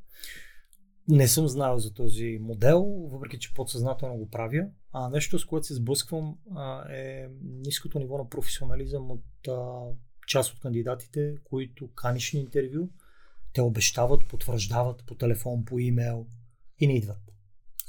Не 1.08 1.28
съм 1.28 1.48
знал 1.48 1.78
за 1.78 1.94
този 1.94 2.38
модел, 2.40 2.82
въпреки 2.84 3.38
че 3.38 3.54
подсъзнателно 3.54 4.16
го 4.16 4.30
правя. 4.30 4.66
А 4.92 5.10
нещо, 5.10 5.38
с 5.38 5.44
което 5.44 5.66
се 5.66 5.74
сблъсквам, 5.74 6.36
а, 6.54 6.92
е 6.92 7.28
ниското 7.42 7.98
ниво 7.98 8.18
на 8.18 8.28
професионализъм 8.28 9.10
от 9.10 9.48
а, 9.48 9.80
част 10.26 10.52
от 10.54 10.60
кандидатите, 10.60 11.34
които 11.44 11.88
каниш 11.94 12.32
на 12.32 12.40
интервю, 12.40 12.88
те 13.52 13.60
обещават, 13.60 14.28
потвърждават 14.28 15.04
по 15.06 15.14
телефон, 15.14 15.64
по 15.64 15.78
имейл 15.78 16.26
и 16.78 16.86
не 16.86 16.96
идват. 16.96 17.32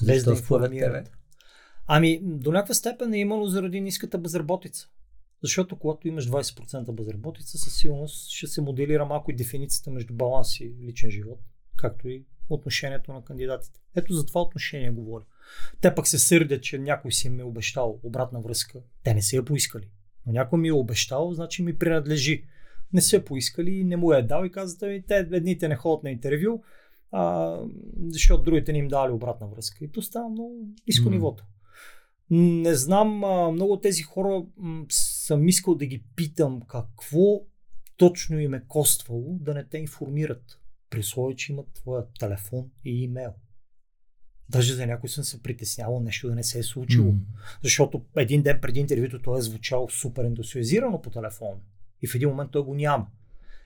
Без 0.06 0.24
да 0.24 0.30
Защо 0.30 0.46
според 0.46 0.72
тебе? 0.72 1.04
Ами, 1.88 2.20
до 2.24 2.52
някаква 2.52 2.74
степен 2.74 3.14
е 3.14 3.20
имало 3.20 3.48
заради 3.48 3.82
ниската 3.82 4.18
безработица. 4.18 4.90
Защото 5.44 5.80
когато 5.80 6.08
имаш 6.08 6.28
20% 6.28 6.92
безработица, 6.92 7.58
със 7.58 7.76
сигурност 7.78 8.30
ще 8.30 8.48
се 8.48 8.62
моделира 8.62 9.06
малко 9.06 9.32
и 9.32 9.36
дефиницията 9.36 9.92
между 9.92 10.14
баланс 10.14 10.60
и 10.60 10.76
личен 10.82 11.12
живот, 11.12 11.40
както 11.78 12.10
и 12.10 12.26
отношението 12.50 13.14
на 13.14 13.24
кандидатите. 13.24 13.80
Ето 13.96 14.14
за 14.14 14.26
това 14.26 14.42
отношение 14.42 14.92
говоря. 14.92 15.24
Те 15.82 15.96
пък 15.96 16.08
се 16.08 16.20
сърдят, 16.20 16.64
че 16.64 16.78
някой 16.78 17.12
си 17.12 17.28
им 17.28 17.40
е 17.40 17.44
обещал 17.44 18.00
обратна 18.04 18.42
връзка. 18.42 18.80
Те 19.04 19.14
не 19.14 19.22
са 19.22 19.36
я 19.36 19.46
поискали. 19.46 19.90
Но 20.26 20.34
някой 20.34 20.60
ми 20.60 20.68
е 20.68 20.74
обещал, 20.74 21.34
значи 21.34 21.64
ми 21.64 21.78
принадлежи. 21.78 22.46
Не 22.94 23.02
са 23.02 23.16
я 23.16 23.26
поискали 23.26 23.72
и 23.72 23.84
не 23.84 23.98
му 23.98 24.14
е 24.14 24.22
дал 24.22 24.46
и 24.46 24.52
казват, 24.52 24.84
ами 24.84 25.04
те 25.08 25.16
едните 25.32 25.68
не 25.68 25.76
ходят 25.76 26.04
на 26.04 26.12
интервю, 26.12 26.64
а, 27.12 27.58
защото 28.08 28.44
другите 28.44 28.72
не 28.72 28.78
им 28.78 28.88
дали 28.88 29.12
обратна 29.12 29.48
връзка. 29.48 29.86
И 29.86 29.92
то 29.92 30.02
става 30.02 30.30
много 30.30 30.68
ниско 30.88 31.10
нивото. 31.10 31.46
Не 32.32 32.76
знам, 32.76 33.24
а, 33.24 33.52
много 33.52 33.80
тези 33.80 34.04
хора 34.04 34.44
м, 34.58 34.86
съм 34.90 35.48
искал 35.48 35.76
да 35.76 35.86
ги 35.86 36.04
питам 36.16 36.62
какво 36.62 37.42
точно 37.98 38.40
им 38.40 38.54
е 38.54 38.64
коствало 38.68 39.38
да 39.42 39.54
не 39.54 39.66
те 39.66 39.78
информират. 39.78 40.60
При 40.90 41.00
условие, 41.00 41.36
че 41.36 41.52
имат 41.52 41.68
твоя 41.74 42.06
телефон 42.20 42.70
и 42.86 43.04
имейл. 43.04 43.34
Даже 44.50 44.74
за 44.74 44.88
някой 44.88 45.10
съм 45.10 45.24
се 45.24 45.44
притеснявал 45.44 46.00
нещо 46.00 46.28
да 46.28 46.36
не 46.36 46.44
се 46.44 46.60
е 46.60 46.64
случило. 46.64 47.12
М. 47.12 47.20
Защото 47.64 48.06
един 48.18 48.42
ден 48.42 48.60
преди 48.62 48.80
интервюто 48.80 49.22
той 49.22 49.40
е 49.40 49.42
звучал 49.42 49.90
супер 49.90 50.24
ентусиазирано 50.24 51.02
по 51.02 51.10
телефон. 51.10 51.62
И 52.02 52.08
в 52.08 52.16
един 52.16 52.30
момент 52.30 52.52
той 52.52 52.64
го 52.64 52.76
няма. 52.76 53.08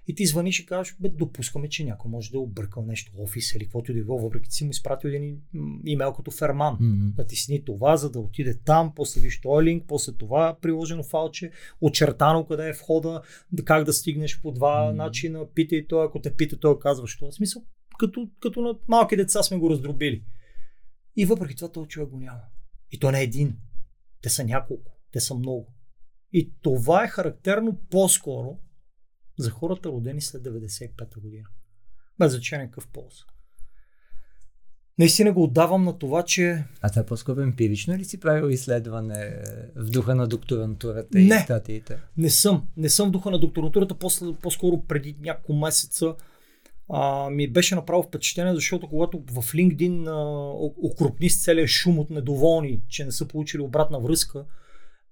И 0.08 0.16
ти 0.16 0.26
звъниш 0.26 0.60
и 0.60 0.66
казваш, 0.66 0.96
бе, 1.00 1.10
допускаме, 1.10 1.70
че 1.70 1.86
някой 1.86 2.12
може 2.12 2.32
да 2.32 2.38
е 2.38 2.40
объркал 2.40 2.86
нещо, 2.86 3.12
офис 3.18 3.56
или 3.56 3.64
каквото 3.64 3.92
и 3.92 3.96
да 3.96 4.04
било, 4.04 4.20
въпреки 4.20 4.50
че 4.50 4.56
си 4.56 4.64
му 4.64 4.70
изпратил 4.70 5.08
един 5.08 5.42
имейл 5.86 6.14
като 6.14 6.32
ферман. 6.32 6.78
Мгм. 6.80 7.08
Натисни 7.18 7.66
това, 7.66 7.98
за 7.98 8.12
да 8.12 8.20
отиде 8.20 8.60
там, 8.66 8.94
после 8.96 9.22
виж 9.22 9.42
този 9.42 9.66
линк, 9.66 9.84
после 9.88 10.14
това 10.14 10.58
приложено 10.62 11.04
фалче, 11.04 11.52
очертано 11.82 12.46
къде 12.46 12.70
е 12.70 12.74
входа, 12.74 13.22
да- 13.52 13.66
как 13.66 13.84
да 13.84 13.94
стигнеш 13.94 14.42
по 14.42 14.52
два 14.52 14.88
Мгм. 14.88 14.98
начина, 14.98 15.46
питай 15.54 15.88
той, 15.88 16.06
ако 16.06 16.22
те 16.22 16.36
пита, 16.36 16.60
той 16.60 16.80
казва, 16.80 17.08
що. 17.08 17.26
В 17.32 17.36
смисъл, 17.36 17.64
като, 18.00 18.30
като 18.40 18.62
на 18.62 18.76
малки 18.88 19.16
деца 19.16 19.44
сме 19.44 19.58
го 19.58 19.70
раздробили. 19.70 20.24
И 21.16 21.26
въпреки 21.26 21.56
това 21.56 21.72
този 21.72 21.88
човек 21.88 22.10
го 22.10 22.20
няма. 22.20 22.42
И 22.92 23.00
то 23.00 23.12
не 23.12 23.20
е 23.20 23.24
един. 23.24 23.58
Те 24.22 24.30
са 24.30 24.44
няколко. 24.44 24.92
Те 25.12 25.20
са 25.20 25.36
много. 25.36 25.74
И 26.34 26.54
това 26.62 27.04
е 27.04 27.08
характерно 27.08 27.78
по-скоро 27.90 28.60
за 29.38 29.50
хората 29.52 29.90
родени 29.90 30.22
след 30.22 30.44
95-та 30.44 31.20
година. 31.22 31.48
Без 32.20 32.32
значение 32.32 32.66
какъв 32.66 32.88
полз. 32.88 33.14
Наистина 35.00 35.34
го 35.34 35.44
отдавам 35.44 35.84
на 35.84 35.98
това, 36.00 36.24
че 36.24 36.64
А 36.82 36.90
това 36.90 37.04
по-скоро 37.04 37.42
емпирично 37.42 37.96
ли 37.96 38.06
си 38.06 38.20
правил 38.20 38.50
изследване 38.50 39.42
в 39.76 39.90
духа 39.90 40.16
на 40.16 40.28
докторантурата 40.28 41.20
и 41.20 41.26
Не. 41.26 41.40
статиите? 41.40 41.98
не 42.18 42.30
съм. 42.30 42.68
Не 42.78 42.90
съм 42.90 43.08
в 43.10 43.12
духа 43.12 43.32
на 43.32 43.40
докторантурата. 43.40 43.96
После, 43.96 44.26
по-скоро 44.42 44.84
преди 44.88 45.16
няколко 45.22 45.54
месеца 45.54 46.16
а, 46.90 47.30
ми 47.30 47.52
беше 47.52 47.76
направо 47.76 48.04
впечатление, 48.04 48.56
защото 48.56 48.90
когато 48.90 49.18
в 49.20 49.44
LinkedIn 49.44 50.08
а, 50.08 50.16
окрупни 50.84 51.30
с 51.30 51.44
целия 51.44 51.68
шум 51.68 52.00
от 52.00 52.10
недоволни, 52.10 52.82
че 52.88 53.06
не 53.06 53.12
са 53.12 53.28
получили 53.28 53.62
обратна 53.62 54.00
връзка, 54.00 54.46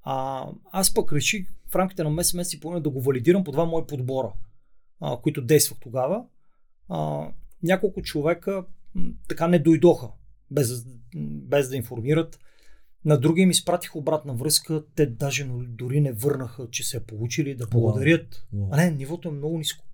а, 0.03 0.47
аз 0.71 0.93
пък 0.93 1.13
реших 1.13 1.47
в 1.69 1.75
рамките 1.75 2.03
на 2.03 2.09
месец, 2.09 2.33
месец 2.33 2.53
и 2.53 2.59
половина 2.59 2.83
да 2.83 2.89
го 2.89 3.01
валидирам 3.01 3.43
по 3.43 3.51
два 3.51 3.65
мои 3.65 3.87
подбора, 3.87 4.33
а, 5.01 5.17
които 5.17 5.41
действах 5.41 5.79
тогава. 5.79 6.25
А, 6.89 7.27
няколко 7.63 8.01
човека 8.01 8.65
м, 8.95 9.11
така 9.27 9.47
не 9.47 9.59
дойдоха, 9.59 10.07
без, 10.51 10.85
без 11.15 11.69
да 11.69 11.75
информират. 11.75 12.39
На 13.05 13.17
други 13.17 13.41
им 13.41 13.51
изпратих 13.51 13.95
обратна 13.95 14.33
връзка, 14.33 14.83
те 14.95 15.05
даже 15.05 15.49
дори 15.67 16.01
не 16.01 16.11
върнаха, 16.11 16.67
че 16.69 16.83
се 16.83 16.97
е 16.97 16.99
получили 16.99 17.55
да 17.55 17.67
благодарят. 17.67 18.47
Уау. 18.53 18.69
А 18.71 18.77
не, 18.77 18.91
нивото 18.91 19.29
е 19.29 19.31
много 19.31 19.57
ниско. 19.57 19.85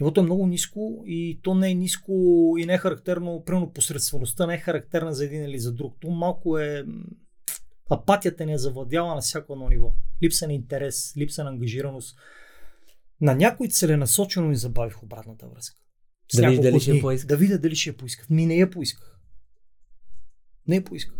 Нивото 0.00 0.20
е 0.20 0.24
много 0.24 0.46
ниско 0.46 1.04
и 1.06 1.40
то 1.42 1.54
не 1.54 1.70
е 1.70 1.74
ниско 1.74 2.12
и 2.58 2.66
не 2.66 2.74
е 2.74 2.78
характерно, 2.78 3.42
примерно 3.46 3.72
посредствеността 3.72 4.46
не 4.46 4.54
е 4.54 4.58
характерна 4.58 5.14
за 5.14 5.24
един 5.24 5.44
или 5.44 5.58
за 5.58 5.72
друг. 5.72 5.96
То 6.00 6.10
малко 6.10 6.58
е... 6.58 6.84
Апатията 7.90 8.46
ни 8.46 8.52
е 8.52 8.58
завладяла 8.58 9.14
на 9.14 9.20
всяко 9.20 9.52
едно 9.52 9.68
ниво. 9.68 9.92
Липса 10.22 10.46
на 10.46 10.52
интерес, 10.52 11.12
липса 11.16 11.44
на 11.44 11.50
ангажираност. 11.50 12.16
На 13.20 13.34
някой 13.34 13.68
целенасочено 13.68 14.48
ми 14.48 14.56
забавих 14.56 15.02
обратната 15.02 15.48
връзка. 15.48 15.80
С 16.32 16.36
Да 16.36 16.42
няколко 16.42 16.62
дали 16.62 16.80
ще 16.80 17.00
поискат. 17.00 17.28
Да 17.28 17.36
видя 17.36 17.58
дали 17.58 17.76
ще 17.76 17.90
я 17.90 17.96
поискат. 17.96 18.30
Ми 18.30 18.46
не 18.46 18.56
я 18.56 18.70
поисках. 18.70 19.18
Не 20.68 20.76
я 20.76 20.84
поисках. 20.84 21.16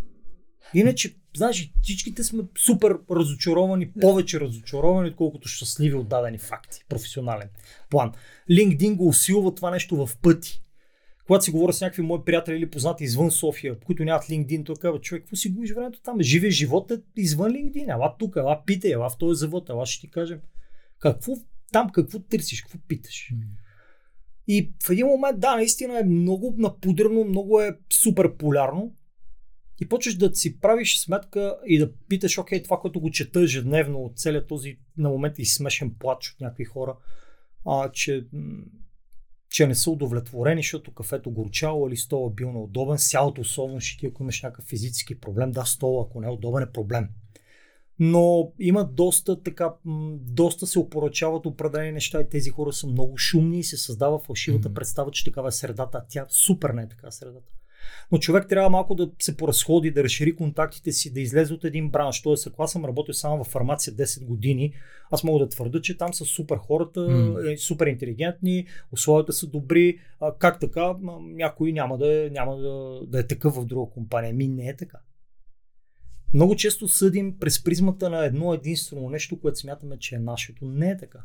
Иначе, 0.74 1.16
знаеш, 1.36 1.72
всичките 1.82 2.24
сме 2.24 2.42
супер 2.58 2.98
разочаровани, 3.10 3.92
повече 3.92 4.40
разочаровани, 4.40 5.08
отколкото 5.08 5.48
щастливи 5.48 5.94
от 5.94 6.08
дадени 6.08 6.38
факти. 6.38 6.84
Професионален 6.88 7.48
план. 7.90 8.12
LinkedIn 8.50 8.94
го 8.94 9.08
усилва 9.08 9.54
това 9.54 9.70
нещо 9.70 10.06
в 10.06 10.16
пъти. 10.22 10.62
Когато 11.27 11.45
си 11.45 11.51
говоря 11.51 11.72
с 11.72 11.81
някакви 11.81 12.03
мои 12.03 12.24
приятели 12.24 12.57
или 12.57 12.70
познати 12.70 13.05
извън 13.05 13.31
София, 13.31 13.79
които 13.81 14.05
нямат 14.05 14.24
LinkedIn, 14.24 14.66
той 14.66 14.77
казва, 14.77 15.01
човек, 15.01 15.22
какво 15.22 15.37
си 15.37 15.51
губиш 15.51 15.72
времето 15.72 16.01
там? 16.03 16.20
Живия 16.20 16.51
живот 16.51 16.91
е 16.91 16.99
извън 17.16 17.53
LinkedIn. 17.53 17.93
Ела 17.93 18.14
тук, 18.18 18.37
ела 18.37 18.62
питай, 18.66 18.93
ела 18.93 19.11
в 19.11 19.18
този 19.18 19.39
завод, 19.39 19.68
ела 19.68 19.87
ще 19.87 20.01
ти 20.01 20.11
кажем. 20.11 20.41
Какво 20.99 21.33
там, 21.72 21.91
какво 21.91 22.18
търсиш, 22.18 22.62
какво 22.62 22.79
питаш? 22.89 23.33
И 24.49 24.72
в 24.87 24.91
един 24.91 25.07
момент, 25.07 25.41
да, 25.41 25.57
наистина 25.57 25.99
е 25.99 26.05
много 26.05 26.55
напудрено, 26.59 27.24
много 27.24 27.61
е 27.61 27.79
супер 27.93 28.37
полярно. 28.37 28.95
И 29.81 29.89
почваш 29.89 30.14
да 30.14 30.35
си 30.35 30.61
правиш 30.61 30.99
сметка 30.99 31.57
и 31.66 31.79
да 31.79 31.93
питаш, 32.09 32.39
окей, 32.39 32.62
това, 32.62 32.81
което 32.81 33.01
го 33.01 33.11
чета 33.11 33.41
ежедневно 33.41 33.99
от 33.99 34.18
целият 34.18 34.49
този 34.49 34.79
на 34.99 35.09
момент 35.09 35.39
и 35.39 35.45
смешен 35.45 35.95
плач 35.99 36.33
от 36.33 36.41
някакви 36.41 36.64
хора, 36.64 36.97
а, 37.66 37.91
че, 37.93 38.27
че 39.57 39.66
не 39.66 39.74
са 39.74 39.90
удовлетворени, 39.90 40.62
защото 40.62 40.94
кафето 40.94 41.30
горчало 41.30 41.88
или 41.88 41.96
стола 41.96 42.30
бил 42.30 42.52
неудобен. 42.52 42.98
Сялото 42.98 43.40
особено 43.40 43.80
ще 43.80 43.98
ти, 43.98 44.07
ако 44.07 44.22
имаш 44.22 44.42
някакъв 44.42 44.64
физически 44.64 45.20
проблем, 45.20 45.52
да, 45.52 45.64
стола, 45.64 46.04
ако 46.09 46.20
не 46.20 46.26
е 46.26 46.30
удобен 46.30 46.62
е 46.62 46.72
проблем. 46.72 47.09
Но 47.98 48.52
има 48.59 48.84
доста 48.84 49.42
така, 49.42 49.74
доста 50.20 50.66
се 50.66 50.78
опоръчават 50.78 51.46
определени 51.46 51.92
неща 51.92 52.20
и 52.20 52.28
тези 52.28 52.50
хора 52.50 52.72
са 52.72 52.86
много 52.86 53.16
шумни 53.16 53.59
и 53.59 53.64
се 53.64 53.76
създава 53.76 54.18
фалшивата 54.18 54.68
Мгм. 54.68 54.74
представа, 54.74 55.11
че 55.11 55.24
такава 55.24 55.48
е 55.48 55.52
средата. 55.52 55.98
А 55.98 56.07
Тя 56.09 56.26
супер 56.28 56.70
не 56.70 56.82
е 56.82 56.88
така 56.88 57.11
средата. 57.11 57.52
Но 58.12 58.18
човек 58.18 58.49
трябва 58.49 58.70
малко 58.70 58.95
да 58.95 59.11
се 59.18 59.37
поразходи, 59.37 59.91
да 59.91 60.05
разшири 60.05 60.37
контактите 60.37 60.93
си, 60.93 61.12
да 61.12 61.20
излезе 61.20 61.55
от 61.55 61.64
един 61.64 61.91
бранш. 61.91 62.22
Тоест, 62.22 62.47
ако 62.47 62.62
аз 62.62 62.72
съм 62.72 62.84
работил 62.84 63.14
само 63.14 63.45
в 63.45 63.49
фармация 63.49 63.95
10 63.95 64.24
години, 64.24 64.72
аз 65.11 65.24
мога 65.24 65.45
да 65.45 65.49
твърда, 65.49 65.80
че 65.80 65.99
там 65.99 66.14
са 66.14 66.24
супер 66.24 66.57
хората, 66.57 67.34
е, 67.53 67.57
супер 67.57 67.87
интелигентни, 67.87 68.66
условията 68.93 69.32
са 69.32 69.47
добри. 69.47 69.99
А, 70.20 70.34
как 70.39 70.61
така? 70.61 70.95
Някой 71.20 71.72
няма 71.72 71.99
да 71.99 72.26
е, 72.26 72.30
няма 72.30 72.57
да, 72.57 73.01
да 73.07 73.20
е 73.20 73.26
такъв 73.26 73.55
в 73.55 73.66
друга 73.66 73.91
компания. 73.91 74.34
Ми 74.34 74.49
не 74.49 74.68
е 74.68 74.76
така. 74.76 74.99
Много 76.34 76.57
често 76.57 76.89
съдим 76.89 77.39
през 77.41 77.64
призмата 77.64 78.11
на 78.11 78.24
едно 78.24 78.55
единствено 78.55 79.09
нещо, 79.09 79.41
което 79.41 79.59
смятаме, 79.59 79.99
че 79.99 80.14
е 80.14 80.18
нашето. 80.18 80.64
Не 80.64 80.91
е. 80.91 80.97
Така. 80.97 81.18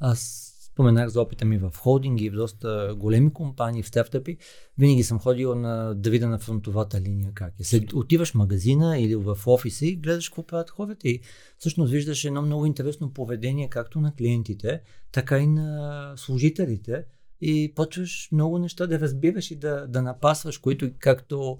Аз 0.00 0.51
споменах 0.72 1.08
за 1.08 1.20
опита 1.20 1.44
ми 1.44 1.58
в 1.58 1.70
холдинги, 1.76 2.30
в 2.30 2.34
доста 2.34 2.94
големи 2.96 3.32
компании, 3.32 3.82
в 3.82 3.88
стартъпи. 3.88 4.36
Винаги 4.78 5.02
съм 5.02 5.18
ходил 5.18 5.54
на, 5.54 5.94
да 5.94 6.10
видя 6.10 6.28
на 6.28 6.38
фронтовата 6.38 7.00
линия 7.00 7.32
как 7.34 7.54
е. 7.60 7.64
След, 7.64 7.92
отиваш 7.92 8.30
в 8.30 8.34
магазина 8.34 8.98
или 8.98 9.16
в 9.16 9.38
офиса 9.46 9.86
и 9.86 9.96
гледаш 9.96 10.28
какво 10.28 10.46
правят 10.46 10.70
хората 10.70 11.08
и 11.08 11.20
всъщност 11.58 11.92
виждаш 11.92 12.24
едно 12.24 12.42
много 12.42 12.66
интересно 12.66 13.12
поведение 13.12 13.68
както 13.68 14.00
на 14.00 14.14
клиентите, 14.14 14.80
така 15.12 15.38
и 15.38 15.46
на 15.46 16.12
служителите 16.16 17.04
и 17.40 17.72
почваш 17.74 18.28
много 18.32 18.58
неща 18.58 18.86
да 18.86 19.00
разбираш 19.00 19.50
и 19.50 19.56
да, 19.56 19.86
да 19.86 20.02
напасваш, 20.02 20.58
които 20.58 20.90
както 20.98 21.56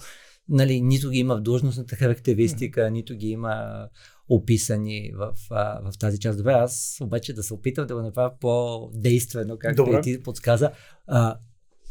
нали, 0.48 0.80
нито 0.80 1.10
ги 1.10 1.18
има 1.18 1.36
в 1.36 1.40
длъжностната 1.40 1.96
характеристика, 1.96 2.90
нито 2.90 3.14
ги 3.14 3.28
има 3.28 3.86
описани 4.34 5.12
в, 5.14 5.32
а, 5.50 5.90
в 5.90 5.98
тази 5.98 6.20
част. 6.20 6.38
Добре, 6.38 6.52
аз 6.52 6.98
обаче 7.02 7.32
да 7.32 7.42
се 7.42 7.54
опитам 7.54 7.86
да 7.86 7.94
го 7.94 8.02
направя 8.02 8.32
по-действено, 8.40 9.56
както 9.58 9.84
Добре. 9.84 9.98
и 9.98 10.02
ти 10.02 10.22
подсказа. 10.22 10.70
А, 11.06 11.38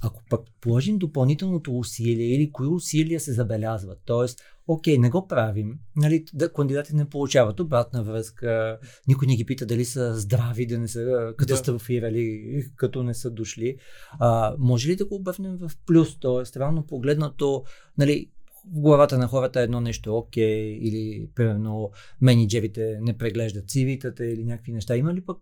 ако 0.04 0.24
пък 0.30 0.42
положим 0.62 0.98
допълнителното 0.98 1.78
усилие 1.78 2.36
или 2.36 2.52
кои 2.52 2.68
усилия 2.68 3.20
се 3.20 3.34
забелязват, 3.34 4.00
т.е. 4.06 4.26
окей, 4.68 4.98
не 4.98 5.10
го 5.10 5.28
правим, 5.28 5.80
нали, 5.96 6.26
да 6.34 6.54
кандидатите 6.54 6.96
не 6.96 7.10
получават 7.10 7.60
обратна 7.60 8.04
връзка, 8.04 8.80
никой 9.08 9.28
не 9.28 9.36
ги 9.36 9.46
пита 9.46 9.66
дали 9.66 9.86
са 9.86 10.16
здрави, 10.16 10.66
да 10.66 10.80
не 10.80 10.88
са 10.88 11.34
катастрофирали, 11.38 12.64
като 12.76 13.04
не 13.04 13.14
са 13.14 13.32
дошли. 13.32 13.78
А, 14.20 14.56
може 14.60 14.89
ли 14.89 14.96
да 14.96 15.06
го 15.06 15.16
обърнем 15.16 15.58
в 15.58 15.72
плюс, 15.88 16.20
т.е. 16.20 16.60
реално 16.60 16.86
погледнато, 16.86 17.64
нали, 17.98 18.30
в 18.66 18.82
главата 18.82 19.18
на 19.18 19.28
хората 19.28 19.62
едно 19.62 19.82
нещо 19.82 20.09
е 20.09 20.14
окей, 20.14 20.78
или 20.82 21.30
примерно 21.36 21.91
менеджерите 22.22 22.97
не 23.01 23.18
преглеждат 23.18 23.66
CV-тата 23.66 24.22
или 24.22 24.45
някакви 24.45 24.72
неща. 24.72 24.97
Има 24.97 25.14
ли 25.14 25.22
пък 25.22 25.38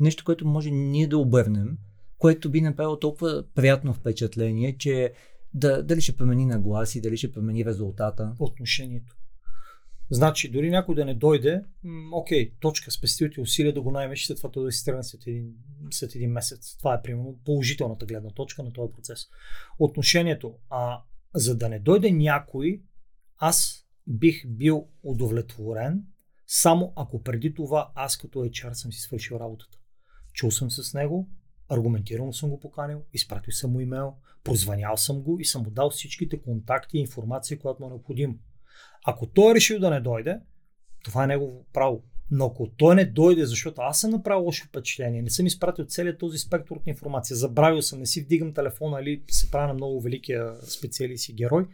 нещо, 0.00 0.24
което 0.24 0.46
може 0.46 0.70
ние 0.70 1.06
да 1.06 1.18
обърнем, 1.18 1.78
което 2.18 2.50
би 2.50 2.60
направило 2.60 2.98
толкова 2.98 3.44
приятно 3.54 3.94
впечатление, 3.94 4.76
че 4.78 5.12
да, 5.54 5.82
дали 5.82 6.00
ще 6.00 6.16
промени 6.16 6.46
нагласи, 6.46 7.00
дали 7.00 7.16
ще 7.16 7.32
промени 7.32 7.64
резултата? 7.64 8.32
отношението. 8.38 9.16
Значи, 10.10 10.50
дори 10.50 10.70
някой 10.70 10.94
да 10.94 11.04
не 11.04 11.14
дойде, 11.14 11.62
м, 11.82 12.16
окей, 12.16 12.52
точка, 12.60 12.90
спестил 12.90 13.30
ти 13.30 13.40
усилия 13.40 13.74
да 13.74 13.82
го 13.82 13.90
наймеш, 13.90 14.26
след 14.26 14.36
това 14.36 14.62
да 14.62 14.72
си 14.72 14.84
тръгне 14.84 15.02
след 15.02 15.26
един, 15.26 15.54
след 15.90 16.14
един 16.14 16.32
месец. 16.32 16.76
Това 16.78 16.94
е 16.94 17.02
примерно 17.02 17.38
положителната 17.44 18.06
гледна 18.06 18.30
точка 18.30 18.62
на 18.62 18.72
този 18.72 18.92
процес. 18.92 19.26
Отношението. 19.78 20.54
А 20.70 21.02
за 21.34 21.56
да 21.56 21.68
не 21.68 21.78
дойде 21.78 22.10
някой, 22.10 22.82
аз 23.38 23.86
бих 24.06 24.46
бил 24.48 24.88
удовлетворен, 25.02 26.04
само 26.46 26.92
ако 26.96 27.22
преди 27.22 27.54
това 27.54 27.92
аз 27.94 28.16
като 28.16 28.38
HR 28.38 28.72
съм 28.72 28.92
си 28.92 29.00
свършил 29.00 29.36
работата. 29.36 29.78
Чул 30.32 30.50
съм 30.50 30.70
с 30.70 30.94
него, 30.94 31.28
аргументирано 31.68 32.32
съм 32.32 32.50
го 32.50 32.60
поканил, 32.60 33.02
изпратил 33.12 33.52
съм 33.52 33.72
му 33.72 33.80
имейл, 33.80 34.14
прозванял 34.44 34.96
съм 34.96 35.22
го 35.22 35.40
и 35.40 35.44
съм 35.44 35.62
му 35.62 35.70
дал 35.70 35.90
всичките 35.90 36.42
контакти 36.42 36.96
и 36.96 37.00
информация, 37.00 37.58
която 37.58 37.82
му 37.82 37.86
е 37.86 37.90
необходимо. 37.90 38.38
Ако 39.06 39.26
той 39.26 39.52
е 39.52 39.54
решил 39.54 39.80
да 39.80 39.90
не 39.90 40.00
дойде, 40.00 40.40
това 41.04 41.24
е 41.24 41.26
негово 41.26 41.66
право. 41.72 42.02
Но 42.30 42.46
ако 42.46 42.70
той 42.76 42.94
не 42.94 43.04
дойде, 43.04 43.46
защото 43.46 43.80
аз 43.80 44.00
съм 44.00 44.10
направил 44.10 44.44
лошо 44.44 44.64
впечатление, 44.64 45.22
не 45.22 45.30
съм 45.30 45.46
изпратил 45.46 45.84
целият 45.84 46.18
този 46.18 46.38
спектър 46.38 46.76
от 46.76 46.86
информация, 46.86 47.36
забравил 47.36 47.82
съм, 47.82 47.98
не 47.98 48.06
си 48.06 48.22
вдигам 48.22 48.54
телефона 48.54 49.00
или 49.00 49.22
се 49.30 49.50
правя 49.50 49.66
на 49.66 49.74
много 49.74 50.00
великия 50.00 50.54
специалист 50.62 51.28
и 51.28 51.34
герой, 51.34 51.66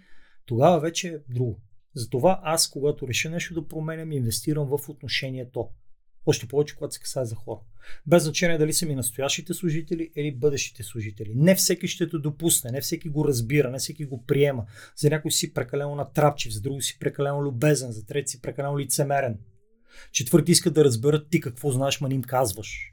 тогава 0.47 0.81
вече 0.81 1.09
е 1.09 1.19
друго. 1.35 1.61
Затова 1.95 2.41
аз, 2.43 2.71
когато 2.71 3.09
реша 3.09 3.31
нещо 3.31 3.55
да 3.55 3.69
променям, 3.69 4.13
инвестирам 4.13 4.67
в 4.67 4.89
отношението. 4.89 5.69
Още 6.27 6.49
повече, 6.49 6.77
когато 6.77 6.95
се 6.95 7.01
касае 7.01 7.25
за 7.25 7.35
хора. 7.35 7.61
Без 8.07 8.23
значение 8.23 8.59
дали 8.59 8.73
са 8.73 8.87
ми 8.87 8.95
настоящите 8.95 9.55
служители 9.55 10.11
или 10.17 10.35
бъдещите 10.35 10.83
служители. 10.83 11.33
Не 11.35 11.55
всеки 11.55 11.89
ще 11.89 12.09
те 12.09 12.19
допусне, 12.19 12.71
не 12.71 12.81
всеки 12.81 13.09
го 13.09 13.29
разбира, 13.29 13.71
не 13.71 13.79
всеки 13.79 14.05
го 14.05 14.25
приема. 14.25 14.67
За 14.97 15.11
някой 15.11 15.31
си 15.31 15.55
прекалено 15.55 15.95
натрапчив, 15.95 16.53
за 16.53 16.61
друго 16.61 16.83
си 16.83 16.99
прекалено 16.99 17.43
любезен, 17.43 17.93
за 17.93 18.07
трети 18.07 18.31
си 18.31 18.43
прекалено 18.43 18.79
лицемерен. 18.79 19.39
Четвърти 20.12 20.53
иска 20.53 20.70
да 20.70 20.84
разберат 20.84 21.30
ти 21.30 21.40
какво 21.40 21.70
знаеш, 21.70 22.01
ма 22.01 22.09
не 22.09 22.14
им 22.14 22.22
казваш. 22.22 22.92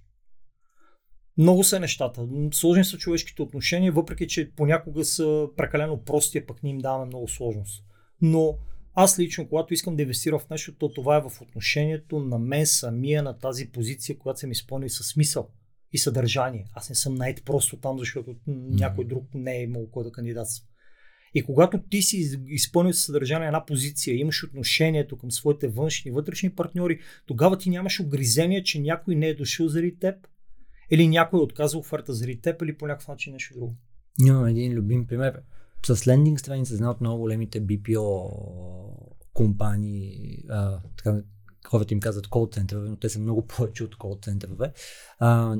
Много 1.37 1.63
са 1.63 1.79
нещата. 1.79 2.27
Сложни 2.53 2.85
са 2.85 2.97
човешките 2.97 3.41
отношения, 3.41 3.91
въпреки 3.91 4.27
че 4.27 4.51
понякога 4.55 5.05
са 5.05 5.47
прекалено 5.57 6.03
прости, 6.03 6.37
а 6.37 6.45
пък 6.45 6.63
ни 6.63 6.69
им 6.69 6.77
даваме 6.77 7.05
много 7.05 7.27
сложност. 7.27 7.83
Но 8.21 8.57
аз 8.93 9.19
лично, 9.19 9.49
когато 9.49 9.73
искам 9.73 9.95
да 9.95 10.01
инвестирам 10.01 10.39
в 10.39 10.49
нещо, 10.49 10.75
то 10.77 10.93
това 10.93 11.17
е 11.17 11.21
в 11.21 11.41
отношението 11.41 12.19
на 12.19 12.39
мен 12.39 12.65
самия 12.65 13.23
на 13.23 13.39
тази 13.39 13.71
позиция, 13.71 14.17
която 14.17 14.39
съм 14.39 14.51
изпълнил 14.51 14.89
със 14.89 15.07
смисъл 15.07 15.49
и 15.91 15.97
съдържание. 15.97 16.65
Аз 16.73 16.89
не 16.89 16.95
съм 16.95 17.15
найт 17.15 17.45
просто 17.45 17.77
там, 17.77 17.99
защото 17.99 18.35
някой 18.47 19.05
друг 19.05 19.27
не 19.33 19.57
е 19.57 19.63
имал 19.63 19.89
кой 19.91 20.03
да 20.03 20.11
кандидатства. 20.11 20.67
И 21.33 21.43
когато 21.43 21.81
ти 21.89 22.01
си 22.01 22.39
изпълнил 22.47 22.93
съдържание 22.93 23.47
една 23.47 23.65
позиция, 23.65 24.17
имаш 24.17 24.43
отношението 24.43 25.17
към 25.17 25.31
своите 25.31 25.67
външни 25.67 26.09
и 26.09 26.13
вътрешни 26.13 26.49
партньори, 26.49 26.99
тогава 27.25 27.57
ти 27.57 27.69
нямаш 27.69 27.99
огризение, 27.99 28.63
че 28.63 28.81
някой 28.81 29.15
не 29.15 29.27
е 29.27 29.35
дошъл 29.35 29.67
заради 29.67 29.99
теб, 29.99 30.15
или 30.91 31.07
някой 31.07 31.39
е 31.39 31.43
отказал 31.43 31.79
оферта 31.79 32.13
заради 32.13 32.41
теб, 32.41 32.61
или 32.61 32.77
по 32.77 32.87
някакъв 32.87 33.07
начин 33.07 33.33
нещо 33.33 33.53
друго. 33.53 33.75
Имам 34.25 34.45
един 34.45 34.73
любим 34.73 35.07
пример 35.07 35.41
с 35.85 36.07
лендинг 36.07 36.39
страница 36.39 36.73
една 36.73 36.91
от 36.91 37.01
много 37.01 37.19
големите 37.19 37.61
BPO 37.61 38.29
компании, 39.33 40.43
а, 40.49 40.81
така, 40.97 41.21
хората 41.67 41.93
им 41.93 41.99
казват 41.99 42.27
кол 42.27 42.49
центрове, 42.51 42.89
но 42.89 42.95
те 42.95 43.09
са 43.09 43.19
много 43.19 43.47
повече 43.47 43.83
от 43.83 43.97
кол 43.97 44.19
центрове. 44.21 44.73
А, 45.19 45.57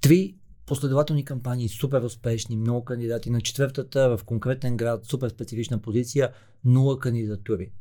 три 0.00 0.38
последователни 0.68 1.24
кампании, 1.24 1.68
супер 1.68 2.02
успешни, 2.02 2.56
много 2.56 2.84
кандидати. 2.84 3.30
На 3.30 3.40
четвъртата 3.40 4.16
в 4.16 4.24
конкретен 4.24 4.76
град, 4.76 5.04
супер 5.04 5.28
специфична 5.28 5.82
позиция, 5.82 6.32
нула 6.64 6.98
кандидатури. 6.98 7.72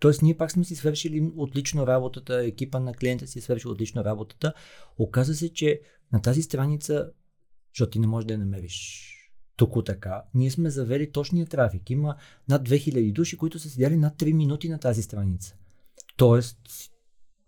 Тоест, 0.00 0.22
ние 0.22 0.36
пак 0.36 0.50
сме 0.50 0.64
си 0.64 0.74
свършили 0.74 1.32
отлично 1.36 1.86
работата, 1.86 2.44
екипа 2.44 2.80
на 2.80 2.94
клиента 2.94 3.26
си 3.26 3.38
е 3.38 3.42
свършил 3.42 3.70
отлично 3.70 4.04
работата. 4.04 4.52
Оказва 4.98 5.34
се, 5.34 5.52
че 5.52 5.80
на 6.12 6.22
тази 6.22 6.42
страница, 6.42 7.10
защото 7.74 7.90
ти 7.90 7.98
не 7.98 8.06
можеш 8.06 8.26
да 8.26 8.34
я 8.34 8.38
намериш 8.38 9.10
тук 9.56 9.84
така, 9.84 10.22
ние 10.34 10.50
сме 10.50 10.70
завели 10.70 11.12
точния 11.12 11.46
трафик. 11.46 11.90
Има 11.90 12.16
над 12.48 12.68
2000 12.68 13.12
души, 13.12 13.36
които 13.36 13.58
са 13.58 13.70
седяли 13.70 13.96
над 13.96 14.16
3 14.18 14.32
минути 14.32 14.68
на 14.68 14.78
тази 14.78 15.02
страница. 15.02 15.54
Тоест, 16.16 16.58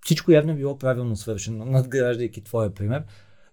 всичко 0.04 0.32
явно 0.32 0.52
е 0.52 0.56
било 0.56 0.78
правилно 0.78 1.16
свършено, 1.16 1.64
надграждайки 1.64 2.44
твоя 2.44 2.74
пример. 2.74 3.04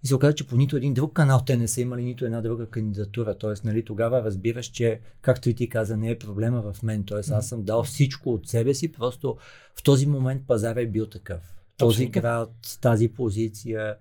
И 0.04 0.08
се 0.08 0.14
оказа, 0.14 0.34
че 0.34 0.46
по 0.46 0.56
нито 0.56 0.76
един 0.76 0.94
друг 0.94 1.12
канал 1.12 1.40
те 1.46 1.56
не 1.56 1.68
са 1.68 1.80
имали 1.80 2.02
нито 2.02 2.24
една 2.24 2.40
друга 2.40 2.66
кандидатура. 2.66 3.38
Тоест, 3.38 3.64
нали, 3.64 3.84
тогава 3.84 4.24
разбираш, 4.24 4.66
че, 4.66 5.00
както 5.20 5.48
и 5.48 5.54
ти 5.54 5.68
каза, 5.68 5.96
не 5.96 6.10
е 6.10 6.18
проблема 6.18 6.72
в 6.72 6.82
мен. 6.82 7.04
Тоест, 7.04 7.30
аз 7.30 7.48
съм 7.48 7.62
дал 7.62 7.82
всичко 7.82 8.32
от 8.32 8.48
себе 8.48 8.74
си, 8.74 8.92
просто 8.92 9.36
в 9.74 9.82
този 9.82 10.06
момент 10.06 10.42
пазара 10.46 10.80
е 10.80 10.86
бил 10.86 11.06
такъв. 11.06 11.54
Този 11.76 12.06
град, 12.06 12.78
тази 12.80 13.08
позиция, 13.08 13.96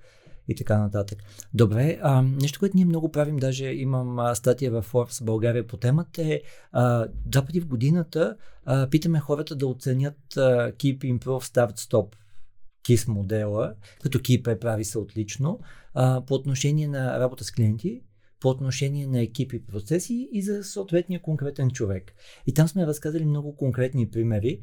и 0.48 0.56
така 0.56 0.78
нататък. 0.78 1.20
Добре, 1.54 2.00
а, 2.02 2.22
нещо, 2.22 2.60
което 2.60 2.78
ние 2.78 2.86
много 2.86 3.12
правим, 3.12 3.38
даже 3.38 3.66
имам 3.66 4.20
а, 4.20 4.36
статия 4.36 4.72
в 4.72 4.86
Forbes 4.92 5.24
България 5.24 5.68
по 5.68 5.78
темата 5.78 6.24
е 6.24 6.42
а, 6.72 7.08
два 7.26 7.42
пъти 7.42 7.60
в 7.60 7.68
годината 7.68 8.36
а, 8.66 8.90
питаме 8.90 9.20
хората 9.20 9.56
да 9.56 9.68
оценят 9.68 10.38
а, 10.38 10.72
Keep, 10.72 10.98
Improve, 10.98 11.44
Start, 11.44 11.80
Stop 11.80 12.08
KISS 12.86 13.08
модела, 13.08 13.76
като 14.02 14.20
KIP 14.20 14.48
е 14.48 14.60
прави 14.60 14.86
се 14.86 15.00
отлично, 15.00 15.60
а, 15.94 16.26
по 16.26 16.34
отношение 16.34 16.88
на 16.88 17.20
работа 17.20 17.44
с 17.44 17.52
клиенти, 17.52 18.02
по 18.40 18.50
отношение 18.50 19.08
на 19.08 19.22
екипи 19.22 19.66
процеси 19.66 20.30
и 20.32 20.42
за 20.42 20.64
съответния 20.64 21.22
конкретен 21.22 21.72
човек. 21.72 22.14
И 22.48 22.54
там 22.54 22.68
сме 22.68 22.88
разказали 22.88 23.26
много 23.26 23.56
конкретни 23.56 24.10
примери. 24.10 24.62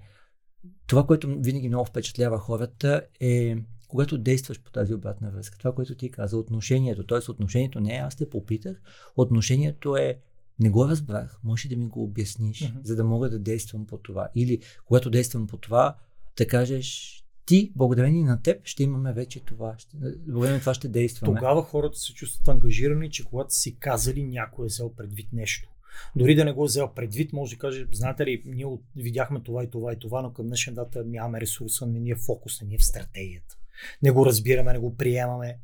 Това, 0.86 1.06
което 1.06 1.36
винаги 1.38 1.68
много 1.68 1.84
впечатлява 1.84 2.38
хората 2.38 3.02
е 3.20 3.56
когато 3.88 4.18
действаш 4.18 4.62
по 4.62 4.70
тази 4.70 4.94
обратна 4.94 5.30
връзка. 5.30 5.58
Това, 5.58 5.74
което 5.74 5.94
ти 5.94 6.10
каза, 6.10 6.36
отношението. 6.36 7.06
Т.е. 7.06 7.30
отношението 7.30 7.80
не 7.80 7.96
е 7.96 7.98
аз 7.98 8.16
те 8.16 8.30
попитах, 8.30 8.82
отношението 9.16 9.96
е 9.96 10.18
не 10.60 10.70
го 10.70 10.88
разбрах, 10.88 11.40
може 11.44 11.68
да 11.68 11.76
ми 11.76 11.86
го 11.86 12.04
обясниш, 12.04 12.58
uh-huh. 12.58 12.84
за 12.84 12.96
да 12.96 13.04
мога 13.04 13.30
да 13.30 13.38
действам 13.38 13.86
по 13.86 13.98
това. 13.98 14.28
Или 14.34 14.60
когато 14.86 15.10
действам 15.10 15.46
по 15.46 15.56
това, 15.56 15.96
да 16.36 16.46
кажеш 16.46 17.19
ти, 17.46 17.72
благодарение 17.76 18.24
на 18.24 18.42
теб, 18.42 18.60
ще 18.64 18.82
имаме 18.82 19.12
вече 19.12 19.40
това. 19.40 19.74
Ще, 19.78 19.96
благодарение 19.96 20.54
на 20.54 20.60
това 20.60 20.74
ще 20.74 20.88
действаме. 20.88 21.34
Тогава 21.34 21.62
хората 21.62 21.98
се 21.98 22.14
чувстват 22.14 22.48
ангажирани, 22.48 23.10
че 23.10 23.24
когато 23.24 23.54
си 23.54 23.76
казали 23.78 24.24
някой 24.24 24.66
е 24.66 24.68
взел 24.68 24.94
предвид 24.94 25.32
нещо. 25.32 25.68
Дори 26.16 26.34
да 26.34 26.44
не 26.44 26.52
го 26.52 26.64
е 26.64 26.66
взел 26.66 26.94
предвид, 26.94 27.32
може 27.32 27.56
да 27.56 27.58
каже, 27.58 27.86
знаете 27.92 28.26
ли, 28.26 28.42
ние 28.46 28.66
видяхме 28.96 29.40
това 29.42 29.64
и 29.64 29.70
това 29.70 29.92
и 29.92 29.98
това, 29.98 30.22
но 30.22 30.32
към 30.32 30.46
днешна 30.46 30.72
дата 30.72 31.04
нямаме 31.04 31.40
ресурса, 31.40 31.86
не 31.86 32.00
ни 32.00 32.10
е 32.10 32.16
фокус, 32.16 32.60
не 32.60 32.68
ни 32.68 32.74
е 32.74 32.78
в 32.78 32.84
стратегията 32.84 33.56
не 34.02 34.10
го 34.10 34.26
разбираме, 34.26 34.72
не 34.72 34.78
го 34.78 34.96
приемаме, 34.96 35.58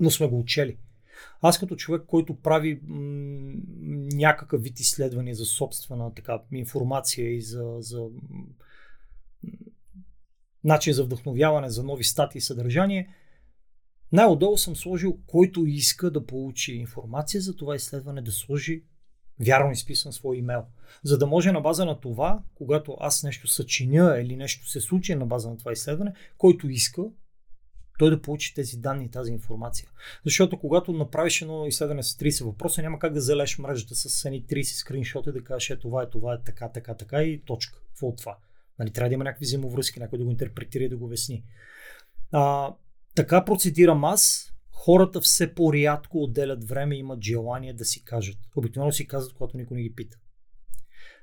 но 0.00 0.10
сме 0.10 0.28
го 0.28 0.38
учели. 0.38 0.78
Аз 1.40 1.58
като 1.58 1.76
човек, 1.76 2.02
който 2.06 2.40
прави 2.40 2.80
м- 2.82 3.54
някакъв 4.12 4.62
вид 4.62 4.80
изследване 4.80 5.34
за 5.34 5.44
собствена 5.44 6.14
така, 6.14 6.42
информация 6.52 7.34
и 7.34 7.42
за, 7.42 7.76
за 7.78 8.06
начин 10.68 10.92
за 10.92 11.04
вдъхновяване 11.04 11.70
за 11.70 11.82
нови 11.82 12.04
статии 12.04 12.38
и 12.38 12.42
съдържание, 12.42 13.08
най-отдолу 14.12 14.56
съм 14.56 14.76
сложил, 14.76 15.18
който 15.26 15.66
иска 15.66 16.10
да 16.10 16.26
получи 16.26 16.72
информация 16.72 17.40
за 17.40 17.56
това 17.56 17.76
изследване, 17.76 18.22
да 18.22 18.32
сложи 18.32 18.84
вярно 19.40 19.72
изписан 19.72 20.12
свой 20.12 20.36
имейл. 20.36 20.64
За 21.02 21.18
да 21.18 21.26
може 21.26 21.52
на 21.52 21.60
база 21.60 21.84
на 21.84 22.00
това, 22.00 22.42
когато 22.54 22.96
аз 23.00 23.22
нещо 23.22 23.46
съчиня 23.46 24.18
или 24.20 24.36
нещо 24.36 24.68
се 24.68 24.80
случи 24.80 25.14
на 25.14 25.26
база 25.26 25.50
на 25.50 25.56
това 25.56 25.72
изследване, 25.72 26.12
който 26.38 26.68
иска, 26.68 27.02
той 27.98 28.10
да 28.10 28.22
получи 28.22 28.54
тези 28.54 28.76
данни, 28.76 29.10
тази 29.10 29.32
информация. 29.32 29.88
Защото 30.24 30.58
когато 30.58 30.92
направиш 30.92 31.42
едно 31.42 31.66
изследване 31.66 32.02
с 32.02 32.16
30 32.16 32.44
въпроса, 32.44 32.82
няма 32.82 32.98
как 32.98 33.12
да 33.12 33.20
залеш 33.20 33.58
мрежата 33.58 33.94
с 33.94 34.24
едни 34.24 34.44
30 34.44 34.62
скриншоти 34.62 35.32
да 35.32 35.44
кажеш, 35.44 35.70
е 35.70 35.78
това 35.78 36.02
е, 36.02 36.10
това 36.10 36.34
е, 36.34 36.42
така, 36.44 36.68
така, 36.68 36.94
така 36.94 37.22
и 37.22 37.42
точка. 37.44 37.78
Какво 37.88 38.06
от 38.06 38.18
това? 38.18 38.36
Нали, 38.78 38.90
трябва 38.90 39.08
да 39.08 39.14
има 39.14 39.24
някакви 39.24 39.44
взаимовръзки, 39.44 40.00
някой 40.00 40.18
да 40.18 40.24
го 40.24 40.30
интерпретира 40.30 40.84
и 40.84 40.88
да 40.88 40.96
го 40.96 41.04
обясни. 41.04 41.44
А, 42.32 42.74
така 43.14 43.44
процедирам 43.44 44.04
аз, 44.04 44.52
хората 44.70 45.20
все 45.20 45.54
по-рядко 45.54 46.22
отделят 46.22 46.64
време 46.64 46.96
и 46.96 46.98
имат 46.98 47.22
желание 47.22 47.72
да 47.72 47.84
си 47.84 48.04
кажат. 48.04 48.38
Обикновено 48.56 48.92
си 48.92 49.06
казват, 49.06 49.34
когато 49.34 49.56
никой 49.56 49.76
не 49.76 49.82
ги 49.82 49.94
пита. 49.94 50.18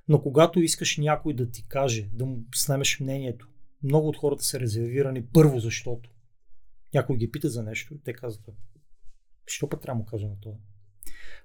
Но 0.07 0.21
когато 0.21 0.59
искаш 0.59 0.97
някой 0.97 1.33
да 1.33 1.51
ти 1.51 1.67
каже, 1.67 2.09
да 2.13 2.25
му 2.25 2.43
снемеш 2.55 2.99
мнението, 2.99 3.49
много 3.83 4.07
от 4.07 4.17
хората 4.17 4.43
са 4.43 4.59
резервирани 4.59 5.25
първо, 5.25 5.59
защото 5.59 6.09
някой 6.93 7.17
ги 7.17 7.31
пита 7.31 7.49
за 7.49 7.63
нещо 7.63 7.93
и 7.93 8.01
те 8.01 8.13
казват, 8.13 8.49
що 9.45 9.69
път 9.69 9.81
трябва 9.81 9.95
да 9.95 9.99
му 9.99 10.05
кажа 10.05 10.27
на 10.27 10.39
това? 10.39 10.55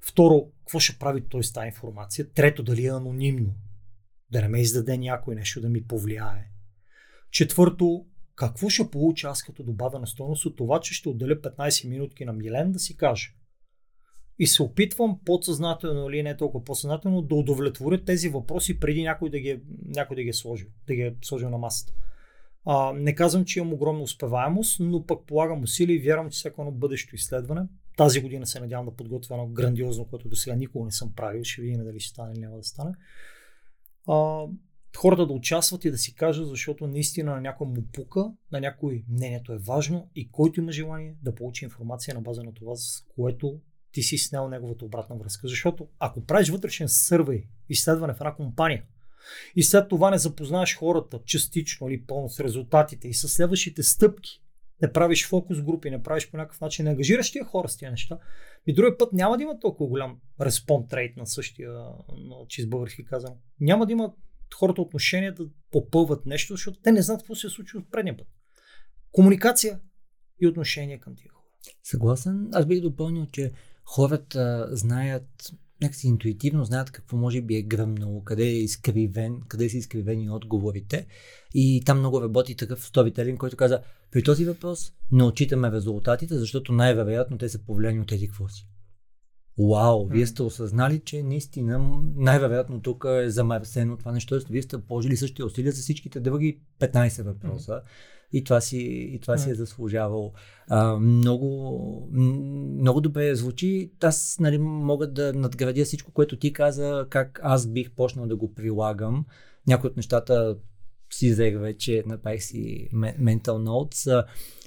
Второ, 0.01 0.53
какво 0.59 0.81
ще 0.81 0.99
прави 0.99 1.29
той 1.29 1.45
с 1.45 1.53
тази 1.53 1.67
информация? 1.67 2.33
Трето, 2.33 2.63
дали 2.63 2.87
е 2.87 2.91
анонимно? 2.91 3.55
Да 4.31 4.43
не 4.43 4.49
ме 4.49 4.61
издаде 4.61 4.99
някой 4.99 5.35
нещо 5.35 5.61
да 5.61 5.69
ми 5.69 5.85
повлияе. 5.85 6.51
Четвърто, 7.31 8.07
какво 8.35 8.69
ще 8.69 8.91
получа 8.91 9.29
аз 9.29 9.43
като 9.43 9.63
добавена 9.63 10.07
стойност 10.07 10.47
от 10.47 10.57
това, 10.57 10.81
че 10.81 10.95
ще 10.95 11.09
отделя 11.09 11.41
15 11.41 11.89
минутки 11.89 12.25
на 12.25 12.33
Милен 12.33 12.73
да 12.73 12.79
си 12.79 12.97
каже. 12.97 13.35
И 14.39 14.47
се 14.47 14.63
опитвам 14.63 15.21
подсъзнателно 15.25 16.11
или 16.11 16.23
не 16.23 16.37
толкова 16.37 16.65
подсъзнателно 16.65 17.23
да 17.23 17.35
удовлетворя 17.35 18.05
тези 18.05 18.29
въпроси 18.29 18.81
преди 18.81 19.03
някой 19.03 19.31
да 19.31 19.41
ги, 19.41 19.49
е, 19.49 19.61
някой 19.85 20.17
да 20.17 20.23
ги 20.23 20.29
е 20.29 20.33
сложил, 20.33 20.69
да 20.87 20.95
ги 20.95 21.03
е 21.03 21.15
сложил 21.25 21.51
на 21.51 21.59
масата. 21.59 21.93
А, 22.65 22.93
не 22.93 23.15
казвам, 23.15 23.45
че 23.45 23.59
имам 23.59 23.73
огромна 23.73 24.03
успеваемост, 24.03 24.81
но 24.81 25.07
пък 25.07 25.27
полагам 25.27 25.63
усилия 25.63 25.97
и 25.97 26.03
вярвам, 26.03 26.31
че 26.31 26.37
всяко 26.37 26.63
едно 26.63 26.73
бъдещо 26.73 27.15
изследване, 27.15 27.63
тази 27.97 28.23
година 28.23 28.47
се 28.47 28.61
надявам 28.61 28.87
да 28.87 28.97
подготвя 28.97 29.35
едно 29.35 29.47
грандиозно, 29.47 30.05
което 30.05 30.29
до 30.29 30.37
сега 30.37 30.57
никога 30.57 30.85
не 30.85 30.93
съм 30.93 31.13
правил, 31.17 31.45
ще 31.45 31.63
видим 31.63 31.85
дали 31.85 32.01
ще 32.01 32.11
стане 32.11 32.33
или 32.33 32.41
няма 32.41 32.57
да 32.57 32.65
стане. 32.65 32.95
А, 34.09 34.47
хората 34.97 35.27
да 35.27 35.33
участват 35.33 35.85
и 35.85 35.91
да 35.91 35.99
си 35.99 36.15
кажат, 36.15 36.49
защото 36.49 36.87
наистина 36.87 37.35
на 37.35 37.41
някой 37.41 37.67
му 37.67 37.87
пука, 37.93 38.33
на 38.53 38.61
някой 38.61 39.05
мнението 39.09 39.53
е 39.53 39.59
важно 39.59 40.11
и 40.15 40.31
който 40.31 40.61
има 40.61 40.73
желание 40.73 41.17
да 41.23 41.35
получи 41.35 41.65
информация 41.65 42.15
на 42.15 42.21
база 42.21 42.43
на 42.43 42.55
това, 42.55 42.77
с 42.77 43.05
което 43.15 43.61
ти 43.93 44.03
си 44.03 44.19
снял 44.19 44.49
неговата 44.49 44.85
обратна 44.85 45.17
връзка. 45.17 45.49
Защото 45.49 45.89
ако 45.99 46.27
правиш 46.27 46.49
вътрешен 46.49 46.89
сървей, 46.89 47.49
изследване 47.69 48.15
в 48.15 48.21
една 48.21 48.35
компания, 48.35 48.85
и 49.57 49.63
след 49.63 49.89
това 49.89 50.11
не 50.11 50.19
запознаеш 50.19 50.77
хората 50.77 51.21
частично 51.25 51.89
или 51.89 52.07
пълно 52.07 52.29
с 52.29 52.41
резултатите 52.41 53.09
и 53.09 53.15
с 53.15 53.29
следващите 53.29 53.83
стъпки, 53.83 54.43
не 54.83 54.93
правиш 54.93 55.29
фокус 55.29 55.63
групи, 55.63 55.91
не 55.91 56.03
правиш 56.03 56.31
по 56.31 56.37
някакъв 56.37 56.61
начин, 56.61 56.85
не 56.85 56.91
ангажираш 56.91 57.33
тия 57.33 57.45
хора 57.45 57.69
с 57.69 57.77
тия 57.77 57.91
неща, 57.91 58.19
и 58.67 58.75
другия 58.75 58.99
път 58.99 59.13
няма 59.13 59.37
да 59.37 59.43
има 59.43 59.61
толкова 59.61 59.89
голям 59.89 60.21
респонд 60.41 60.93
рейт 60.93 61.17
на 61.17 61.27
същия, 61.27 61.73
на 62.09 62.47
чист 62.49 62.71
български 62.71 63.05
казан. 63.05 63.35
Няма 63.61 63.87
да 63.87 63.93
има 63.93 64.13
хората 64.55 64.83
отношения 64.83 65.35
да 65.35 65.47
попълват 65.71 66.27
нещо, 66.27 66.53
защото 66.53 66.81
те 66.81 66.93
не 66.93 67.03
знаят 67.03 67.21
какво 67.21 67.35
се 67.35 67.47
е 67.47 67.51
случило 67.51 67.83
в 67.83 67.91
предния 67.91 68.17
път. 68.17 68.27
Комуникация 69.13 69.81
и 70.41 70.47
отношение 70.47 70.99
към 70.99 71.17
тия 71.17 71.31
хора. 71.33 71.45
Съгласен. 71.83 72.49
Аз 72.53 72.67
бих 72.67 72.81
допълнил, 72.81 73.27
че 73.27 73.53
хората 73.85 74.69
знаят 74.71 75.53
някакси 75.83 76.07
интуитивно 76.07 76.65
знаят 76.65 76.91
какво 76.91 77.17
може 77.17 77.41
би 77.41 77.57
е 77.57 77.63
гръмнало, 77.63 78.25
къде 78.25 78.45
е 78.45 78.63
изкривен, 78.63 79.41
къде 79.49 79.69
са 79.69 79.77
изкривени 79.77 80.31
отговорите. 80.31 81.07
И 81.55 81.83
там 81.87 81.99
много 81.99 82.23
работи 82.23 82.57
такъв 82.57 82.87
сторителин, 82.87 83.37
който 83.37 83.57
каза, 83.57 83.81
при 84.11 84.23
този 84.23 84.45
въпрос 84.45 84.93
не 85.13 85.25
отчитаме 85.25 85.73
резултатите, 85.73 86.39
защото 86.39 86.73
най-вероятно 86.73 87.39
те 87.39 87.49
са 87.49 87.59
повлияни 87.59 88.01
от 88.01 88.09
тези 88.09 88.27
какво 88.27 88.49
си. 88.49 88.67
Вау, 89.59 90.07
вие 90.07 90.27
сте 90.27 90.43
осъзнали, 90.43 91.01
че 91.05 91.23
наистина 91.23 92.01
най-вероятно 92.17 92.83
тук 92.83 93.05
е 93.09 93.31
замърсено 93.31 93.97
това 93.97 94.13
нещо. 94.13 94.41
Вие 94.51 94.63
сте 94.63 94.79
положили 94.79 95.17
същите 95.17 95.45
усилия 95.45 95.73
за 95.73 95.83
всичките 95.83 96.21
други 96.21 96.61
15 96.81 97.23
въпроса. 97.23 97.73
Mm-hmm 97.73 98.20
и 98.33 98.45
това 98.45 98.61
си, 98.61 98.79
и 99.13 99.21
това 99.21 99.39
си 99.39 99.51
е 99.51 99.55
заслужавал. 99.55 100.33
А, 100.69 100.97
много, 100.97 102.09
много 102.81 103.01
добре 103.01 103.35
звучи. 103.35 103.93
Аз 104.03 104.37
нали, 104.41 104.59
мога 104.59 105.13
да 105.13 105.33
надградя 105.33 105.85
всичко, 105.85 106.13
което 106.13 106.39
ти 106.39 106.53
каза, 106.53 107.07
как 107.11 107.41
аз 107.43 107.67
бих 107.67 107.91
почнал 107.91 108.27
да 108.27 108.37
го 108.37 108.55
прилагам. 108.55 109.27
Някои 109.67 109.91
от 109.91 109.97
нещата 109.97 110.57
си 111.13 111.31
взех 111.31 111.59
вече, 111.59 112.03
направих 112.07 112.43
си 112.43 112.89
mental 112.95 113.43
notes. 113.43 114.25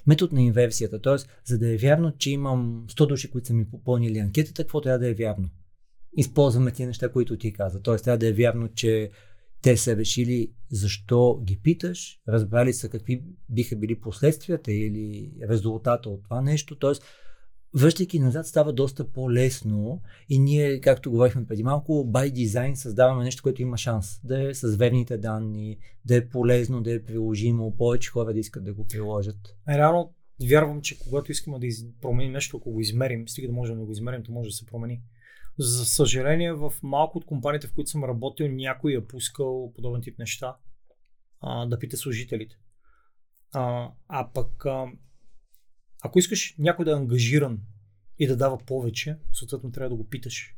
Метод 0.07 0.35
на 0.35 0.41
инверсията, 0.41 1.01
т.е. 1.01 1.15
за 1.45 1.57
да 1.57 1.73
е 1.73 1.77
вярно, 1.77 2.13
че 2.17 2.31
имам 2.31 2.85
100 2.87 3.07
души, 3.07 3.31
които 3.31 3.47
са 3.47 3.53
ми 3.53 3.69
попълнили 3.69 4.19
анкетата, 4.19 4.63
какво 4.63 4.81
трябва 4.81 4.99
да 4.99 5.09
е 5.09 5.13
вярно? 5.13 5.49
Използваме 6.17 6.71
тези 6.71 6.85
неща, 6.85 7.11
които 7.11 7.37
ти 7.37 7.53
каза. 7.53 7.81
Т.е. 7.81 7.95
трябва 7.95 8.17
да 8.17 8.27
е 8.27 8.33
вярно, 8.33 8.69
че 8.75 9.11
те 9.63 9.77
са 9.77 9.95
решили 9.95 10.51
защо 10.71 11.41
ги 11.43 11.59
питаш, 11.63 12.19
разбрали 12.27 12.73
са 12.73 12.89
какви 12.89 13.23
биха 13.49 13.75
били 13.75 14.01
последствията 14.01 14.73
или 14.73 15.31
резултата 15.49 16.09
от 16.09 16.23
това 16.23 16.41
нещо. 16.41 16.75
Тоест, 16.75 17.03
връщайки 17.75 18.19
назад 18.19 18.47
става 18.47 18.73
доста 18.73 19.11
по-лесно 19.11 20.01
и 20.29 20.39
ние, 20.39 20.79
както 20.79 21.11
говорихме 21.11 21.45
преди 21.45 21.63
малко, 21.63 21.91
by 22.11 22.33
design 22.33 22.73
създаваме 22.73 23.23
нещо, 23.23 23.43
което 23.43 23.61
има 23.61 23.77
шанс 23.77 24.19
да 24.23 24.49
е 24.49 24.53
с 24.53 24.75
верните 24.75 25.17
данни, 25.17 25.77
да 26.05 26.15
е 26.15 26.29
полезно, 26.29 26.81
да 26.81 26.93
е 26.93 27.03
приложимо, 27.03 27.75
повече 27.77 28.09
хора 28.09 28.33
да 28.33 28.39
искат 28.39 28.63
да 28.63 28.73
го 28.73 28.87
приложат. 28.87 29.37
Реално 29.69 30.13
вярвам, 30.49 30.81
че 30.81 30.99
когато 30.99 31.31
искаме 31.31 31.59
да 31.59 31.67
променим 32.01 32.31
нещо, 32.31 32.57
ако 32.57 32.71
го 32.71 32.79
измерим, 32.79 33.27
стига 33.27 33.47
да 33.47 33.53
можем 33.53 33.79
да 33.79 33.85
го 33.85 33.91
измерим, 33.91 34.23
то 34.23 34.31
може 34.31 34.49
да 34.49 34.53
се 34.53 34.65
промени. 34.65 35.01
За 35.59 35.85
съжаление, 35.85 36.53
в 36.53 36.73
малко 36.83 37.17
от 37.17 37.25
компаниите, 37.25 37.67
в 37.67 37.73
които 37.73 37.89
съм 37.89 38.03
работил, 38.03 38.47
някой 38.47 38.93
е 38.93 39.07
пускал 39.07 39.73
подобен 39.75 40.01
тип 40.01 40.19
неща 40.19 40.55
а, 41.41 41.65
да 41.65 41.79
пита 41.79 41.97
служителите. 41.97 42.55
А, 43.53 43.91
а 44.07 44.31
пък, 44.33 44.65
а, 44.65 44.85
ако 46.03 46.19
искаш 46.19 46.55
някой 46.59 46.85
да 46.85 46.91
е 46.91 46.95
ангажиран 46.95 47.61
и 48.19 48.27
да 48.27 48.37
дава 48.37 48.57
повече, 48.57 49.17
съответно 49.31 49.71
трябва 49.71 49.89
да 49.89 49.95
го 49.95 50.09
питаш 50.09 50.55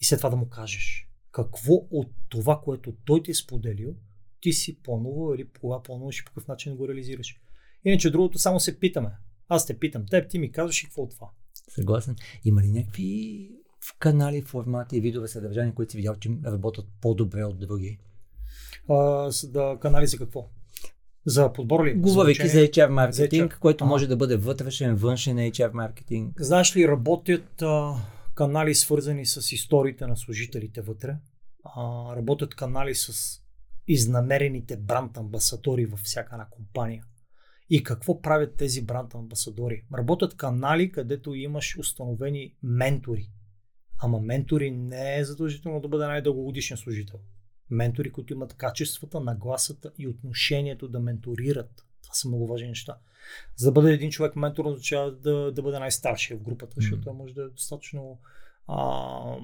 и 0.00 0.04
след 0.04 0.18
това 0.18 0.30
да 0.30 0.36
му 0.36 0.48
кажеш 0.48 1.08
какво 1.30 1.72
от 1.90 2.12
това, 2.28 2.60
което 2.60 2.96
той 3.04 3.22
ти 3.22 3.30
е 3.30 3.34
споделил, 3.34 3.96
ти 4.40 4.52
си 4.52 4.82
планувал 4.82 5.34
или 5.34 5.48
кога 5.60 5.82
плануваш 5.82 6.18
и 6.20 6.24
по 6.24 6.30
какъв 6.30 6.48
начин 6.48 6.76
го 6.76 6.88
реализираш. 6.88 7.40
Иначе 7.84 8.10
другото 8.10 8.38
само 8.38 8.60
се 8.60 8.80
питаме. 8.80 9.10
Аз 9.48 9.66
те 9.66 9.78
питам 9.78 10.06
теб, 10.06 10.30
ти 10.30 10.38
ми 10.38 10.52
казваш 10.52 10.82
и 10.82 10.84
какво 10.84 11.02
от 11.02 11.10
това. 11.10 11.30
Съгласен. 11.68 12.16
Има 12.44 12.62
ли 12.62 12.70
някакви 12.70 13.50
в 13.86 13.98
канали, 13.98 14.42
формати 14.42 14.96
и 14.96 15.00
видове 15.00 15.28
съдържания, 15.28 15.74
които 15.74 15.90
си 15.90 15.96
видял, 15.96 16.16
че 16.16 16.30
работят 16.44 16.86
по-добре 17.00 17.44
от 17.44 17.58
други? 17.58 17.98
А, 18.88 19.30
да, 19.44 19.78
канали 19.80 20.06
за 20.06 20.18
какво? 20.18 20.50
За 21.26 21.52
подбор 21.52 21.86
ли? 21.86 21.94
Говорейки 21.94 22.48
за 22.48 22.58
HR 22.58 22.88
маркетинг, 22.88 23.52
за 23.52 23.56
HR. 23.56 23.58
който 23.58 23.84
а. 23.84 23.86
може 23.86 24.06
да 24.06 24.16
бъде 24.16 24.36
вътрешен, 24.36 24.94
външен 24.94 25.36
HR 25.36 25.72
маркетинг. 25.72 26.34
Знаеш 26.40 26.76
ли, 26.76 26.88
работят 26.88 27.62
а, 27.62 27.94
канали 28.34 28.74
свързани 28.74 29.26
с 29.26 29.52
историите 29.52 30.06
на 30.06 30.16
служителите 30.16 30.80
вътре. 30.80 31.16
А, 31.64 32.16
работят 32.16 32.54
канали 32.54 32.94
с 32.94 33.40
изнамерените 33.88 34.76
бранд 34.76 35.16
амбасадори 35.16 35.86
във 35.86 36.00
всяка 36.00 36.34
една 36.34 36.46
компания. 36.50 37.04
И 37.70 37.82
какво 37.82 38.20
правят 38.20 38.56
тези 38.56 38.82
бранд 38.84 39.14
амбасадори? 39.14 39.84
Работят 39.98 40.36
канали, 40.36 40.92
където 40.92 41.34
имаш 41.34 41.76
установени 41.78 42.54
ментори. 42.62 43.30
Ама 44.02 44.20
ментори 44.20 44.70
не 44.70 45.18
е 45.18 45.24
задължително 45.24 45.80
да 45.80 45.88
бъде 45.88 46.06
най-дългогодишен 46.06 46.76
служител. 46.76 47.20
Ментори, 47.70 48.12
които 48.12 48.32
имат 48.32 48.54
качествата, 48.54 49.20
нагласата 49.20 49.92
и 49.98 50.08
отношението 50.08 50.88
да 50.88 51.00
менторират. 51.00 51.86
Това 52.02 52.14
са 52.14 52.28
много 52.28 52.46
важни 52.46 52.68
неща. 52.68 52.98
За 53.56 53.66
да 53.66 53.72
бъде 53.72 53.92
един 53.92 54.10
човек 54.10 54.36
ментор, 54.36 54.64
означава 54.64 55.12
да, 55.12 55.52
да 55.52 55.62
бъде 55.62 55.78
най-старшия 55.78 56.38
в 56.38 56.42
групата, 56.42 56.72
защото 56.76 57.02
той 57.02 57.12
може 57.12 57.34
да 57.34 57.42
е 57.42 57.48
достатъчно 57.48 58.20
а, 58.68 59.38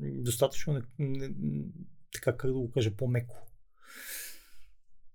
достатъчно 0.00 0.72
не, 0.72 0.82
не, 0.98 1.28
така 2.12 2.36
как 2.36 2.50
да 2.50 2.58
го 2.58 2.70
кажа, 2.70 2.96
по-меко. 2.96 3.46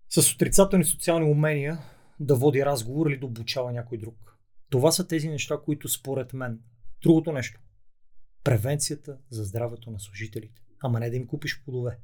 С 0.09 0.33
отрицателни 0.33 0.85
социални 0.85 1.31
умения 1.31 1.79
да 2.19 2.35
води 2.35 2.65
разговор 2.65 3.09
или 3.09 3.19
да 3.19 3.25
обучава 3.25 3.71
някой 3.71 3.97
друг. 3.97 4.37
Това 4.69 4.91
са 4.91 5.07
тези 5.07 5.29
неща, 5.29 5.57
които 5.65 5.89
според 5.89 6.33
мен. 6.33 6.59
Другото 7.01 7.31
нещо 7.31 7.61
превенцията 8.43 9.17
за 9.29 9.43
здравето 9.43 9.91
на 9.91 9.99
служителите. 9.99 10.61
Ама 10.83 10.99
не 10.99 11.09
да 11.09 11.15
им 11.15 11.27
купиш 11.27 11.63
плодове. 11.63 11.99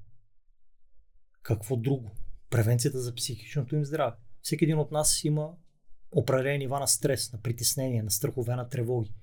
Какво 1.42 1.76
друго? 1.76 2.12
Превенцията 2.50 3.00
за 3.00 3.16
психичното 3.16 3.76
им 3.76 3.86
здраве. 3.86 4.16
Всеки 4.42 4.64
един 4.66 4.80
от 4.80 4.92
нас 4.92 5.24
има 5.24 5.50
определени 6.12 6.58
нива 6.58 6.80
на 6.80 6.88
стрес, 6.88 7.34
на 7.34 7.42
притеснение, 7.42 8.04
на 8.04 8.12
страхове, 8.12 8.56
на 8.56 8.70
тревоги. 8.70 9.14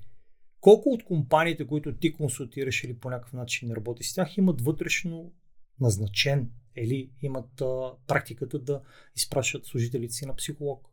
Колко 0.61 0.89
от 0.89 1.05
компаниите, 1.05 1.67
които 1.67 1.97
ти 1.97 2.12
консултираш 2.12 2.85
или 2.85 2.99
по 2.99 3.11
някакъв 3.11 3.33
начин 3.33 3.73
работи 3.73 4.05
с 4.05 4.15
тях, 4.15 4.37
имат 4.37 4.61
вътрешно 4.61 5.33
назначен 5.81 6.51
или 6.77 7.11
имат 7.23 7.61
а, 7.61 7.93
практиката 8.07 8.59
да 8.59 8.83
изпращат 9.17 9.67
служителите 9.67 10.15
си 10.15 10.27
на 10.27 10.37
психолог? 10.37 10.89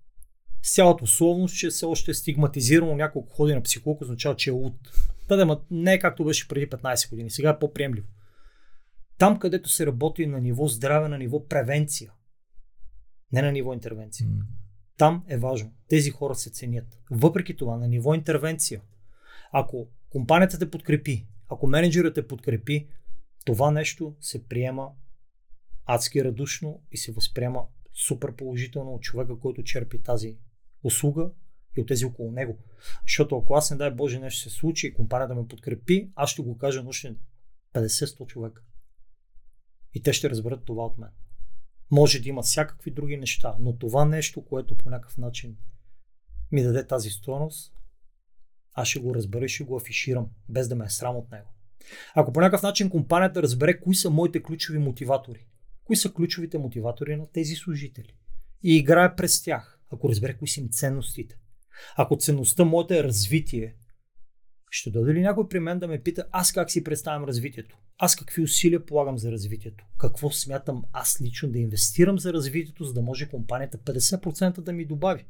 С 0.61 0.75
цялата 0.75 1.03
условност, 1.03 1.57
че 1.57 1.69
все 1.69 1.85
още 1.85 2.11
е 2.11 2.13
стигматизирано 2.13 2.95
няколко 2.95 3.33
ходи 3.33 3.53
на 3.53 3.61
психолог, 3.61 4.01
означава, 4.01 4.35
че 4.35 4.49
е 4.49 4.53
луд. 4.53 4.91
Да, 5.27 5.45
да, 5.45 5.61
не 5.71 5.93
е 5.93 5.99
както 5.99 6.25
беше 6.25 6.47
преди 6.47 6.69
15 6.69 7.09
години. 7.09 7.29
Сега 7.29 7.49
е 7.49 7.59
по-приемливо. 7.59 8.07
Там, 9.17 9.39
където 9.39 9.69
се 9.69 9.85
работи 9.85 10.27
на 10.27 10.41
ниво 10.41 10.67
здраве, 10.67 11.09
на 11.09 11.17
ниво 11.17 11.47
превенция, 11.47 12.11
не 13.31 13.41
на 13.41 13.51
ниво 13.51 13.73
интервенция. 13.73 14.27
Mm. 14.27 14.41
Там 14.97 15.23
е 15.27 15.37
важно. 15.37 15.73
Тези 15.87 16.09
хора 16.09 16.35
се 16.35 16.49
ценят. 16.49 16.99
Въпреки 17.11 17.55
това, 17.55 17.77
на 17.77 17.87
ниво 17.87 18.13
интервенция, 18.13 18.81
ако 19.51 19.87
компанията 20.09 20.59
те 20.59 20.71
подкрепи, 20.71 21.27
ако 21.49 21.67
менеджерът 21.67 22.15
те 22.15 22.27
подкрепи, 22.27 22.87
това 23.45 23.71
нещо 23.71 24.15
се 24.19 24.47
приема 24.47 24.91
адски 25.85 26.23
радушно 26.23 26.81
и 26.91 26.97
се 26.97 27.11
възприема 27.11 27.65
супер 28.07 28.35
положително 28.35 28.93
от 28.93 29.01
човека, 29.01 29.39
който 29.39 29.63
черпи 29.63 30.01
тази 30.01 30.37
услуга 30.83 31.31
и 31.77 31.81
от 31.81 31.87
тези 31.87 32.05
около 32.05 32.31
него. 32.31 32.57
Защото 33.07 33.37
ако 33.37 33.53
аз 33.53 33.71
не 33.71 33.77
дай 33.77 33.91
Боже 33.91 34.19
нещо 34.19 34.49
се 34.49 34.49
случи 34.49 34.87
и 34.87 34.93
компанията 34.93 35.35
ме 35.35 35.47
подкрепи, 35.47 36.11
аз 36.15 36.29
ще 36.29 36.41
го 36.41 36.57
кажа 36.57 36.83
на 36.83 36.91
50-100 37.73 38.25
човека. 38.25 38.61
И 39.93 40.01
те 40.01 40.13
ще 40.13 40.29
разберат 40.29 40.65
това 40.65 40.85
от 40.85 40.97
мен. 40.97 41.09
Може 41.91 42.19
да 42.19 42.29
има 42.29 42.41
всякакви 42.41 42.91
други 42.91 43.17
неща, 43.17 43.55
но 43.59 43.77
това 43.77 44.05
нещо, 44.05 44.45
което 44.45 44.77
по 44.77 44.89
някакъв 44.89 45.17
начин 45.17 45.57
ми 46.51 46.63
даде 46.63 46.87
тази 46.87 47.09
стоеност, 47.09 47.73
аз 48.73 48.87
ще 48.87 48.99
го 48.99 49.15
разбера 49.15 49.45
и 49.45 49.49
ще 49.49 49.63
го 49.63 49.77
афиширам, 49.77 50.29
без 50.49 50.67
да 50.67 50.75
ме 50.75 50.85
е 50.85 50.89
срам 50.89 51.15
от 51.15 51.31
него. 51.31 51.49
Ако 52.15 52.33
по 52.33 52.41
някакъв 52.41 52.63
начин 52.63 52.89
компанията 52.89 53.41
разбере 53.41 53.79
кои 53.79 53.95
са 53.95 54.09
моите 54.09 54.43
ключови 54.43 54.79
мотиватори, 54.79 55.47
кои 55.83 55.95
са 55.95 56.13
ключовите 56.13 56.57
мотиватори 56.57 57.15
на 57.15 57.27
тези 57.31 57.55
служители 57.55 58.15
и 58.63 58.77
играе 58.77 59.15
през 59.15 59.43
тях, 59.43 59.79
ако 59.89 60.09
разбере 60.09 60.37
кои 60.37 60.47
са 60.47 60.59
им 60.59 60.69
ценностите, 60.69 61.37
ако 61.95 62.17
ценността 62.17 62.65
моята 62.65 62.97
е 62.97 63.03
развитие, 63.03 63.75
ще 64.69 64.89
дойде 64.89 65.13
ли 65.13 65.21
някой 65.21 65.47
при 65.49 65.59
мен 65.59 65.79
да 65.79 65.87
ме 65.87 66.03
пита 66.03 66.25
аз 66.31 66.51
как 66.51 66.71
си 66.71 66.83
представям 66.83 67.23
развитието? 67.23 67.77
Аз 67.97 68.15
какви 68.15 68.41
усилия 68.41 68.85
полагам 68.85 69.17
за 69.17 69.31
развитието? 69.31 69.85
Какво 69.97 70.31
смятам 70.31 70.83
аз 70.93 71.21
лично 71.21 71.51
да 71.51 71.59
инвестирам 71.59 72.19
за 72.19 72.33
развитието, 72.33 72.83
за 72.83 72.93
да 72.93 73.01
може 73.01 73.29
компанията 73.29 73.77
50% 73.77 74.61
да 74.61 74.73
ми 74.73 74.85
добави? 74.85 75.25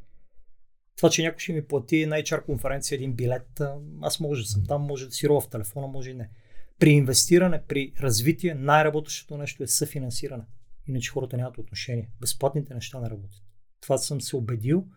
Това, 0.98 1.10
че 1.10 1.24
някой 1.24 1.40
ще 1.40 1.54
ми 1.54 1.68
плати 1.68 2.06
на 2.06 2.16
HR 2.16 2.46
конференция 2.46 2.96
един 2.96 3.14
билет, 3.14 3.62
аз 4.02 4.20
може 4.20 4.42
да 4.42 4.48
съм 4.48 4.66
там, 4.66 4.82
може 4.82 5.06
да 5.06 5.12
си 5.12 5.30
рова 5.30 5.42
в 5.42 5.50
телефона, 5.50 5.88
може 5.88 6.10
и 6.10 6.14
не. 6.14 6.30
При 6.80 6.90
инвестиране, 6.90 7.64
при 7.68 7.94
развитие, 8.00 8.56
най-работещото 8.56 9.38
нещо 9.38 9.64
е 9.64 9.68
съфинансиране. 9.68 10.44
Иначе 10.88 11.12
хората 11.12 11.38
нямат 11.38 11.58
отношение. 11.58 12.10
Безплатните 12.22 12.74
неща 12.74 13.00
не 13.00 13.10
работят. 13.10 13.42
Това 13.82 13.98
съм 13.98 14.22
се 14.22 14.36
убедил 14.36 14.88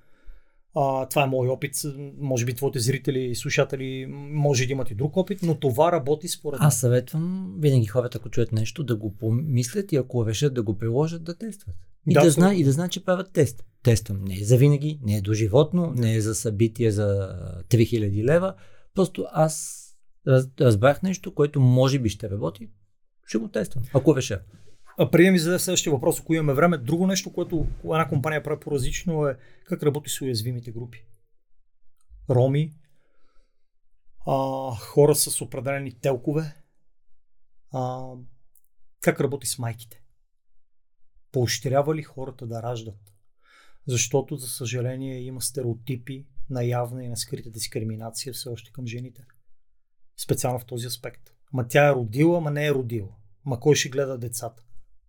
а, 0.75 1.09
това 1.09 1.23
е 1.23 1.27
мой 1.27 1.49
опит. 1.49 1.73
Може 2.19 2.45
би 2.45 2.55
твоите 2.55 2.79
зрители 2.79 3.21
и 3.21 3.35
слушатели 3.35 4.07
може 4.31 4.67
да 4.67 4.73
имат 4.73 4.91
и 4.91 4.95
друг 4.95 5.17
опит, 5.17 5.39
но 5.43 5.55
това 5.55 5.93
работи 5.93 6.29
според 6.29 6.61
мен. 6.61 6.67
Аз 6.67 6.81
съветвам 6.81 7.55
винаги 7.59 7.87
хората, 7.87 8.19
ако 8.19 8.31
чуят 8.31 8.53
нещо, 8.53 8.85
да 8.85 8.97
го 8.97 9.17
помислят 9.17 9.93
и 9.93 9.97
ако 9.97 10.27
решат 10.27 10.55
да 10.55 10.63
го 10.63 10.79
приложат, 10.79 11.25
да 11.25 11.39
тестват. 11.39 11.77
И 12.09 12.15
Да, 12.15 12.23
да, 12.23 12.31
знае, 12.31 12.55
и 12.55 12.65
да 12.65 12.73
знае, 12.73 12.89
че 12.89 13.05
правят 13.05 13.33
тест. 13.33 13.65
Тествам 13.83 14.25
не 14.25 14.35
е 14.35 14.45
за 14.45 14.57
винаги, 14.57 15.01
не 15.03 15.17
е 15.17 15.21
до 15.21 15.33
животно, 15.33 15.93
не 15.97 16.15
е 16.15 16.21
за 16.21 16.35
събитие 16.35 16.91
за 16.91 17.31
3000 17.71 18.25
лева. 18.25 18.55
Просто 18.95 19.27
аз 19.33 19.85
раз, 20.29 20.49
разбрах 20.61 21.03
нещо, 21.03 21.35
което 21.35 21.61
може 21.61 21.99
би 21.99 22.09
ще 22.09 22.31
работи. 22.31 22.71
Ще 23.27 23.39
го 23.39 23.49
тествам, 23.49 23.85
ако 23.95 24.17
реша. 24.17 24.41
А 24.99 25.11
преди 25.11 25.27
да 25.27 25.33
ми 25.33 25.39
зададе 25.39 25.59
следващия 25.59 25.93
въпрос, 25.93 26.21
ако 26.21 26.35
имаме 26.35 26.55
време, 26.55 26.79
друго 26.79 27.07
нещо, 27.07 27.33
което 27.33 27.67
една 27.85 28.09
компания 28.09 28.43
прави 28.43 28.61
по-различно 28.61 29.27
е 29.27 29.37
как 29.65 29.83
работи 29.83 30.11
с 30.11 30.21
уязвимите 30.21 30.73
групи. 30.73 31.05
Роми, 32.31 32.73
а, 34.27 34.71
хора 34.77 35.15
с 35.15 35.41
определени 35.41 35.93
телкове, 35.93 36.55
а, 37.73 38.13
как 39.01 39.21
работи 39.21 39.47
с 39.47 39.59
майките. 39.59 40.03
Поощрява 41.33 41.95
ли 41.95 42.03
хората 42.03 42.47
да 42.47 42.63
раждат? 42.63 43.15
Защото, 43.87 44.37
за 44.37 44.49
съжаление, 44.49 45.21
има 45.21 45.41
стереотипи 45.41 46.27
на 46.51 46.65
явна 46.65 47.05
и 47.05 47.09
на 47.09 47.17
скрита 47.17 47.51
дискриминация 47.51 48.33
все 48.33 48.49
още 48.49 48.73
към 48.73 48.87
жените. 48.87 49.25
Специално 50.17 50.59
в 50.59 50.67
този 50.67 50.87
аспект. 50.87 51.31
Ма 51.53 51.69
тя 51.69 51.89
е 51.89 51.95
родила, 51.95 52.41
ма 52.41 52.51
не 52.51 52.67
е 52.67 52.75
родила. 52.75 53.17
Ма 53.45 53.61
кой 53.61 53.75
ще 53.75 53.89
гледа 53.89 54.19
децата? 54.19 54.63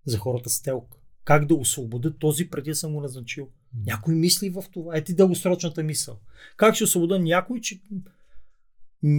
За 0.05 0.17
хората 0.17 0.49
с 0.49 0.61
телк. 0.61 0.95
Как 1.23 1.45
да 1.45 1.55
освобода 1.55 2.17
този 2.17 2.49
преди 2.49 2.75
съм 2.75 2.93
го 2.93 3.01
назначил? 3.01 3.49
Някой 3.85 4.15
мисли 4.15 4.49
в 4.49 4.63
това. 4.71 4.97
Ети 4.97 5.15
дългосрочната 5.15 5.83
мисъл. 5.83 6.19
Как 6.57 6.75
ще 6.75 6.83
освобода 6.83 7.19
някой, 7.19 7.61
че 7.61 7.81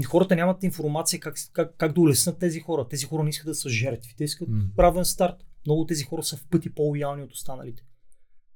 хората 0.06 0.36
нямат 0.36 0.62
информация 0.62 1.20
как, 1.20 1.34
как, 1.52 1.74
как 1.78 1.92
да 1.92 2.00
улеснат 2.00 2.38
тези 2.38 2.60
хора. 2.60 2.88
Тези 2.88 3.06
хора 3.06 3.22
не 3.22 3.30
искат 3.30 3.46
да 3.46 3.54
са 3.54 3.68
жертви. 3.68 4.14
Те 4.16 4.24
искат 4.24 4.48
М. 4.48 4.64
равен 4.78 5.04
старт. 5.04 5.44
Много 5.66 5.86
тези 5.86 6.04
хора 6.04 6.22
са 6.22 6.36
в 6.36 6.46
пъти 6.50 6.74
по-лоялни 6.74 7.22
от 7.22 7.32
останалите. 7.32 7.82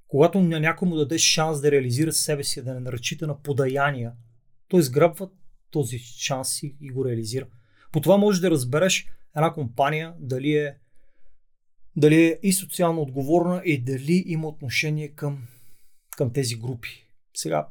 Когато 0.08 0.40
на 0.40 0.60
някой 0.60 0.88
му 0.88 0.96
дадеш 0.96 1.20
шанс 1.20 1.60
да 1.60 1.70
реализира 1.70 2.12
себе 2.12 2.44
си, 2.44 2.62
да 2.62 2.74
не 2.74 2.80
наръчита 2.80 3.26
на 3.26 3.42
подаяния, 3.42 4.12
той 4.68 4.82
сграбва 4.82 5.28
този 5.70 5.98
шанс 5.98 6.62
и, 6.62 6.76
и 6.80 6.90
го 6.90 7.04
реализира. 7.04 7.46
По 7.92 8.00
това 8.00 8.16
можеш 8.16 8.40
да 8.40 8.50
разбереш 8.50 9.06
една 9.36 9.52
компания 9.52 10.14
дали 10.18 10.52
е, 10.52 10.76
дали 11.96 12.24
е 12.24 12.38
и 12.42 12.52
социално 12.52 13.02
отговорна 13.02 13.62
и 13.64 13.78
дали 13.78 14.24
има 14.26 14.48
отношение 14.48 15.08
към, 15.08 15.46
към 16.16 16.32
тези 16.32 16.56
групи. 16.56 17.06
Сега 17.34 17.68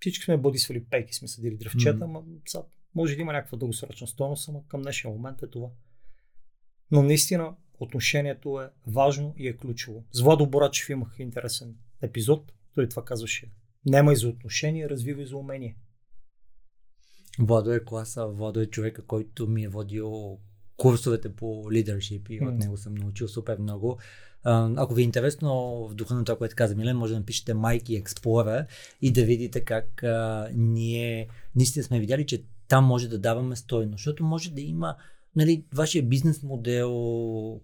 всички 0.00 0.24
сме 0.24 0.36
бодисвали 0.36 0.84
пейки, 0.84 1.14
сме 1.14 1.28
съдили 1.28 1.56
дръвчета, 1.56 1.96
Мгм. 1.96 2.16
ама 2.16 2.22
сега 2.46 2.64
може 2.94 3.14
да 3.16 3.20
има 3.22 3.32
някаква 3.32 3.58
дългосрочна 3.58 4.06
стойност, 4.06 4.48
ама 4.48 4.60
към 4.68 4.82
днешния 4.82 5.14
момент 5.14 5.42
е 5.42 5.46
това. 5.50 5.68
Но 6.90 7.02
наистина 7.02 7.56
отношението 7.80 8.60
е 8.60 8.70
важно 8.86 9.34
и 9.36 9.48
е 9.48 9.56
ключово. 9.56 10.04
С 10.12 10.20
Владо 10.20 10.46
Борачев 10.46 10.88
имах 10.88 11.16
интересен 11.18 11.76
епизод. 12.02 12.52
Той 12.74 12.88
това 12.88 13.04
казваше. 13.04 13.50
Нема 13.86 14.14
за 14.14 14.28
отношение, 14.28 14.88
развивай 14.88 15.26
за 15.26 15.36
умение. 15.36 15.76
Владо 17.38 17.72
е 17.72 17.84
класа, 17.84 18.26
Владо 18.26 18.60
е 18.60 18.66
човека, 18.66 19.06
който 19.06 19.46
ми 19.46 19.64
е 19.64 19.68
водил 19.68 20.38
курсовете 20.76 21.28
по 21.28 21.72
лидершип 21.72 22.28
и 22.30 22.40
от 22.46 22.54
него 22.54 22.76
съм 22.76 22.94
научил 22.94 23.28
супер 23.28 23.58
много. 23.58 23.98
Ако 24.76 24.94
ви 24.94 25.02
е 25.02 25.04
интересно 25.04 25.50
в 25.90 25.94
духа 25.94 26.14
на 26.14 26.24
това, 26.24 26.38
което 26.38 26.56
каза 26.56 26.76
Милен, 26.76 26.96
може 26.96 27.12
да 27.12 27.18
напишете 27.18 27.54
Майки 27.54 28.02
Explorer 28.02 28.66
и 29.02 29.12
да 29.12 29.24
видите 29.24 29.60
как 29.60 30.02
а, 30.02 30.48
ние 30.54 31.28
наистина 31.56 31.82
сме 31.82 32.00
видяли, 32.00 32.26
че 32.26 32.42
там 32.68 32.84
може 32.84 33.08
да 33.08 33.18
даваме 33.18 33.56
стойност, 33.56 33.92
защото 33.92 34.24
може 34.24 34.50
да 34.50 34.60
има 34.60 34.96
нали, 35.36 35.64
вашия 35.74 36.02
бизнес 36.02 36.42
модел, 36.42 36.90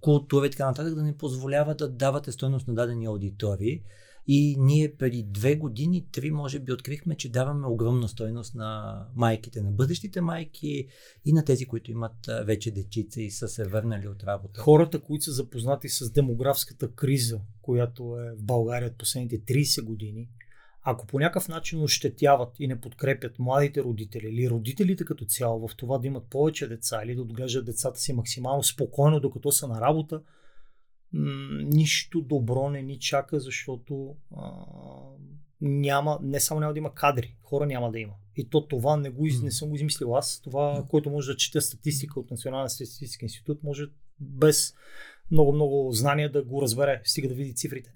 култура 0.00 0.46
и 0.46 0.50
така 0.50 0.66
нататък 0.66 0.94
да 0.94 1.02
не 1.02 1.16
позволява 1.16 1.74
да 1.74 1.88
давате 1.88 2.32
стойност 2.32 2.68
на 2.68 2.74
дадени 2.74 3.06
аудитории. 3.06 3.82
И 4.26 4.56
ние 4.58 4.96
преди 4.96 5.22
две 5.22 5.56
години, 5.56 6.06
три, 6.12 6.30
може 6.30 6.58
би, 6.58 6.72
открихме, 6.72 7.16
че 7.16 7.32
даваме 7.32 7.66
огромна 7.66 8.08
стойност 8.08 8.54
на 8.54 9.00
майките, 9.14 9.62
на 9.62 9.70
бъдещите 9.70 10.20
майки 10.20 10.86
и 11.24 11.32
на 11.32 11.44
тези, 11.44 11.66
които 11.66 11.90
имат 11.90 12.16
вече 12.44 12.70
дечица 12.70 13.22
и 13.22 13.30
са 13.30 13.48
се 13.48 13.64
върнали 13.64 14.08
от 14.08 14.24
работа. 14.24 14.60
Хората, 14.60 15.00
които 15.00 15.24
са 15.24 15.32
запознати 15.32 15.88
с 15.88 16.12
демографската 16.12 16.92
криза, 16.92 17.40
която 17.62 18.02
е 18.02 18.36
в 18.36 18.42
България 18.42 18.88
от 18.88 18.98
последните 18.98 19.40
30 19.40 19.84
години, 19.84 20.28
ако 20.84 21.06
по 21.06 21.18
някакъв 21.18 21.48
начин 21.48 21.82
ощетяват 21.82 22.60
и 22.60 22.66
не 22.66 22.80
подкрепят 22.80 23.38
младите 23.38 23.82
родители 23.82 24.28
или 24.28 24.50
родителите 24.50 25.04
като 25.04 25.24
цяло 25.24 25.68
в 25.68 25.76
това 25.76 25.98
да 25.98 26.06
имат 26.06 26.30
повече 26.30 26.68
деца 26.68 27.02
или 27.04 27.14
да 27.14 27.22
отглеждат 27.22 27.66
децата 27.66 28.00
си 28.00 28.12
максимално 28.12 28.62
спокойно, 28.62 29.20
докато 29.20 29.52
са 29.52 29.68
на 29.68 29.80
работа, 29.80 30.22
нищо 31.12 32.20
добро 32.20 32.70
не 32.70 32.82
ни 32.82 32.98
чака, 32.98 33.40
защото 33.40 34.16
а, 34.36 34.50
няма, 35.60 36.18
не 36.22 36.40
само 36.40 36.60
няма 36.60 36.72
да 36.72 36.78
има 36.78 36.94
кадри, 36.94 37.36
хора 37.42 37.66
няма 37.66 37.90
да 37.90 38.00
има. 38.00 38.12
И 38.36 38.48
то 38.48 38.66
това 38.66 38.96
не, 38.96 39.10
го, 39.10 39.26
не 39.42 39.50
съм 39.50 39.68
го 39.68 39.74
измислил 39.74 40.16
аз. 40.16 40.40
Това, 40.40 40.84
който 40.88 41.10
може 41.10 41.32
да 41.32 41.36
чете 41.36 41.60
статистика 41.60 42.20
от 42.20 42.30
Националния 42.30 42.70
статистически 42.70 43.24
институт, 43.24 43.62
може 43.62 43.86
без 44.20 44.74
много-много 45.30 45.92
знания 45.92 46.32
да 46.32 46.42
го 46.42 46.62
разбере, 46.62 47.00
стига 47.04 47.28
да 47.28 47.34
види 47.34 47.54
цифрите. 47.54 47.92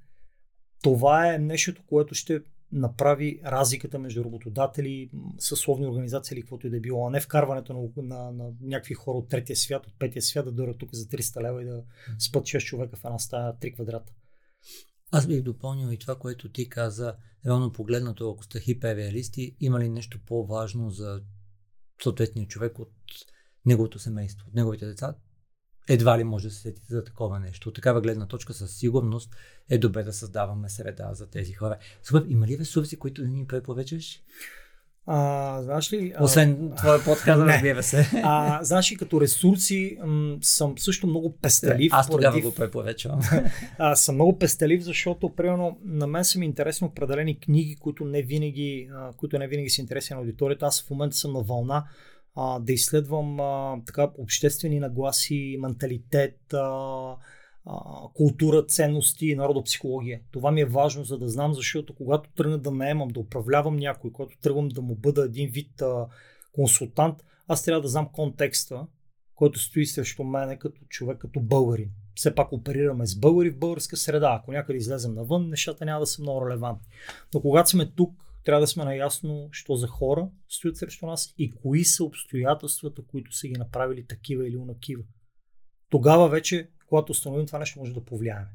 Това 0.83 1.35
е 1.35 1.39
нещото, 1.39 1.83
което 1.87 2.14
ще 2.14 2.41
направи 2.73 3.41
разликата 3.45 3.99
между 3.99 4.25
работодатели, 4.25 5.11
съсловни 5.39 5.87
организации 5.87 6.35
или 6.35 6.41
каквото 6.41 6.67
и 6.67 6.71
да 6.71 6.77
е 6.77 6.81
било, 6.81 7.07
а 7.07 7.11
не 7.11 7.21
вкарването 7.21 7.73
на, 7.73 8.03
на, 8.03 8.33
на 8.33 8.53
някакви 8.61 8.95
хора 8.95 9.19
от 9.19 9.29
третия 9.29 9.57
свят, 9.57 9.87
от 9.87 9.99
петия 9.99 10.23
свят 10.23 10.45
да 10.45 10.53
дойдат 10.53 10.79
тук 10.79 10.91
за 10.93 11.05
300 11.05 11.43
лева 11.43 11.62
и 11.62 11.67
да 11.67 11.83
спът 12.19 12.45
6 12.45 12.59
човека 12.59 12.97
в 12.97 13.05
една 13.05 13.19
стая 13.19 13.53
3 13.53 13.75
квадрата. 13.75 14.12
Аз 15.11 15.27
бих 15.27 15.43
допълнил 15.43 15.93
и 15.93 15.99
това, 15.99 16.19
което 16.19 16.53
ти 16.53 16.69
каза, 16.69 17.17
реално 17.47 17.73
погледнато, 17.73 18.31
ако 18.31 18.45
сте 18.45 18.61
хиперреалисти, 18.61 19.57
има 19.61 19.81
ли 19.81 19.89
нещо 19.89 20.21
по-важно 20.27 20.91
за 20.91 21.23
съответния 22.03 22.47
човек 22.47 22.79
от 22.79 22.93
неговото 23.67 23.99
семейство, 23.99 24.49
от 24.49 24.55
неговите 24.55 24.87
деца? 24.87 25.14
Едва 25.89 26.18
ли 26.18 26.24
може 26.24 26.49
да 26.49 26.55
се 26.55 26.61
сети 26.61 26.82
за 26.89 27.05
такова 27.05 27.41
нещо. 27.41 27.68
От 27.68 27.74
такава 27.74 28.01
гледна 28.01 28.26
точка 28.26 28.55
със 28.55 28.76
сигурност 28.76 29.30
е 29.70 29.78
добре 29.78 30.03
да 30.03 30.12
създаваме 30.12 30.68
среда 30.68 31.11
за 31.12 31.26
тези 31.26 31.53
хора. 31.53 31.76
Супер, 32.03 32.24
има 32.28 32.47
ли 32.47 32.59
ресурси, 32.59 32.97
които 32.97 33.22
да 33.22 33.28
ни 33.28 33.47
препоръчаш? 33.47 34.20
А, 35.09 35.62
знаеш 35.62 35.93
ли? 35.93 36.12
а, 36.16 36.24
Освен 36.24 36.72
твоя 36.76 37.05
подкаст, 37.05 37.43
разбира 37.43 37.82
се. 37.82 38.07
А, 38.14 38.64
знаеш 38.64 38.93
ли, 38.93 38.97
като 38.97 39.20
ресурси 39.20 39.99
м, 40.05 40.37
съм 40.41 40.78
също 40.78 41.07
много 41.07 41.37
пестелив. 41.37 41.93
Аз 41.93 42.07
тогава 42.07 42.22
поради- 42.22 42.43
го 42.43 42.55
препоръчвам. 42.55 43.20
а, 43.78 43.97
съм 43.97 44.14
много 44.14 44.39
пестелив, 44.39 44.82
защото 44.82 45.34
примерно 45.37 45.78
на 45.84 46.07
мен 46.07 46.24
са 46.24 46.39
ми 46.39 46.47
интересни 46.47 46.87
определени 46.87 47.41
книги, 47.41 47.76
които 47.76 48.05
не 48.05 48.22
винаги, 48.22 48.89
а, 48.95 49.12
които 49.12 49.39
не 49.39 49.49
винаги 49.49 49.70
са 49.70 49.80
интересни 49.80 50.14
на 50.14 50.20
аудиторията. 50.20 50.66
Аз 50.66 50.82
в 50.82 50.91
момента 50.91 51.16
съм 51.16 51.32
на 51.32 51.43
вълна 51.43 51.84
а, 52.37 52.59
да 52.59 52.72
изследвам 52.72 53.41
а, 53.41 53.80
така 53.87 54.11
обществени 54.18 54.80
нагласи, 54.80 55.57
менталитет, 55.61 56.55
а, 56.55 57.16
а, 57.66 57.80
култура, 58.14 58.66
ценности 58.66 59.26
и 59.26 59.34
народопсихология. 59.34 60.20
Това 60.30 60.51
ми 60.51 60.61
е 60.61 60.66
важно, 60.66 61.05
за 61.05 61.18
да 61.18 61.28
знам, 61.28 61.55
защото 61.55 61.95
когато 61.95 62.30
тръгна 62.30 62.59
да 62.59 62.70
наемам, 62.70 63.09
да 63.09 63.20
управлявам 63.20 63.76
някой, 63.76 64.12
когато 64.12 64.39
тръгвам 64.41 64.68
да 64.68 64.82
му 64.82 64.95
бъда 64.95 65.24
един 65.24 65.51
вид 65.51 65.82
а, 65.82 66.07
консултант, 66.53 67.24
аз 67.49 67.64
трябва 67.64 67.82
да 67.82 67.89
знам 67.89 68.09
контекста, 68.12 68.87
който 69.34 69.59
стои 69.59 69.87
срещу 69.87 70.24
мене 70.24 70.59
като 70.59 70.80
човек, 70.89 71.18
като 71.18 71.41
българин. 71.41 71.91
Все 72.14 72.34
пак 72.34 72.53
оперираме 72.53 73.07
с 73.07 73.18
българи 73.18 73.51
в 73.51 73.59
българска 73.59 73.97
среда. 73.97 74.39
Ако 74.41 74.53
някъде 74.53 74.76
излезем 74.76 75.14
навън, 75.14 75.49
нещата 75.49 75.84
няма 75.84 76.01
да 76.01 76.07
са 76.07 76.22
много 76.22 76.47
релевантни. 76.47 76.87
Но 77.34 77.41
когато 77.41 77.70
сме 77.70 77.87
тук, 77.87 78.26
трябва 78.47 78.61
да 78.61 78.66
сме 78.66 78.84
наясно, 78.84 79.49
що 79.53 79.76
за 79.76 79.86
хора 79.86 80.28
стоят 80.49 80.76
срещу 80.76 81.07
нас 81.07 81.34
и 81.38 81.55
кои 81.55 81.84
са 81.84 82.05
обстоятелствата, 82.05 83.03
които 83.07 83.36
са 83.36 83.49
ги 83.49 83.55
направили 83.55 84.07
такива 84.07 84.49
или 84.49 84.57
унакива. 84.57 85.03
Тогава 85.90 86.28
вече, 86.28 86.68
когато 86.88 87.12
установим 87.12 87.47
това 87.47 87.59
нещо, 87.59 87.78
може 87.78 87.94
да 87.94 88.05
повлияем. 88.05 88.47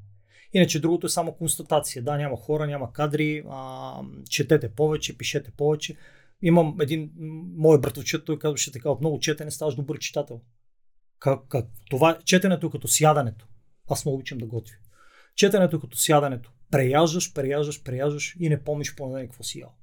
Иначе 0.54 0.80
другото 0.80 1.08
е 1.08 1.10
само 1.10 1.34
констатация. 1.34 2.04
Да, 2.04 2.18
няма 2.18 2.38
хора, 2.38 2.68
няма 2.68 2.94
кадри, 2.94 3.44
а, 3.50 3.94
четете 4.30 4.70
повече, 4.70 5.18
пишете 5.18 5.52
повече. 5.52 5.96
Имам 6.42 6.78
един 6.82 7.12
мой 7.58 7.82
братовчет, 7.82 8.26
той 8.26 8.40
казваше 8.40 8.72
така, 8.72 8.90
от 8.90 9.00
много 9.00 9.20
четене 9.20 9.52
ставаш 9.52 9.76
добър 9.76 10.00
читател. 10.00 10.42
Как, 11.20 11.40
как? 11.48 11.66
Това, 11.90 12.18
четенето 12.26 12.68
е 12.68 12.72
като 12.72 12.88
сядането. 12.88 13.48
Аз 13.90 14.06
много 14.06 14.16
обичам 14.16 14.38
да 14.38 14.46
готвя. 14.46 14.76
Четенето 15.36 15.78
е 15.78 15.80
като 15.80 15.98
сядането. 15.98 16.52
Преяждаш, 16.72 17.34
преяждаш, 17.34 17.84
преяждаш 17.84 18.36
и 18.40 18.50
не 18.50 18.64
помниш 18.64 18.96
по 18.96 19.14
какво 19.14 19.44
си 19.44 19.60
ял. 19.60 19.76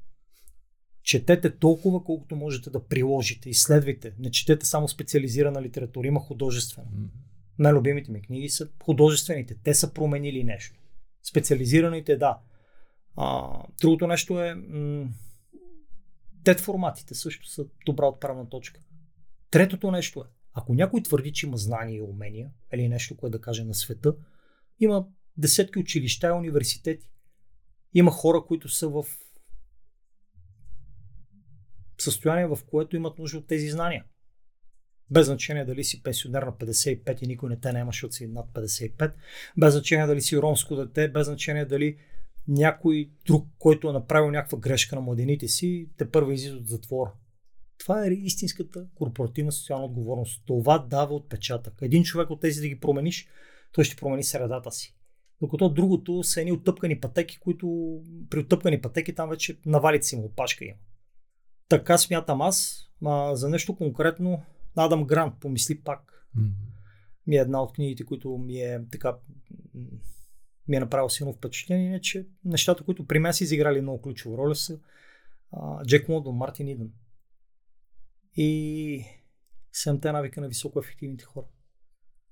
Четете 1.09 1.57
толкова, 1.57 2.05
колкото 2.05 2.37
можете 2.37 2.71
да 2.71 2.85
приложите. 2.85 3.51
Изследвайте. 3.51 4.15
Не 4.19 4.31
четете 4.31 4.67
само 4.67 4.89
специализирана 4.89 5.63
литература. 5.63 6.07
Има 6.07 6.21
художествена. 6.21 6.89
Най-любимите 7.59 8.13
ми 8.13 8.23
книги 8.23 8.49
са 8.49 8.69
художествените. 8.85 9.57
Те 9.65 9.75
са 9.75 9.93
променили 9.93 10.45
нещо. 10.45 10.81
Специализираните, 11.31 12.17
да. 12.17 12.39
А, 13.17 13.51
другото 13.81 14.07
нещо 14.07 14.43
е. 14.43 14.55
М- 14.55 15.09
тет 16.45 16.61
форматите 16.61 17.15
също 17.15 17.49
са 17.49 17.67
добра 17.87 18.07
отправна 18.07 18.49
точка. 18.49 18.81
Третото 19.51 19.91
нещо 19.91 20.21
е. 20.21 20.31
Ако 20.53 20.75
някой 20.75 21.03
твърди, 21.03 21.33
че 21.33 21.47
има 21.47 21.57
знания 21.57 21.97
и 21.97 22.03
умения, 22.03 22.51
или 22.75 22.89
нещо, 22.89 23.17
което 23.17 23.39
да 23.39 23.41
каже 23.41 23.65
на 23.65 23.75
света, 23.75 24.15
има 24.81 25.07
десетки 25.37 25.79
училища 25.79 26.29
и 26.29 26.33
университети. 26.33 27.11
Има 27.95 28.11
хора, 28.11 28.45
които 28.47 28.69
са 28.69 28.89
в 28.89 29.05
състояние, 32.03 32.47
в 32.47 32.59
което 32.71 32.97
имат 32.97 33.19
нужда 33.19 33.39
от 33.39 33.47
тези 33.47 33.69
знания. 33.69 34.05
Без 35.11 35.27
значение 35.27 35.65
дали 35.65 35.85
си 35.85 36.03
пенсионер 36.03 36.43
на 36.43 36.53
55 36.53 37.23
и 37.23 37.27
никой 37.27 37.49
не 37.49 37.61
те 37.61 37.73
няма, 37.73 37.89
защото 37.89 38.15
си 38.15 38.27
над 38.27 38.47
55. 38.55 39.13
Без 39.57 39.73
значение 39.73 40.07
дали 40.07 40.21
си 40.21 40.39
ромско 40.39 40.77
дете, 40.77 41.09
без 41.09 41.27
значение 41.27 41.65
дали 41.65 41.97
някой 42.49 43.11
друг, 43.27 43.47
който 43.59 43.89
е 43.89 43.93
направил 43.93 44.31
някаква 44.31 44.59
грешка 44.59 44.97
на 44.97 45.03
младените 45.03 45.49
си, 45.49 45.89
те 45.99 46.11
първо 46.11 46.31
излиза 46.31 46.57
от 46.57 46.69
затвора. 46.69 47.13
Това 47.79 48.07
е 48.07 48.11
истинската 48.11 48.87
корпоративна 48.95 49.53
социална 49.53 49.85
отговорност. 49.85 50.43
Това 50.47 50.79
дава 50.79 51.15
отпечатък. 51.15 51.75
Един 51.83 52.03
човек 52.03 52.31
от 52.31 52.41
тези 52.41 52.61
да 52.61 52.69
ги 52.69 52.81
промениш, 52.81 53.29
той 53.73 53.85
ще 53.85 53.97
промени 53.97 54.25
средата 54.25 54.71
си. 54.71 54.95
Докато 55.41 55.69
другото 55.69 56.23
са 56.23 56.41
едни 56.41 56.53
оттъпкани 56.53 57.01
пътеки, 57.01 57.39
които 57.39 57.99
при 58.31 58.39
оттъпкани 58.39 58.81
пътеки 58.81 59.15
там 59.15 59.31
вече 59.31 59.59
навалите 59.67 60.07
си 60.07 60.17
му 60.17 60.25
опашка 60.25 60.65
има. 60.65 60.77
Така 61.69 61.99
смятам 61.99 62.43
аз. 62.43 62.89
А, 63.07 63.37
за 63.37 63.49
нещо 63.49 63.77
конкретно 63.77 64.43
Адам 64.77 65.05
Грант, 65.05 65.35
помисли 65.41 65.81
пак. 65.81 66.29
Mm-hmm. 66.39 66.53
Ми 67.27 67.37
е 67.37 67.41
една 67.41 67.63
от 67.63 67.73
книгите, 67.73 68.05
които 68.05 68.39
ми 68.39 68.61
е 68.61 68.81
така 68.91 69.17
ми 70.69 70.77
е 70.77 70.81
направил 70.81 71.09
силно 71.09 71.33
впечатление, 71.33 72.01
че 72.01 72.27
нещата, 72.45 72.85
които 72.85 73.07
при 73.07 73.19
мен 73.19 73.33
са 73.33 73.45
изиграли 73.45 73.81
много 73.81 74.03
ключова 74.03 74.39
роля 74.39 74.55
са 74.55 74.79
а, 75.53 75.85
Джек 75.85 76.09
Лондон, 76.09 76.37
Мартин 76.37 76.69
Идън 76.69 76.91
и 78.37 79.05
Седемте 79.73 80.13
навика 80.13 80.41
на 80.41 80.49
високо 80.49 80.79
ефективните 80.79 81.25
хора. 81.25 81.47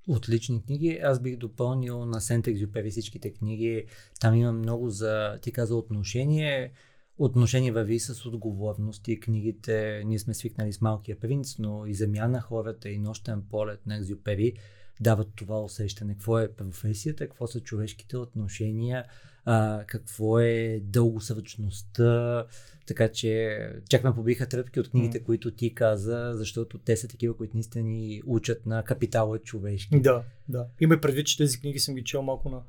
Отлични 0.08 0.62
книги. 0.62 1.00
Аз 1.02 1.20
бих 1.22 1.36
допълнил 1.36 2.06
на 2.06 2.20
Сент-Екзюпери 2.20 2.90
всичките 2.90 3.34
книги. 3.34 3.86
Там 4.20 4.34
има 4.34 4.52
много 4.52 4.90
за, 4.90 5.38
ти 5.42 5.52
каза, 5.52 5.76
отношение. 5.76 6.72
Отношение 7.18 7.72
върви 7.72 7.98
с 7.98 8.26
отговорности. 8.26 9.20
Книгите, 9.20 10.02
ние 10.06 10.18
сме 10.18 10.34
свикнали 10.34 10.72
с 10.72 10.80
Малкия 10.80 11.20
принц, 11.20 11.58
но 11.58 11.86
и 11.86 11.94
Земя 11.94 12.28
на 12.28 12.40
хората 12.40 12.88
и 12.88 12.98
Нощен 12.98 13.42
полет 13.50 13.86
на 13.86 13.96
Екзюпери 13.96 14.52
дават 15.00 15.28
това 15.36 15.62
усещане. 15.62 16.12
Какво 16.12 16.38
е 16.38 16.52
професията, 16.52 17.28
какво 17.28 17.46
са 17.46 17.60
човешките 17.60 18.16
отношения, 18.16 19.04
а, 19.44 19.84
какво 19.86 20.40
е 20.40 20.80
дългосръчността. 20.84 22.44
Така 22.86 23.08
че 23.08 23.58
чак 23.88 24.04
ме 24.04 24.14
побиха 24.14 24.48
тръпки 24.48 24.80
от 24.80 24.90
книгите, 24.90 25.20
mm. 25.20 25.24
които 25.24 25.50
ти 25.50 25.74
каза, 25.74 26.32
защото 26.34 26.78
те 26.78 26.96
са 26.96 27.08
такива, 27.08 27.36
които 27.36 27.56
наистина 27.56 27.84
ни 27.84 28.22
учат 28.26 28.66
на 28.66 28.82
капитала 28.82 29.38
човешки. 29.38 30.00
Да, 30.00 30.22
да. 30.48 30.66
Има 30.80 31.00
предвид, 31.00 31.26
че 31.26 31.36
тези 31.36 31.60
книги 31.60 31.78
съм 31.78 31.94
ги 31.94 32.04
чел 32.04 32.22
малко 32.22 32.48
на 32.48 32.62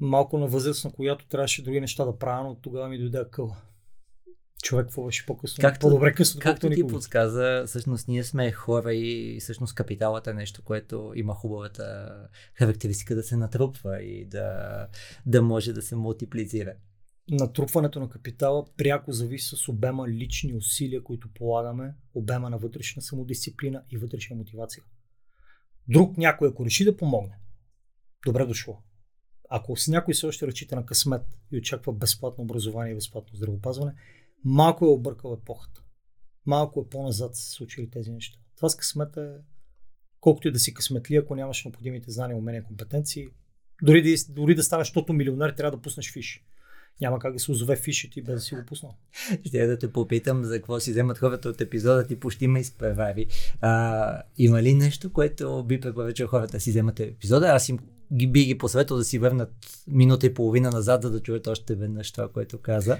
малко 0.00 0.38
на 0.38 0.46
възраст, 0.46 0.84
на 0.84 0.92
която 0.92 1.28
трябваше 1.28 1.62
други 1.62 1.80
неща 1.80 2.04
да 2.04 2.18
правя, 2.18 2.44
но 2.44 2.54
тогава 2.54 2.88
ми 2.88 2.98
дойде 2.98 3.24
къла 3.30 3.56
човек 4.66 4.86
какво 4.86 5.04
беше 5.04 5.26
по-късно. 5.26 5.60
Както, 5.60 5.80
по-добре 5.80 6.12
късно, 6.12 6.40
както 6.40 6.70
ти 6.70 6.86
подсказа, 6.86 7.64
всъщност 7.66 8.08
ние 8.08 8.24
сме 8.24 8.52
хора 8.52 8.94
и 8.94 9.38
всъщност 9.40 9.74
капиталът 9.74 10.26
е 10.26 10.34
нещо, 10.34 10.62
което 10.64 11.12
има 11.16 11.34
хубавата 11.34 12.16
характеристика 12.54 13.14
да 13.14 13.22
се 13.22 13.36
натрупва 13.36 14.02
и 14.02 14.24
да, 14.24 14.88
да 15.26 15.42
може 15.42 15.72
да 15.72 15.82
се 15.82 15.96
мултиплицира. 15.96 16.74
Натрупването 17.30 18.00
на 18.00 18.08
капитала 18.08 18.64
пряко 18.76 19.12
зависи 19.12 19.56
с 19.56 19.68
обема 19.68 20.08
лични 20.08 20.54
усилия, 20.54 21.02
които 21.02 21.28
полагаме, 21.34 21.94
обема 22.14 22.50
на 22.50 22.58
вътрешна 22.58 23.02
самодисциплина 23.02 23.82
и 23.90 23.98
вътрешна 23.98 24.36
мотивация. 24.36 24.84
Друг 25.88 26.16
някой, 26.16 26.48
ако 26.48 26.64
реши 26.64 26.84
да 26.84 26.96
помогне, 26.96 27.38
добре 28.26 28.46
дошло. 28.46 28.82
Ако 29.50 29.76
с 29.76 29.88
някой 29.88 30.14
все 30.14 30.26
още 30.26 30.46
разчита 30.46 30.76
на 30.76 30.86
късмет 30.86 31.22
и 31.52 31.58
очаква 31.58 31.92
безплатно 31.92 32.44
образование 32.44 32.92
и 32.92 32.94
безплатно 32.94 33.36
здравеопазване, 33.36 33.92
малко 34.44 34.84
е 34.84 34.88
объркал 34.88 35.38
епохата. 35.42 35.82
Малко 36.46 36.80
е 36.80 36.90
по-назад 36.90 37.36
се 37.36 37.50
случили 37.50 37.90
тези 37.90 38.12
неща. 38.12 38.38
Това 38.56 38.68
с 38.68 38.76
късмета 38.76 39.20
е 39.20 39.42
колкото 40.20 40.48
и 40.48 40.52
да 40.52 40.58
си 40.58 40.74
късметли, 40.74 41.16
ако 41.16 41.34
нямаш 41.34 41.64
необходимите 41.64 42.10
знания, 42.10 42.36
умения, 42.36 42.64
компетенции, 42.64 43.26
дори 43.82 44.02
да, 44.02 44.14
дори 44.28 44.54
да 44.54 44.62
станеш 44.62 44.92
тото 44.92 45.12
милионер, 45.12 45.50
трябва 45.50 45.76
да 45.76 45.82
пуснеш 45.82 46.12
фиш. 46.12 46.44
Няма 47.00 47.18
как 47.18 47.32
да 47.32 47.38
се 47.38 47.50
озове 47.50 47.76
фишът 47.76 48.12
ти 48.12 48.22
без 48.22 48.34
да 48.34 48.40
си 48.40 48.54
го 48.54 48.60
пуснал. 48.66 48.96
Ще 49.44 49.66
да 49.66 49.78
те 49.78 49.92
попитам 49.92 50.44
за 50.44 50.56
какво 50.56 50.80
си 50.80 50.90
вземат 50.90 51.18
хората 51.18 51.48
от 51.48 51.60
епизода 51.60 52.06
ти 52.06 52.20
почти 52.20 52.48
ме 52.48 52.60
изпревари. 52.60 53.26
А, 53.60 54.22
има 54.38 54.62
ли 54.62 54.74
нещо, 54.74 55.12
което 55.12 55.64
би 55.64 55.80
препоръчал 55.80 56.28
хората 56.28 56.52
да 56.52 56.60
си 56.60 56.70
вземат 56.70 57.00
епизода? 57.00 57.46
Аз 57.46 57.68
им 57.68 57.78
ги, 58.14 58.26
би 58.26 58.44
ги 58.44 58.58
посветил 58.58 58.96
да 58.96 59.04
си 59.04 59.18
върнат 59.18 59.52
минута 59.88 60.26
и 60.26 60.34
половина 60.34 60.70
назад, 60.70 61.02
за 61.02 61.10
да 61.10 61.20
чуят 61.20 61.46
още 61.46 61.74
веднъж 61.74 62.12
това, 62.12 62.28
което 62.28 62.58
каза. 62.58 62.98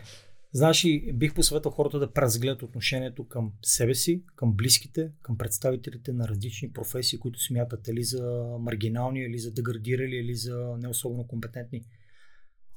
Знаеш 0.53 0.85
ли, 0.85 1.13
бих 1.13 1.35
посъветвал 1.35 1.73
хората 1.73 1.99
да 1.99 2.13
преразгледат 2.13 2.63
отношението 2.63 3.29
към 3.29 3.53
себе 3.63 3.95
си, 3.95 4.23
към 4.37 4.53
близките, 4.53 5.11
към 5.23 5.39
представителите 5.39 6.13
на 6.13 6.29
различни 6.29 6.73
професии, 6.73 7.19
които 7.19 7.43
смятат 7.43 7.89
или 7.89 8.05
за 8.05 8.47
маргинални, 8.61 9.21
или 9.21 9.39
за 9.39 9.53
деградирали, 9.53 10.17
или 10.17 10.35
за 10.35 10.77
не 10.79 10.89
особено 10.89 11.27
компетентни. 11.27 11.83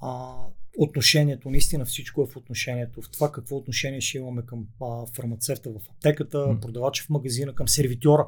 А, 0.01 0.35
отношението, 0.77 1.49
наистина 1.49 1.85
всичко 1.85 2.21
е 2.21 2.27
в 2.33 2.37
отношението, 2.37 3.01
в 3.01 3.11
това 3.11 3.31
какво 3.31 3.57
отношение 3.57 4.01
ще 4.01 4.17
имаме 4.17 4.41
към 4.45 4.67
а, 4.81 5.05
фармацевта 5.05 5.69
в 5.69 5.89
аптеката, 5.89 6.37
mm. 6.37 6.59
продавача 6.59 7.03
в 7.03 7.09
магазина, 7.09 7.55
към 7.55 7.67
сервитьора 7.67 8.27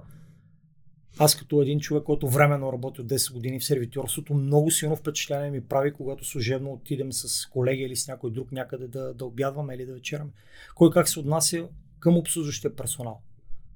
аз 1.20 1.36
като 1.36 1.62
един 1.62 1.80
човек, 1.80 2.04
който 2.04 2.30
временно 2.30 2.74
работи 2.74 3.02
от 3.02 3.08
10 3.08 3.34
години 3.34 3.60
в 3.60 3.66
сервитьорството, 3.66 4.34
много 4.34 4.72
силно 4.72 4.96
впечатление 4.96 5.52
ми 5.52 5.62
прави, 5.62 5.94
когато 5.94 6.26
служебно 6.26 6.74
отидем 6.74 7.14
с 7.14 7.50
колеги 7.50 7.84
или 7.84 7.96
с 7.96 8.08
някой 8.08 8.32
друг 8.32 8.52
някъде 8.52 8.88
да, 8.88 9.14
да 9.14 9.26
обядваме 9.26 9.76
или 9.76 9.86
да 9.86 9.94
вечераме. 9.94 10.32
Кой 10.76 10.92
как 10.92 11.10
се 11.10 11.20
отнася 11.20 11.68
към 12.00 12.18
обслужващия 12.18 12.76
персонал. 12.76 13.22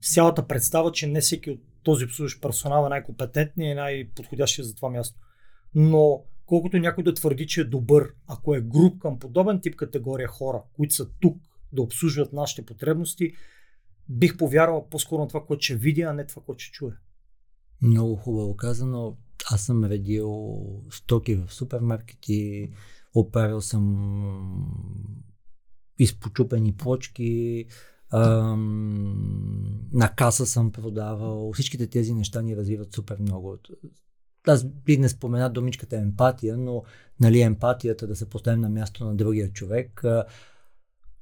С 0.01 0.13
цялата 0.13 0.47
представа, 0.47 0.91
че 0.91 1.07
не 1.07 1.21
всеки 1.21 1.49
от 1.49 1.59
този 1.83 2.05
обслужващ 2.05 2.41
персонал 2.41 2.85
е 2.85 2.89
най-компетентният 2.89 3.71
и 3.71 3.75
най-подходящия 3.75 4.65
за 4.65 4.75
това 4.75 4.89
място. 4.89 5.19
Но 5.75 6.23
колкото 6.45 6.77
някой 6.77 7.03
да 7.03 7.13
твърди, 7.13 7.47
че 7.47 7.61
е 7.61 7.63
добър, 7.63 8.13
ако 8.27 8.55
е 8.55 8.61
груп 8.61 8.99
към 8.99 9.19
подобен 9.19 9.61
тип 9.61 9.75
категория 9.75 10.27
хора, 10.27 10.61
които 10.73 10.93
са 10.93 11.09
тук 11.21 11.37
да 11.73 11.81
обслужват 11.81 12.33
нашите 12.33 12.65
потребности, 12.65 13.33
бих 14.09 14.37
повярвал 14.37 14.89
по-скоро 14.89 15.21
на 15.21 15.27
това, 15.27 15.45
което 15.45 15.63
ще 15.63 15.75
видя, 15.75 16.01
а 16.01 16.13
не 16.13 16.27
това, 16.27 16.41
което 16.45 16.63
ще 16.63 16.71
чуя. 16.71 16.97
Много 17.81 18.15
хубаво 18.15 18.55
казано. 18.55 19.17
Аз 19.51 19.61
съм 19.61 19.85
редил 19.85 20.55
стоки 20.89 21.35
в 21.35 21.53
супермаркети, 21.53 22.71
оправил 23.15 23.61
съм 23.61 23.95
изпочупени 25.99 26.75
плочки, 26.75 27.65
ам, 28.13 29.87
на 29.93 30.15
каса 30.15 30.45
съм 30.45 30.71
продавал. 30.71 31.53
Всичките 31.53 31.87
тези 31.87 32.13
неща 32.13 32.41
ни 32.41 32.55
развиват 32.55 32.93
супер 32.93 33.17
много. 33.19 33.57
Аз 34.47 34.63
би 34.63 34.97
не 34.97 35.09
спомена 35.09 35.49
думичката 35.49 35.97
емпатия, 35.97 36.57
но 36.57 36.83
нали, 37.19 37.41
емпатията 37.41 38.07
да 38.07 38.15
се 38.15 38.29
поставим 38.29 38.61
на 38.61 38.69
място 38.69 39.05
на 39.05 39.15
другия 39.15 39.51
човек 39.51 40.03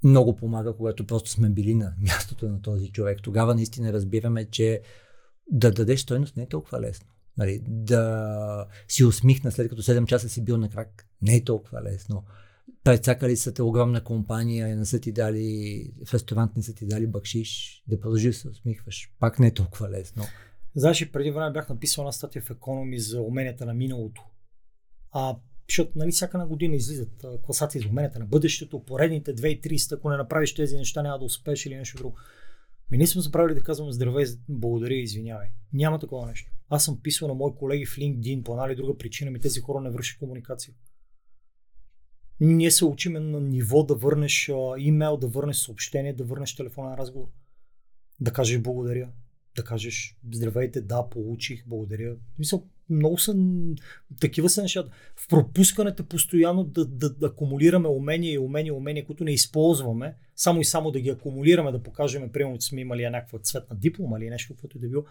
много 0.04 0.36
помага, 0.36 0.74
когато 0.74 1.08
просто 1.08 1.30
сме 1.30 1.50
били 1.50 1.76
на 1.76 1.94
мястото 2.02 2.50
на 2.50 2.62
този 2.62 2.92
човек. 2.92 3.20
Тогава 3.22 3.56
наистина 3.56 3.94
разбираме, 3.94 4.46
че 4.46 4.82
да 5.52 5.72
дадеш 5.72 6.00
стойност 6.00 6.38
не 6.38 6.44
е 6.44 6.50
толкова 6.50 6.82
лесно. 6.82 7.08
Нали, 7.38 7.62
да 7.68 8.68
си 8.88 9.04
усмихна 9.04 9.52
след 9.52 9.70
като 9.70 9.82
7 9.82 10.06
часа 10.06 10.30
си 10.30 10.44
бил 10.44 10.58
на 10.58 10.70
крак, 10.70 11.08
не 11.22 11.36
е 11.36 11.44
толкова 11.44 11.82
лесно. 11.82 12.24
Прецакали 12.84 13.38
са 13.38 13.54
те 13.54 13.62
огромна 13.62 14.04
компания, 14.04 14.76
не 14.78 14.86
са 14.86 15.00
ти 15.00 15.12
дали, 15.12 15.92
в 16.06 16.14
ресторант 16.14 16.56
не 16.56 16.64
са 16.64 16.74
ти 16.74 16.86
дали 16.86 17.08
бакшиш, 17.08 17.84
да 17.88 18.00
продължиш 18.00 18.36
да 18.36 18.42
се 18.42 18.50
усмихваш. 18.50 19.12
Пак 19.20 19.40
не 19.40 19.48
е 19.48 19.54
толкова 19.54 19.90
лесно. 19.90 20.24
Знаеш, 20.76 21.12
преди 21.12 21.32
време 21.32 21.52
бях 21.52 21.70
написал 21.70 22.02
една 22.02 22.12
статия 22.12 22.42
в 22.42 22.50
Economy 22.50 22.98
за 22.98 23.22
уменията 23.22 23.66
на 23.66 23.74
миналото. 23.74 24.24
А, 25.12 25.36
защото 25.70 25.92
нали, 25.96 26.12
всяка 26.12 26.38
на 26.38 26.48
година 26.48 26.76
излизат 26.76 27.26
класации 27.44 27.82
за 27.82 27.88
уменията 27.90 28.20
на 28.20 28.26
бъдещето, 28.26 28.84
поредните 28.84 29.36
2-30, 29.36 29.96
ако 29.96 30.10
не 30.10 30.18
направиш 30.18 30.54
тези 30.54 30.78
неща, 30.78 31.02
няма 31.02 31.20
да 31.20 31.26
успееш 31.26 31.66
или 31.66 31.76
нещо 31.76 31.98
друго. 31.98 32.16
Ми 32.94 32.98
ние 32.98 33.08
сме 33.08 33.22
забравили 33.22 33.56
да 33.56 33.64
казваме 33.64 33.92
здравей, 33.92 34.26
благодаря 34.50 34.94
и 34.94 35.04
извинявай. 35.04 35.48
Няма 35.74 36.00
такова 36.00 36.28
нещо. 36.28 36.52
Аз 36.70 36.86
съм 36.86 37.02
писал 37.02 37.28
на 37.28 37.34
мои 37.34 37.56
колеги 37.56 37.86
в 37.86 37.96
LinkedIn, 37.96 38.44
по 38.44 38.52
една 38.52 38.68
или 38.68 38.76
друга 38.76 38.98
причина 38.98 39.32
ми 39.32 39.40
тези 39.40 39.60
хора 39.60 39.82
не 39.82 39.90
вършат 39.90 40.20
комуникация. 40.20 40.74
Ние 42.40 42.72
се 42.72 42.86
учиме 42.86 43.20
на 43.20 43.42
ниво 43.42 43.84
да 43.84 43.96
върнеш 43.96 44.52
имейл, 44.78 45.18
да 45.18 45.28
върнеш 45.28 45.58
съобщение, 45.58 46.14
да 46.14 46.24
върнеш 46.24 46.56
телефонен 46.56 46.96
разговор. 46.96 47.28
Да 48.20 48.34
кажеш 48.34 48.62
благодаря. 48.62 49.10
Да 49.56 49.64
кажеш 49.64 50.18
здравейте, 50.32 50.82
да, 50.82 51.10
получих, 51.10 51.68
благодаря. 51.68 52.16
Мисъл, 52.40 52.68
много 52.94 53.18
са, 53.18 53.36
такива 54.22 54.50
са 54.50 54.62
нещата. 54.62 54.92
В 55.16 55.28
пропускането 55.28 56.06
постоянно 56.06 56.64
да, 56.64 56.86
да, 56.86 57.10
да 57.10 57.28
акумулираме 57.28 57.88
умения 57.88 58.34
и 58.34 58.38
умения, 58.38 58.74
умения, 58.74 59.06
които 59.06 59.24
не 59.24 59.32
използваме, 59.32 60.16
само 60.36 60.62
и 60.62 60.66
само 60.66 60.92
да 60.92 61.00
ги 61.00 61.10
акумулираме, 61.10 61.72
да 61.72 61.84
покажем, 61.84 62.30
примерно, 62.30 62.58
че 62.58 62.68
сме 62.68 62.82
имали 62.82 63.10
някаква 63.10 63.40
цветна 63.40 63.76
диплома 63.76 64.18
или 64.20 64.30
нещо, 64.30 64.54
каквото 64.54 64.78
и 64.78 64.82
да 64.82 64.88
било, 64.88 65.04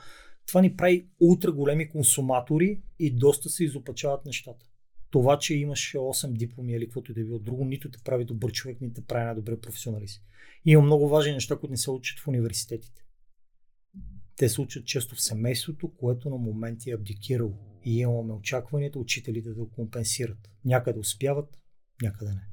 това 0.47 0.61
ни 0.61 0.77
прави 0.77 1.07
ултра 1.21 1.53
големи 1.53 1.89
консуматори 1.89 2.81
и 2.99 3.11
доста 3.11 3.49
се 3.49 3.65
изопачават 3.65 4.27
нещата. 4.27 4.67
това, 5.11 5.39
че 5.39 5.55
имаш 5.55 5.93
8 5.93 6.33
дипломи 6.33 6.73
или 6.73 6.87
каквото 6.87 7.11
и 7.11 7.15
да 7.15 7.21
е 7.21 7.25
било 7.25 7.39
друго, 7.39 7.65
нито 7.65 7.91
те 7.91 7.99
прави 8.05 8.25
добър 8.25 8.53
човек, 8.53 8.81
нито 8.81 8.95
те 8.95 9.07
прави 9.07 9.25
най-добре 9.25 9.61
професионалист. 9.61 10.23
Има 10.65 10.83
много 10.83 11.09
важни 11.09 11.33
неща, 11.33 11.57
които 11.57 11.71
не 11.71 11.77
се 11.77 11.91
учат 11.91 12.19
в 12.19 12.29
университетите. 12.29 13.05
Те 14.37 14.49
се 14.49 14.61
учат 14.61 14.87
често 14.87 15.15
в 15.15 15.23
семейството, 15.23 15.93
което 15.97 16.31
на 16.31 16.37
моменти 16.37 16.91
е 16.91 16.95
абдикирало. 16.95 17.72
И 17.85 17.99
имаме 17.99 18.33
очакванията 18.33 18.99
учителите 18.99 19.49
да 19.49 19.55
го 19.55 19.71
компенсират. 19.71 20.51
Някъде 20.65 20.99
успяват, 20.99 21.59
някъде 22.03 22.31
не. 22.31 22.53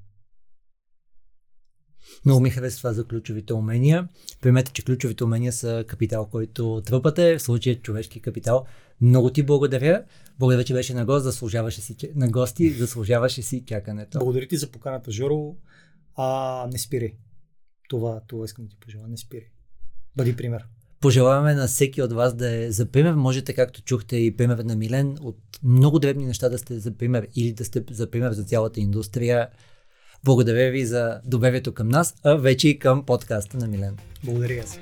Много 2.25 2.41
ми 2.41 2.49
харесва 2.49 2.77
това 2.77 2.93
за 2.93 3.07
ключовите 3.07 3.53
умения. 3.53 4.07
Примете, 4.41 4.71
че 4.71 4.85
ключовите 4.85 5.23
умения 5.23 5.53
са 5.53 5.85
капитал, 5.87 6.29
който 6.29 6.81
тръпате, 6.85 7.37
в 7.37 7.41
случая 7.41 7.81
човешки 7.81 8.21
капитал. 8.21 8.65
Много 9.01 9.29
ти 9.29 9.43
благодаря. 9.43 10.05
Благодаря, 10.39 10.63
че 10.63 10.73
беше 10.73 10.93
на 10.93 11.05
гост, 11.05 11.23
заслужаваше 11.23 11.81
си, 11.81 11.95
на 12.15 12.29
гости, 12.29 12.69
заслужаваше 12.69 13.41
си 13.41 13.63
чакането. 13.65 14.19
Благодаря 14.19 14.47
ти 14.47 14.57
за 14.57 14.71
поканата, 14.71 15.11
Жоро. 15.11 15.55
А, 16.15 16.67
не 16.71 16.77
спирай. 16.77 17.13
Това, 17.89 18.21
това 18.27 18.45
искам 18.45 18.65
да 18.65 18.69
ти 18.69 18.77
пожелая. 18.79 19.07
Не 19.07 19.17
спирай. 19.17 19.47
Бъди 20.15 20.35
пример. 20.35 20.65
Пожелаваме 21.01 21.53
на 21.53 21.67
всеки 21.67 22.01
от 22.01 22.13
вас 22.13 22.33
да 22.33 22.55
е 22.55 22.71
за 22.71 22.85
пример. 22.85 23.13
Можете, 23.13 23.53
както 23.53 23.81
чухте 23.81 24.17
и 24.17 24.37
пример 24.37 24.57
на 24.57 24.75
Милен, 24.75 25.17
от 25.21 25.37
много 25.63 25.99
дребни 25.99 26.25
неща 26.25 26.49
да 26.49 26.57
сте 26.57 26.79
за 26.79 26.91
пример 26.91 27.27
или 27.35 27.53
да 27.53 27.65
сте 27.65 27.83
за 27.91 28.11
пример 28.11 28.31
за 28.31 28.43
цялата 28.43 28.79
индустрия. 28.79 29.47
Благодаря 30.23 30.71
ви 30.71 30.85
за 30.85 31.21
доверието 31.25 31.73
към 31.73 31.89
нас, 31.89 32.15
а 32.23 32.35
вече 32.35 32.69
и 32.69 32.79
към 32.79 33.05
подкаста 33.05 33.57
на 33.57 33.67
Милен. 33.67 33.97
Благодаря 34.23 34.67
си. 34.67 34.79